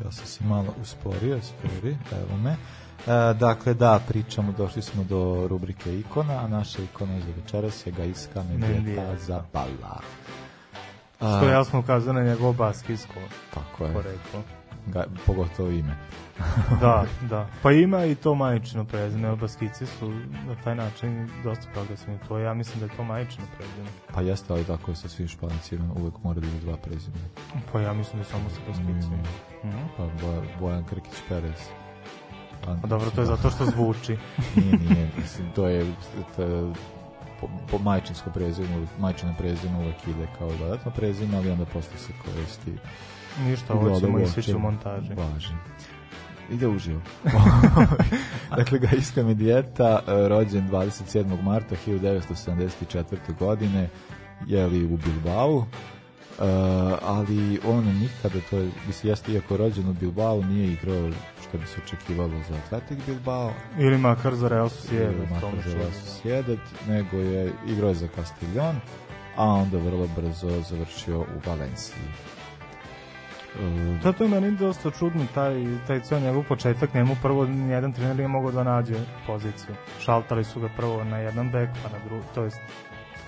Evo 0.00 0.12
sam 0.12 0.26
se 0.26 0.44
malo 0.44 0.74
usporio, 0.82 1.40
spori, 1.42 1.96
evo 2.12 2.36
me. 2.36 2.50
E, 2.50 3.34
dakle, 3.34 3.74
da, 3.74 4.00
pričamo, 4.08 4.52
došli 4.52 4.82
smo 4.82 5.04
do 5.04 5.46
rubrike 5.48 5.98
ikona, 5.98 6.44
a 6.44 6.48
naša 6.48 6.82
ikona 6.82 7.20
za 7.20 7.32
večeras 7.42 7.86
je 7.86 7.92
Gaiska 7.92 8.42
Medveta. 8.42 9.16
za 9.16 9.44
bala. 9.52 10.00
Što 11.16 11.48
jasno 11.48 11.78
ukazao 11.78 12.12
na 12.12 12.22
njegovo 12.22 12.52
baskijsko 12.52 13.20
Tako 13.54 13.84
je. 13.84 13.92
poreklo. 13.92 14.57
Ga, 14.92 15.04
pogotovo 15.26 15.70
ime. 15.70 15.96
da, 16.80 17.04
da. 17.30 17.46
Pa 17.62 17.72
ima 17.72 18.04
i 18.04 18.14
to 18.14 18.34
majčino 18.34 18.84
prezime, 18.84 19.36
baskici 19.36 19.86
su 19.86 20.10
na 20.46 20.54
taj 20.64 20.74
način 20.74 21.28
dosta 21.44 21.66
progresivni. 21.72 22.18
To 22.28 22.38
ja 22.38 22.54
mislim 22.54 22.80
da 22.80 22.86
je 22.86 22.96
to 22.96 23.04
majčino 23.04 23.46
prezime. 23.56 23.88
Pa 24.14 24.20
jeste, 24.20 24.52
ali 24.52 24.64
tako 24.64 24.90
je 24.90 24.96
sa 24.96 25.08
svim 25.08 25.28
špancima, 25.28 25.84
uvek 25.96 26.14
mora 26.22 26.40
da 26.40 26.46
bude 26.46 26.60
dva 26.60 26.76
prezimena. 26.76 27.24
Pa 27.72 27.80
ja 27.80 27.92
mislim 27.92 28.12
da 28.16 28.20
je 28.20 28.30
samo 28.30 28.50
sa 28.50 28.60
baskicima. 28.68 29.22
Mhm. 29.64 29.78
Pa 29.96 30.02
Bojan, 30.22 30.46
Bojan 30.60 30.84
Krkić 30.84 31.14
Perez. 31.28 31.68
Pa 32.64 32.86
dobro, 32.86 33.10
to 33.10 33.20
je 33.20 33.26
zato 33.26 33.50
što 33.50 33.64
zvuči. 33.64 34.16
nije, 34.56 34.78
nije, 34.78 35.10
mislim, 35.18 35.48
to 35.54 35.68
je, 35.68 35.86
to 36.36 36.42
je 36.42 36.72
po, 37.40 37.48
po 37.70 37.78
majčinsko 37.78 38.30
prezime, 38.30 38.76
uvek- 38.76 38.98
majčino 38.98 39.34
prezime 39.38 39.78
uvek 39.78 40.06
ide 40.06 40.26
kao 40.38 40.50
dodatno 40.58 40.90
prezime, 40.90 41.36
ali 41.36 41.50
onda 41.50 41.64
posle 41.64 41.98
se 41.98 42.12
koristi. 42.24 42.72
Ništa, 43.44 43.74
ovo 43.74 44.00
ćemo 44.00 44.18
isjeći 44.18 44.54
u 44.54 44.58
montaži. 44.58 45.14
Važi. 45.14 45.52
Ide 46.50 46.68
uživo. 46.68 47.00
dakle, 48.56 48.78
Gaiska 48.78 49.22
Medijeta, 49.22 50.00
e, 50.06 50.28
rođen 50.28 50.70
27. 50.70 51.42
marta 51.42 51.74
1974. 51.86 53.38
godine, 53.38 53.88
je 54.46 54.66
li 54.66 54.84
u 54.84 54.96
Bilbao, 54.96 55.66
uh, 56.38 56.44
ali 57.02 57.60
on 57.66 57.84
nikada, 57.84 58.40
to 58.50 58.58
je, 58.58 58.70
mislim, 58.86 59.10
jeste, 59.12 59.32
iako 59.32 59.56
rođen 59.56 59.88
u 59.88 59.92
Bilbao, 59.92 60.42
nije 60.42 60.72
igrao 60.72 61.10
što 61.48 61.58
bi 61.58 61.66
se 61.66 61.80
očekivalo 61.86 62.32
za 62.48 62.54
Atletic 62.56 63.06
Bilbao, 63.06 63.52
Ili 63.78 63.98
makar 63.98 64.34
za 64.34 64.48
Real 64.48 64.68
Sociedad. 64.68 65.12
ili 65.12 65.26
to 65.40 65.46
makar 65.50 65.70
za. 65.70 65.76
Real 65.78 65.90
Sociedad, 65.92 66.58
nego 66.88 67.16
je 67.16 67.52
igrao 67.66 67.94
za 67.94 68.08
Castellon, 68.14 68.76
a 69.36 69.44
onda 69.44 69.78
vrlo 69.78 70.08
brzo 70.16 70.50
završio 70.62 71.20
u 71.20 71.24
Valenciji. 71.46 72.02
Uh, 73.54 74.02
Zato 74.02 74.24
je 74.24 74.30
meni 74.30 74.56
dosta 74.56 74.90
čudno 74.90 75.26
taj, 75.34 75.54
taj 75.86 76.00
ceo 76.00 76.20
njegov 76.20 76.42
početak, 76.48 76.94
njemu 76.94 77.16
prvo 77.22 77.46
nijedan 77.46 77.92
trener 77.92 78.16
nije 78.16 78.28
mogao 78.28 78.52
da 78.52 78.62
nađe 78.64 78.94
poziciju. 79.26 79.74
Šaltali 80.00 80.44
su 80.44 80.60
ga 80.60 80.68
prvo 80.76 81.04
na 81.04 81.18
jedan 81.18 81.50
bek, 81.50 81.68
pa 81.82 81.88
na 81.98 82.04
drugi, 82.04 82.24
to 82.34 82.42
jest 82.42 82.58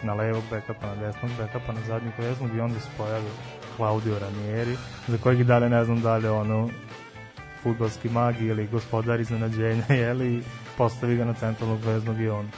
na 0.02 0.14
levog 0.14 0.42
beka, 0.50 0.74
pa 0.80 0.86
na 0.86 0.94
desnog 0.94 1.30
beka, 1.38 1.60
pa 1.66 1.72
na 1.72 1.80
zadnjeg 1.86 2.12
veznog 2.18 2.54
i 2.56 2.60
onda 2.60 2.80
se 2.80 2.88
pojavio 2.96 3.30
Claudio 3.76 4.18
Ranieri, 4.18 4.76
za 5.08 5.18
kojeg 5.18 5.40
i 5.40 5.44
dalje 5.44 5.68
ne 5.68 5.84
znam 5.84 6.00
da 6.00 6.16
li 6.16 6.24
je 6.24 6.30
ono 6.30 6.68
futbalski 7.62 8.08
mag 8.08 8.40
ili 8.40 8.66
gospodar 8.66 9.20
iznenađenja, 9.20 9.84
jeli, 10.04 10.42
postavi 10.78 11.16
ga 11.16 11.24
na 11.24 11.34
centralnog 11.34 11.80
veznog 11.84 12.20
i 12.20 12.28
on 12.28 12.50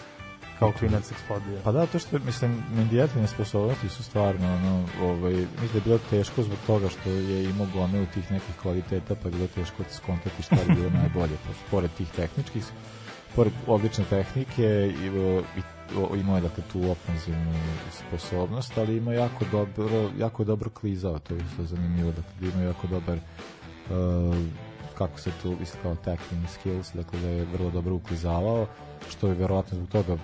kao 0.59 0.73
klinac 0.79 1.11
eksplodija. 1.11 1.61
Pa 1.65 1.73
da, 1.73 1.87
to 1.87 1.99
što, 1.99 2.19
mislim, 2.19 2.63
Mendijetine 2.77 3.27
sposobnosti 3.27 3.89
su 3.89 4.03
stvarno, 4.03 4.55
ono, 4.55 4.85
ovaj, 5.03 5.33
mislim 5.33 5.73
da 5.73 5.79
je 5.79 5.85
bilo 5.85 5.99
teško 6.11 6.43
zbog 6.43 6.59
toga 6.67 6.89
što 6.89 7.11
je 7.11 7.45
imao 7.45 7.67
gomilu 7.75 8.07
tih 8.15 8.33
nekih 8.33 8.55
kvaliteta, 8.63 9.15
pa 9.15 9.29
je 9.29 9.33
bilo 9.33 9.47
teško 9.47 9.83
skontati 9.91 10.43
šta 10.43 10.57
je 10.57 10.75
bilo 10.75 10.91
najbolje. 10.91 11.37
Pa, 11.47 11.53
pored 11.71 11.91
tih 11.99 12.11
tehničkih, 12.17 12.65
pored 13.37 13.53
odlične 13.67 14.05
tehnike, 14.05 14.93
i, 15.03 15.07
i, 15.59 15.63
imao 16.17 16.37
je 16.37 16.43
dakle 16.43 16.65
tu 16.73 16.91
ofenzivnu 16.91 17.55
sposobnost, 17.91 18.79
ali 18.79 18.97
ima 18.97 19.13
jako 19.13 19.45
dobro, 19.53 20.11
jako 20.19 20.45
dobro 20.45 20.71
klizao, 20.71 21.19
to 21.19 21.35
je 21.35 21.41
isto 21.51 21.65
zanimljivo, 21.65 22.11
dakle 22.11 22.33
da 22.41 22.47
ima 22.47 22.63
jako 22.63 22.87
dobar 22.87 23.17
uh, 23.17 24.37
kako 24.99 25.19
se 25.19 25.31
tu 25.43 25.57
isto 25.63 25.79
kao 25.83 25.95
tackling 25.95 26.49
skills, 26.49 26.93
dakle 26.95 27.21
da 27.21 27.29
je 27.29 27.45
vrlo 27.45 27.71
dobro 27.71 27.95
uklizavao, 27.95 28.67
što 29.11 29.29
je 29.29 29.35
verovatno 29.35 29.77
zbog 29.77 29.89
toga 29.89 30.17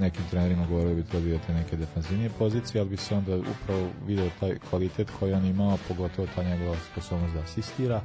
nekim 0.00 0.24
trenerima 0.30 0.66
govorio 0.66 0.94
bi 0.94 1.02
to 1.02 1.20
te 1.46 1.54
neke 1.54 1.76
defanzivnije 1.76 2.30
pozicije, 2.38 2.80
ali 2.80 2.90
bi 2.90 2.96
se 2.96 3.14
onda 3.14 3.36
upravo 3.36 3.88
video 4.06 4.28
taj 4.40 4.58
kvalitet 4.70 5.10
koji 5.18 5.32
on 5.32 5.46
imao, 5.46 5.78
pogotovo 5.88 6.28
ta 6.34 6.42
njegova 6.42 6.76
sposobnost 6.92 7.34
da 7.34 7.40
asistira, 7.40 8.00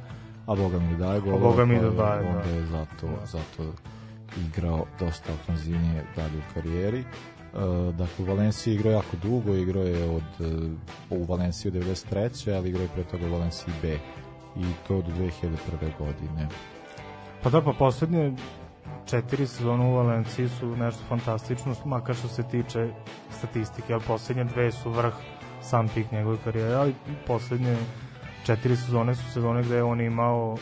a 0.46 0.54
Boga 0.54 0.78
mi 0.78 0.96
da 0.96 1.06
daje 1.06 1.20
gol, 1.20 1.38
Boga 1.38 1.64
mi 1.64 1.80
da 1.80 1.90
daje, 1.90 2.28
onda 2.28 2.42
da. 2.42 2.50
je 2.50 2.66
zato, 2.66 3.08
zato 3.24 3.72
igrao 4.46 4.86
dosta 4.98 5.32
ofenzivnije 5.32 6.04
dalje 6.16 6.38
u 6.38 6.54
karijeri. 6.54 7.00
Uh, 7.00 7.94
dakle, 7.94 8.24
u 8.24 8.24
Valenciji 8.24 8.74
igrao 8.74 8.92
jako 8.92 9.16
dugo, 9.22 9.54
igrao 9.54 9.82
je 9.82 10.10
od, 10.10 10.22
uh, 11.10 11.20
u 11.20 11.24
Valenciji 11.24 11.72
od 11.72 11.74
93. 11.74 12.56
ali 12.56 12.68
igrao 12.68 12.82
je 12.82 12.88
pre 12.88 13.04
toga 13.04 13.26
u 13.26 13.32
Valenciji 13.32 13.74
B 13.82 13.98
i 14.56 14.64
to 14.88 15.02
do 15.02 15.12
2001. 15.12 15.98
godine. 15.98 16.48
Pa 17.42 17.50
da, 17.50 17.62
pa 17.62 17.72
poslednje 17.72 18.32
četiri 19.06 19.46
sezone 19.46 19.84
u 19.84 19.94
Valenciji 19.94 20.48
su 20.48 20.76
nešto 20.76 21.04
fantastično, 21.08 21.74
makar 21.84 22.14
što 22.14 22.28
se 22.28 22.42
tiče 22.42 22.88
statistike, 23.30 23.92
ali 23.92 24.02
poslednje 24.06 24.44
dve 24.44 24.72
su 24.72 24.90
vrh 24.90 25.14
sam 25.62 25.88
pik 25.88 26.12
njegove 26.12 26.36
karijere, 26.44 26.74
ali 26.74 26.94
poslednje 27.26 27.76
četiri 28.46 28.76
sezone 28.76 29.14
su 29.14 29.32
sezone 29.32 29.62
gde 29.62 29.76
je 29.76 29.82
on 29.82 30.00
imao 30.00 30.56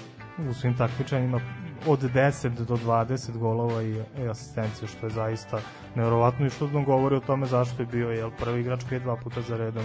u 0.50 0.54
svim 0.54 0.76
takmičenjima 0.76 1.40
od 1.86 2.02
10 2.02 2.48
do 2.48 2.76
20 2.76 3.38
golova 3.38 3.82
i, 3.82 4.02
i 4.18 4.28
asistencije, 4.30 4.88
što 4.88 5.06
je 5.06 5.10
zaista 5.10 5.58
nevjerovatno 5.94 6.46
i 6.46 6.50
što 6.50 6.66
nam 6.66 6.84
govori 6.84 7.16
o 7.16 7.20
tome 7.20 7.46
zašto 7.46 7.82
je 7.82 7.86
bio 7.86 8.10
jel, 8.10 8.30
prvi 8.38 8.60
igrač 8.60 8.84
koji 8.88 8.96
je 8.96 9.00
dva 9.00 9.16
puta 9.16 9.40
za 9.40 9.56
redom 9.56 9.84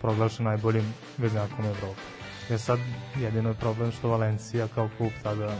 proglašen 0.00 0.44
najboljim 0.44 0.94
veznjakom 1.18 1.64
Evrope. 1.64 2.00
Jer 2.50 2.60
sad 2.60 2.78
jedino 3.20 3.48
je 3.48 3.54
problem 3.54 3.92
što 3.92 4.08
Valencija 4.08 4.68
kao 4.74 4.88
klub 4.98 5.10
tada 5.22 5.56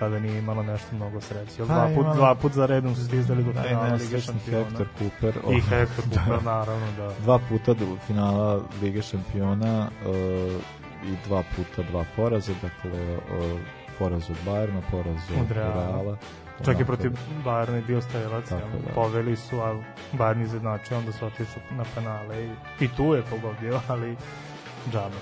tada 0.00 0.18
nije 0.18 0.38
imalo 0.38 0.62
nešto 0.62 0.96
mnogo 0.96 1.20
sreće. 1.20 1.52
Jel, 1.58 1.68
Pa, 1.68 1.74
dva, 1.74 1.86
put, 1.86 2.04
imala- 2.04 2.16
dva 2.16 2.34
put 2.34 2.52
za 2.52 2.66
redom 2.66 2.94
su 2.94 3.04
stizali 3.04 3.44
do 3.44 3.52
Da, 3.52 3.60
i 3.60 3.68
finala 3.68 3.94
Lige 3.94 4.20
šampiona. 4.20 4.64
Hector 4.64 4.86
Cooper. 4.98 5.34
I 5.36 5.56
oh, 5.56 5.64
Hector 5.68 6.04
da. 6.04 6.20
Cooper, 6.24 6.44
naravno, 6.44 6.86
da. 6.96 7.14
Dva 7.22 7.38
puta 7.48 7.74
do 7.74 7.86
finala 8.06 8.60
Lige 8.82 9.02
šampiona 9.02 9.88
uh, 10.06 10.14
i 11.06 11.16
dva 11.26 11.42
puta 11.56 11.82
dva 11.90 12.04
poraza, 12.16 12.52
dakle 12.62 13.16
uh, 13.16 13.60
poraz 14.00 14.30
od 14.30 14.36
Bayerna, 14.46 14.80
poraz 14.90 15.20
od, 15.30 15.40
Od 15.40 15.50
Reala. 15.52 15.86
Reala. 15.86 16.16
Čak 16.64 16.80
i 16.80 16.84
protiv 16.84 17.12
Bayerna 17.44 17.74
je 17.74 17.82
bio 17.82 18.00
Tako 18.00 18.16
jel, 18.16 18.70
da. 18.86 18.94
poveli 18.94 19.36
su, 19.36 19.60
a 19.60 19.82
Bayern 20.12 20.44
izjednačio, 20.44 20.98
onda 20.98 21.12
su 21.12 21.26
otišli 21.26 21.62
na 21.70 21.84
penale 21.94 22.44
i, 22.44 22.50
i 22.84 22.88
tu 22.96 23.14
je 23.14 23.22
pogodio, 23.22 23.80
ali 23.92 24.16
džabe. 24.92 25.16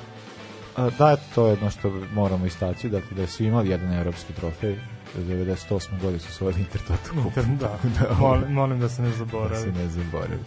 Da, 0.99 1.11
eto, 1.13 1.23
to 1.35 1.47
je 1.47 1.51
jedno 1.51 1.71
što 1.71 1.93
moramo 2.15 2.47
istaći, 2.47 2.89
dakle 2.89 3.17
da 3.17 3.27
su 3.27 3.45
imali 3.45 3.69
jedan 3.71 3.93
evropski 3.93 4.33
trofej, 4.33 4.77
98. 5.17 6.01
godine 6.03 6.19
su 6.19 6.33
svojili 6.33 6.65
Cup. 6.65 7.17
Inter, 7.27 7.45
da, 7.61 7.79
Tako 7.99 8.15
molim, 8.21 8.53
molim 8.53 8.81
da 8.81 8.89
se 8.89 9.03
ne 9.03 9.09
da 9.09 9.15
zaboravi. 9.17 9.63
se 9.63 9.73
ne 9.73 9.89
zaboravi. 9.89 10.41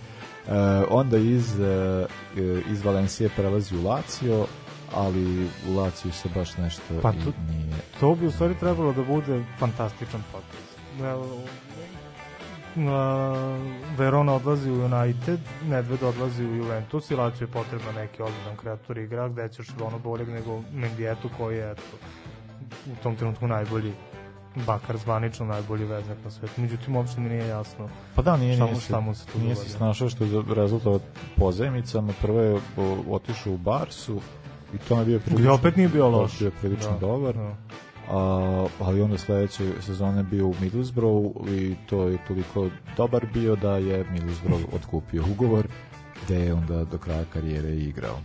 E, 0.47 0.84
onda 0.89 1.17
iz, 1.17 1.59
e, 1.59 2.07
iz 2.71 2.86
Valencije 2.86 3.29
prelazi 3.36 3.75
u 3.77 3.84
Lazio, 3.84 4.45
ali 4.96 5.50
u 5.70 5.76
Laziju 5.78 6.12
se 6.12 6.30
baš 6.36 6.58
nešto 6.58 6.82
Pa 7.02 7.10
i 7.10 7.24
to- 7.24 7.34
nije 7.50 7.82
To 8.00 8.16
bi 8.16 8.26
u 8.26 8.32
stvari 8.32 8.56
trebalo 8.60 8.94
da 8.94 9.04
bude 9.04 9.44
fantastičan 9.60 10.24
potez. 10.32 10.72
Na 12.76 13.34
Verona 13.98 14.34
odlazi 14.34 14.72
u 14.72 14.86
United, 14.86 15.39
Nedved 15.70 16.04
odlazi 16.04 16.46
u 16.46 16.56
Juventus 16.56 17.12
i 17.12 17.16
Lazio 17.16 17.46
je 17.46 17.52
potrebno 17.52 17.92
neki 17.92 18.22
ozbiljan 18.22 18.58
kreator 18.58 18.98
igra 18.98 19.30
gde 19.30 19.50
ćeš 19.50 19.68
ono 19.82 20.00
boljeg 20.00 20.30
nego 20.30 20.62
Mendijetu 20.74 21.30
koji 21.38 21.58
je 21.58 21.72
eto, 21.72 21.82
u 22.92 23.04
tom 23.04 23.16
trenutku 23.16 23.48
najbolji 23.48 23.94
bakar 24.56 24.98
zvanično 24.98 25.46
najbolji 25.46 25.86
veznik 25.86 26.18
na 26.24 26.32
svetu. 26.32 26.62
Međutim, 26.62 26.96
uopšte 26.96 27.22
mi 27.22 27.30
nije 27.30 27.48
jasno 27.48 27.89
Pa 28.16 28.22
da, 28.22 28.38
nije, 28.38 28.56
šta, 28.56 28.64
nije, 28.64 28.74
mu, 28.76 28.80
šta 28.80 29.00
mu 29.00 29.16
se 29.16 29.26
tu 29.26 29.39
nije 29.39 29.56
se 29.56 29.70
snašao 29.70 30.10
što 30.10 30.24
je 30.24 30.44
rezultat 30.56 31.02
pozajmicama. 31.38 32.14
Prvo 32.22 32.42
je 32.42 32.60
otišao 33.10 33.54
u 33.54 33.58
Barsu 33.58 34.22
i 34.74 34.78
to 34.78 34.99
je 34.99 35.05
bio 35.05 35.19
prilično, 35.19 35.53
opet 35.53 35.76
nije 35.76 35.89
bio 35.89 36.09
loš. 36.09 36.39
bio 36.39 36.51
prilično 36.61 36.91
Da, 36.91 36.99
dobar. 36.99 37.34
da. 37.36 37.55
A, 38.11 38.67
ali 38.80 39.01
onda 39.01 39.17
sledeće 39.17 39.63
sezone 39.82 40.24
bio 40.24 40.47
u 40.47 40.55
Middlesbrough 40.61 41.49
i 41.49 41.76
to 41.89 42.03
je 42.07 42.17
toliko 42.28 42.67
dobar 42.97 43.26
bio 43.34 43.55
da 43.55 43.78
je 43.78 44.05
Middlesbrough 44.11 44.63
otkupio 44.74 45.24
ugovor 45.32 45.67
gde 46.26 46.39
je 46.39 46.53
onda 46.53 46.84
do 46.84 46.97
kraja 46.97 47.24
karijere 47.34 47.69
igrao. 47.76 48.17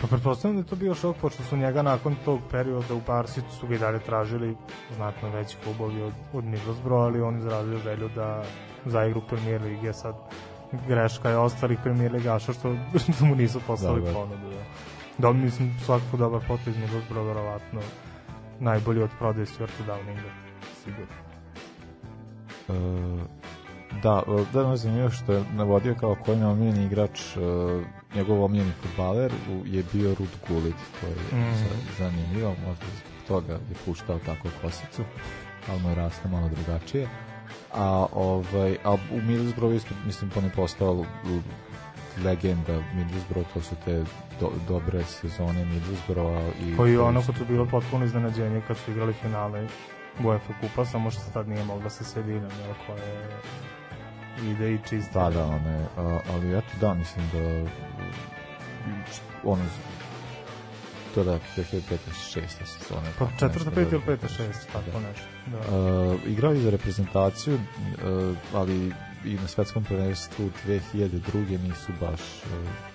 Pa 0.00 0.06
pretpostavljam 0.06 0.56
da 0.56 0.60
je 0.62 0.70
to 0.70 0.76
bio 0.76 0.94
šok, 0.94 1.16
pošto 1.16 1.42
su 1.42 1.56
njega 1.56 1.82
nakon 1.82 2.16
tog 2.24 2.40
perioda 2.50 2.94
u 2.94 3.00
Barsi 3.06 3.40
su 3.60 3.66
ga 3.66 3.74
i 3.74 3.78
dalje 3.78 3.98
tražili 3.98 4.56
znatno 4.96 5.28
veći 5.30 5.56
klubovi 5.64 6.02
od, 6.02 6.12
od 6.32 6.44
Middlesbrough, 6.44 7.02
ali 7.02 7.20
on 7.20 7.38
izrazio 7.38 7.78
želju 7.78 8.08
da 8.14 8.42
zaigra 8.86 9.18
u 9.18 9.28
premier 9.28 9.62
ligi, 9.62 9.88
a 9.88 9.92
sad 9.92 10.14
greška 10.88 11.30
je 11.30 11.36
ostalih 11.36 11.78
premier 11.82 12.12
ligaša 12.12 12.52
što, 12.52 12.76
što 13.14 13.24
mu 13.24 13.34
nisu 13.34 13.60
poslali 13.66 14.02
da. 14.02 14.12
ponudu. 14.12 14.50
Da. 14.50 14.64
Da, 15.18 15.32
mislim, 15.32 15.74
svakako 15.80 16.16
dobar 16.16 16.40
potez 16.48 16.76
Middlesbrough, 16.76 17.26
verovatno 17.26 17.80
najbolji 18.60 19.02
od 19.02 19.10
prodaje 19.18 19.46
Stuarta 19.46 19.84
Downinga, 19.84 20.30
sigurno. 20.74 21.14
E, 22.68 22.74
da, 23.94 24.22
e, 24.28 24.52
da 24.52 24.68
me 24.68 24.76
zanimljivo 24.76 25.10
što 25.10 25.32
je 25.32 25.44
navodio 25.52 25.94
kao 25.94 26.16
koji 26.16 26.38
je 26.38 26.46
omiljeni 26.46 26.84
igrač, 26.84 27.20
e, 27.26 27.40
njegov 28.14 28.44
omiljeni 28.44 28.72
futbaler 28.72 29.32
je 29.64 29.84
bio 29.92 30.08
Rud 30.10 30.28
Gullit, 30.48 30.76
to 31.00 31.06
je 31.06 31.14
Mhm. 31.32 31.54
za- 31.54 31.64
zanimljivo, 31.98 32.54
možda 32.66 32.84
zbog 32.86 33.12
toga 33.28 33.52
je 33.52 33.74
puštao 33.84 34.18
tako 34.18 34.48
kosicu, 34.62 35.02
ali 35.68 35.80
mu 35.80 35.88
je 35.88 35.94
rasla 35.94 36.30
malo 36.30 36.48
drugačije. 36.48 37.08
A, 37.74 38.06
ovaj, 38.12 38.76
a 38.84 38.92
u 38.92 39.16
Middlesbrough 39.16 39.76
isto, 39.76 39.94
mislim, 40.06 40.30
on 40.36 40.44
je 40.44 40.50
postao 40.50 41.04
legenda 42.24 42.82
Middlesbrough, 42.94 43.48
to 43.54 43.60
su 43.60 43.74
te 43.84 44.04
do, 44.40 44.50
dobre 44.68 45.04
sezone 45.04 45.64
Middlesbrougha. 45.64 46.42
I 46.60 46.76
Koji 46.76 46.92
je 46.92 47.00
ono 47.00 47.22
kad 47.26 47.36
su 47.36 47.44
bilo 47.44 47.66
potpuno 47.66 48.04
iznenađenje 48.04 48.62
kad 48.66 48.76
su 48.76 48.90
igrali 48.90 49.12
finale 49.12 49.66
UEFA 50.24 50.52
kupa, 50.60 50.84
samo 50.84 51.10
što 51.10 51.20
se 51.20 51.32
tad 51.32 51.48
nije 51.48 51.64
mogla 51.64 51.90
sa 51.90 52.04
Seviljom, 52.04 52.50
jel, 52.64 52.74
koja 52.86 53.04
je 53.04 53.28
ide 54.50 54.74
i 54.74 54.78
čista. 54.88 55.30
Da, 55.30 55.30
da, 55.30 55.44
one, 55.44 55.86
a, 55.96 56.20
ali 56.32 56.58
eto 56.58 56.72
da, 56.80 56.94
mislim 56.94 57.24
da 57.32 57.70
ono 59.44 59.64
to 61.14 61.24
da 61.24 61.38
2005-2006 61.56 61.80
sezone. 62.48 63.10
Pa 63.18 63.24
tako 63.24 63.38
četvrta, 63.38 63.70
da, 63.70 63.80
ili 63.80 64.00
peta, 64.06 64.28
šest, 64.28 64.68
tako 64.72 64.90
da. 64.90 65.08
nešto. 65.08 65.26
Da. 65.46 65.76
Uh, 65.76 66.20
igrao 66.26 66.52
je 66.52 66.60
za 66.60 66.70
reprezentaciju, 66.70 67.54
uh, 67.54 68.36
ali 68.54 68.92
i 69.24 69.34
na 69.34 69.48
svetskom 69.48 69.84
prvenstvu 69.84 70.50
2002. 70.66 71.62
nisu 71.68 71.92
baš 72.00 72.20
uh, 72.20 72.94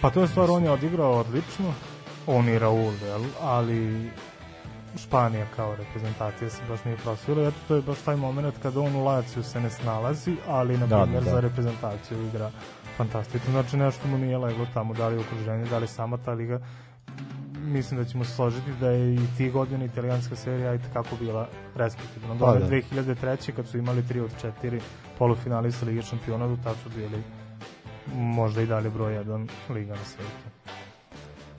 Pa 0.00 0.10
to 0.10 0.20
je 0.20 0.28
stvar, 0.28 0.50
on 0.50 0.64
je 0.64 0.70
odigrao 0.70 1.12
odlično, 1.12 1.74
on 2.26 2.48
i 2.48 2.58
Raul, 2.58 2.92
jel, 3.04 3.24
ali 3.40 4.10
Španija 4.96 5.46
kao 5.56 5.76
reprezentacija 5.76 6.50
se 6.50 6.62
baš 6.68 6.84
nije 6.84 6.96
prosvila, 6.96 7.48
eto 7.48 7.56
to 7.68 7.74
je 7.74 7.82
baš 7.82 7.98
taj 7.98 8.16
moment 8.16 8.54
kada 8.62 8.80
on 8.80 8.96
u 8.96 9.04
Laciju 9.04 9.42
se 9.42 9.60
ne 9.60 9.70
snalazi, 9.70 10.36
ali 10.48 10.78
na 10.78 10.86
Da, 10.86 11.02
primjer 11.02 11.24
da, 11.24 11.30
da. 11.30 11.34
za 11.34 11.40
reprezentaciju 11.40 12.26
igra 12.26 12.50
fantastično, 12.96 13.50
znači 13.50 13.76
nešto 13.76 14.08
mu 14.08 14.18
nije 14.18 14.38
leglo 14.38 14.66
tamo, 14.74 14.94
da 14.94 15.08
li 15.08 15.16
u 15.16 15.20
okruženju, 15.20 15.66
da 15.66 15.78
li 15.78 15.86
sama 15.86 16.16
ta 16.16 16.32
liga, 16.32 16.60
mislim 17.70 18.00
da 18.00 18.08
ćemo 18.08 18.24
se 18.24 18.34
složiti 18.34 18.72
da 18.80 18.90
je 18.90 19.14
i 19.14 19.20
ti 19.36 19.50
godine 19.50 19.84
italijanska 19.84 20.36
serija 20.36 20.74
i 20.74 20.78
kako 20.92 21.16
bila 21.20 21.48
respektivna. 21.74 22.36
Pa 22.38 22.46
Pa, 22.46 22.58
da. 22.58 22.68
2003. 22.68 23.52
kad 23.52 23.68
su 23.68 23.78
imali 23.78 24.02
3 24.02 24.24
od 24.24 24.30
4 24.62 24.80
polufinalista 25.18 25.86
Lige 25.86 26.02
šampiona, 26.02 26.48
do 26.48 26.56
tad 26.64 26.76
su 26.82 26.90
bili 26.96 27.22
možda 28.14 28.62
i 28.62 28.66
dalje 28.66 28.90
broj 28.90 29.12
1 29.12 29.48
liga 29.70 29.94
na 29.94 30.04
svetu. 30.04 30.30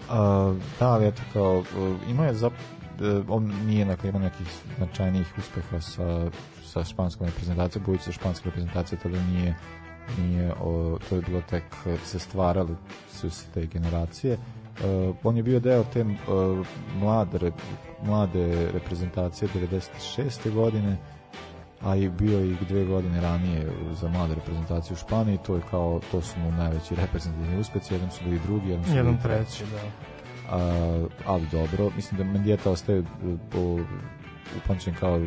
A, 0.09 0.53
da, 0.80 0.88
ali 0.88 1.07
eto 1.07 1.22
kao, 1.34 1.57
uh, 1.57 1.66
imao 2.09 2.26
je 2.26 2.34
zap, 2.34 2.53
uh, 2.53 3.26
on 3.30 3.53
nije 3.66 3.86
dakle, 3.86 4.09
ima 4.09 4.20
nekih 4.20 4.47
značajnijih 4.78 5.28
uspeha 5.38 5.82
sa, 5.82 6.32
sa 6.64 6.84
španskom 6.84 7.28
reprezentacijom, 7.28 7.86
budući 7.86 8.05
da 8.05 8.12
španska 8.12 8.45
reprezentacija 8.45 8.99
tada 9.03 9.22
nije, 9.22 9.55
nije 10.20 10.53
o, 10.62 10.97
to 11.09 11.16
je 11.16 11.22
bilo 11.22 11.41
tek, 11.49 11.64
uh, 11.86 11.99
se 12.05 12.20
stvarali 12.20 12.76
su 13.12 13.30
se 13.30 13.45
te 13.53 13.66
generacije. 13.66 14.38
Uh, 14.84 15.16
on 15.24 15.38
je 15.38 15.44
bio 15.44 15.60
deo 15.60 15.84
te 15.84 16.02
uh, 16.02 16.68
mlade, 16.96 17.38
rep, 17.38 17.54
mlade 18.04 18.72
reprezentacije 18.74 19.50
96. 19.56 20.54
godine, 20.54 20.98
a 21.82 21.96
i 21.96 22.10
bio 22.10 22.46
i 22.46 22.56
dve 22.70 22.86
godine 22.86 23.22
ranije 23.22 23.72
za 23.92 24.10
mlade 24.10 24.36
reprezentacije 24.36 24.94
u 24.94 24.98
Španiji, 24.98 25.38
to 25.46 25.56
je 25.56 25.62
kao, 25.72 26.02
to 26.12 26.22
su 26.22 26.40
mu 26.40 26.52
najveći 26.52 26.96
reprezentativni 26.96 27.60
uspeci, 27.60 27.94
jedan 27.94 28.12
su 28.12 28.24
bili 28.24 28.40
drugi, 28.46 28.70
jedan 28.70 28.86
su 28.86 28.96
Jedan 28.96 29.06
bili 29.12 29.24
treći, 29.24 29.64
da. 29.66 29.82
a, 30.56 31.08
ali 31.26 31.48
dobro, 31.52 31.90
mislim 31.96 32.18
da 32.18 32.24
Mendieta 32.24 32.72
ostaje 32.72 33.00
e, 33.00 33.04
po, 33.52 33.80
upamćen 34.58 34.96
kao 35.00 35.22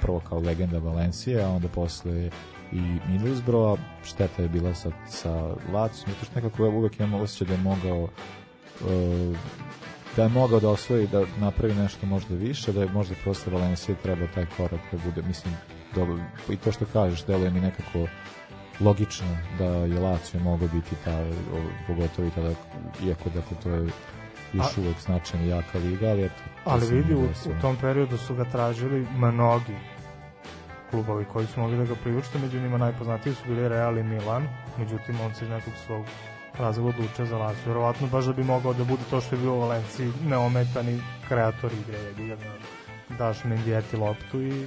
prvo 0.00 0.20
kao 0.28 0.38
legenda 0.38 0.78
Valencije, 0.78 1.44
a 1.44 1.48
onda 1.48 1.68
posle 1.68 2.30
i 2.72 2.80
Middlesbrougha, 3.08 3.82
šteta 4.04 4.42
je 4.42 4.48
bila 4.48 4.74
sa, 4.74 4.90
sa 5.08 5.54
Lacijom, 5.72 6.12
zato 6.12 6.24
što 6.24 6.40
nekako 6.40 6.68
uvek 6.68 7.00
imam 7.00 7.20
osjećaj 7.20 7.46
da 7.46 7.52
je 7.52 7.60
mogao 7.60 8.08
da 10.16 10.22
je 10.22 10.28
mogao 10.28 10.60
da 10.60 10.68
osvoji, 10.68 11.06
da 11.06 11.24
napravi 11.40 11.74
nešto 11.74 12.06
možda 12.06 12.34
više, 12.34 12.72
da 12.72 12.82
je 12.82 12.88
možda 12.88 13.14
posle 13.24 13.52
Valencije 13.52 13.96
treba 14.02 14.26
taj 14.34 14.46
korak 14.56 14.80
da 14.92 14.98
bude, 15.04 15.22
mislim, 15.22 15.54
dobro, 15.94 16.18
i 16.48 16.56
to 16.56 16.72
što 16.72 16.84
kažeš, 16.92 17.24
deluje 17.24 17.50
mi 17.50 17.60
nekako 17.60 18.06
logično 18.80 19.26
da 19.58 19.64
je 19.64 20.00
Lazio 20.00 20.40
mogao 20.40 20.68
biti 20.68 20.96
ta, 21.04 21.24
pogotovo 21.86 22.28
i 22.28 22.30
tada, 22.30 22.50
iako 23.04 23.30
dakle 23.34 23.56
to 23.62 23.70
je 23.70 23.88
još 24.52 24.76
uvek 24.76 24.96
značajna 25.00 25.46
jaka 25.46 25.78
liga, 25.78 26.08
ali 26.10 26.24
eto. 26.24 26.42
to 26.64 26.70
Ali 26.70 26.86
vidi, 26.86 27.14
u, 27.14 27.24
u 27.24 27.60
tom 27.60 27.76
periodu 27.76 28.18
su 28.18 28.34
ga 28.34 28.44
tražili 28.44 29.06
mnogi 29.16 29.76
klubovi 30.90 31.24
koji 31.32 31.46
su 31.46 31.60
mogli 31.60 31.76
da 31.76 31.84
ga 31.84 31.94
priušte, 31.94 32.38
među 32.38 32.60
njima 32.60 32.78
najpoznatiji 32.78 33.34
su 33.34 33.42
bili 33.46 33.68
Real 33.68 33.98
i 33.98 34.02
Milan, 34.02 34.48
međutim 34.78 35.20
on 35.20 35.34
se 35.34 35.44
iz 35.44 35.50
nekog 35.50 35.72
svog 35.86 36.04
razloga 36.62 36.88
odlučio 36.88 37.26
za 37.26 37.38
Lazio. 37.38 37.62
Verovatno 37.66 38.06
baš 38.06 38.24
da 38.24 38.32
bi 38.32 38.44
mogao 38.44 38.74
da 38.74 38.84
bude 38.84 39.02
to 39.10 39.20
što 39.20 39.34
je 39.34 39.40
bio 39.40 39.54
u 39.54 39.60
Valenciji, 39.60 40.12
neometani 40.26 41.00
kreator 41.28 41.70
igre, 41.72 42.36
da 42.36 43.16
daš 43.18 43.44
Mendieti 43.44 43.96
loptu 43.96 44.42
i 44.42 44.66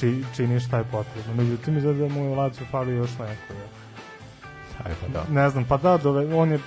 či, 0.00 0.24
činiš 0.36 0.66
šta 0.66 0.78
je 0.78 0.84
potrebno. 0.84 1.34
Međutim, 1.34 1.76
izgleda 1.76 1.98
da 1.98 2.14
mu 2.14 2.24
je 2.24 2.36
Lazio 2.36 2.66
fali 2.70 2.94
još 2.94 3.10
neko. 3.10 3.52
Je. 3.52 3.68
Aj, 4.84 4.92
pa 5.00 5.08
da. 5.08 5.24
Ne 5.30 5.50
znam, 5.50 5.64
pa 5.64 5.76
da, 5.76 5.96
dove, 5.96 6.34
on 6.34 6.52
je 6.52 6.58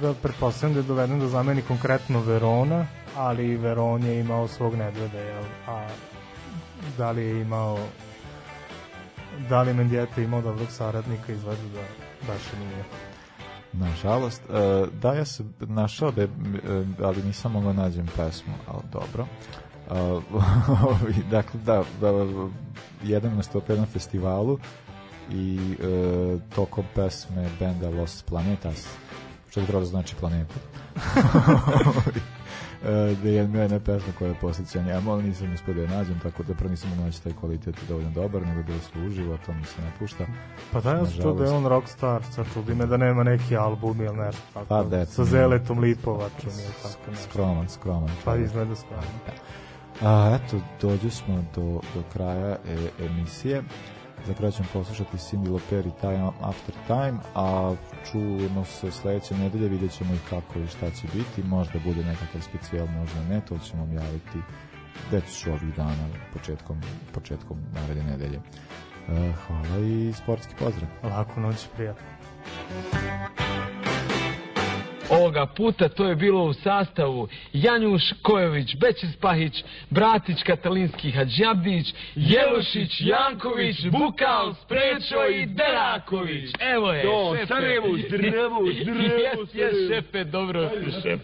da 0.00 0.14
pretpostavljam 0.14 0.74
da 0.74 0.80
je 0.80 0.86
doveden 0.86 1.20
da 1.20 1.28
zameni 1.28 1.62
konkretno 1.62 2.20
Verona, 2.20 2.86
ali 3.16 3.56
Veron 3.56 4.04
je 4.04 4.20
imao 4.20 4.48
svog 4.48 4.74
nedveda, 4.74 5.18
jel? 5.18 5.44
A 5.68 5.86
da 6.98 7.10
li 7.10 7.24
je 7.24 7.40
imao 7.40 7.78
da 9.48 9.62
li 9.62 9.74
Mendieta 9.74 10.20
imao 10.20 10.42
dobrog 10.42 10.70
saradnika 10.70 11.32
izgleda 11.32 11.62
da 11.74 11.80
baš 12.26 12.42
nije. 12.58 12.84
Nažalost, 13.72 14.42
e, 14.50 14.86
da 15.02 15.14
ja 15.14 15.24
sam 15.24 15.54
našao 15.60 16.10
da 16.10 16.20
je, 16.20 16.28
e, 16.28 16.84
ali 17.02 17.22
nisam 17.22 17.52
mogao 17.52 17.72
nađem 17.72 18.06
pesmu, 18.16 18.54
ali 18.66 18.82
dobro. 18.92 19.26
E, 19.90 21.20
dakle, 21.30 21.60
da, 21.60 21.84
da, 22.00 22.08
jedan 23.02 23.36
nastup 23.36 23.68
na 23.68 23.86
festivalu 23.86 24.58
i 25.32 25.76
tokom 26.54 26.84
pesme 26.94 27.48
benda 27.58 27.88
Los 27.90 28.22
Planetas, 28.22 28.88
što 29.50 29.60
trebalo 29.60 29.84
da 29.84 29.90
znači 29.90 30.16
planeta. 30.16 30.54
Da 32.82 33.28
je 33.28 33.34
jedna 33.34 33.62
jedna 33.62 33.78
pesma 33.80 34.12
koja 34.18 34.28
je 34.28 34.34
posjeća 34.40 34.82
njemu, 34.82 35.12
ali 35.12 35.22
nisam 35.22 35.52
uspio 35.54 35.74
da 35.74 35.80
je 35.80 35.88
nađem, 35.88 36.20
tako 36.22 36.42
da 36.42 36.54
prvo 36.54 36.70
nisam 36.70 36.90
naći 37.04 37.22
taj 37.22 37.32
kvalitet 37.32 37.74
dovoljno 37.88 38.10
dobar, 38.10 38.42
nego 38.42 38.62
da 38.62 38.72
je 38.72 38.80
služivo, 38.80 39.34
a 39.34 39.38
to 39.46 39.52
mi 39.52 39.64
se 39.64 39.82
ne 39.82 39.92
pušta. 39.98 40.26
Pa 40.72 40.80
da, 40.80 40.90
ja 40.90 41.06
sam 41.06 41.22
čuo 41.22 41.32
da 41.32 41.44
je 41.44 41.50
on 41.50 41.66
rockstar, 41.66 42.22
sad 42.30 42.46
čudi 42.54 42.74
me 42.74 42.86
da 42.86 42.96
nema 42.96 43.22
neki 43.22 43.56
album 43.56 44.00
ili 44.00 44.16
nešto 44.16 44.42
tako, 44.54 44.66
Pa 44.66 44.82
da, 44.82 45.06
sa 45.06 45.24
Zeletom 45.24 45.78
Lipovačom 45.78 46.50
ili 46.52 46.72
tako 46.82 47.10
nešto. 47.10 47.28
Skroman, 47.30 47.68
skroman. 47.68 48.10
Pa 48.24 48.36
izgleda 48.36 48.76
skroman. 48.76 49.04
A, 50.02 50.38
eto, 50.40 50.60
dođu 50.80 51.10
smo 51.10 51.44
do, 51.54 51.80
do 51.94 52.02
kraja 52.12 52.56
e, 52.68 53.04
emisije. 53.04 53.62
Za 54.26 54.34
kraj 54.34 54.50
ćemo 54.50 54.68
poslušati 54.72 55.16
Cindy 55.16 55.50
Lauper 55.50 55.86
i 55.86 56.00
Time 56.00 56.30
After 56.40 56.74
Time, 56.86 57.18
a 57.34 57.74
čujemo 58.10 58.64
se 58.64 58.90
sledeće 58.90 59.34
nedelje, 59.34 59.68
vidjet 59.68 59.92
ćemo 59.92 60.14
i 60.14 60.18
kako 60.30 60.58
i 60.58 60.66
šta 60.66 60.90
će 60.90 61.06
biti, 61.14 61.42
možda 61.42 61.78
bude 61.84 62.04
nekakav 62.04 62.40
specijal, 62.40 62.86
možda 62.86 63.22
ne, 63.22 63.40
to 63.48 63.58
ćemo 63.58 63.82
vam 63.82 63.92
javiti 63.92 64.38
već 65.10 65.46
ovih 65.46 65.76
dana, 65.76 66.08
početkom, 66.32 66.80
početkom 67.12 67.58
naredne 67.74 68.04
nedelje. 68.04 68.40
E, 69.08 69.32
hvala 69.46 69.78
i 69.78 70.12
sportski 70.12 70.54
pozdrav. 70.58 70.88
Laku 71.02 71.40
noć, 71.40 71.66
prijatno. 71.76 72.06
Ovoga 75.10 75.46
puta 75.46 75.88
to 75.88 76.04
je 76.04 76.16
bilo 76.16 76.44
u 76.44 76.52
sastavu 76.52 77.28
Janjuš 77.52 78.02
Kojović, 78.22 78.76
Bećis 78.76 79.16
Pahić, 79.16 79.64
Bratić 79.90 80.42
Katalinski 80.42 81.10
Hadžabdić, 81.10 81.94
Jelušić, 82.14 83.00
Janković, 83.00 83.76
Bukal, 83.86 84.54
Sprečo 84.54 85.26
i 85.26 85.46
Deraković. 85.46 86.50
Evo 86.60 86.92
je, 86.92 87.02
To, 87.02 87.34
šefe. 87.36 87.46
Sarajevo, 87.46 87.96
Jes, 87.96 88.12
jes, 88.12 88.84
Sarajevo. 88.84 89.88
šefe, 89.88 90.24
dobro 90.24 90.70
šef. 91.02 91.20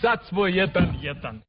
Sad 0.00 0.24
smo 0.24 0.46
jedan, 0.46 0.94
jedan. 1.02 1.40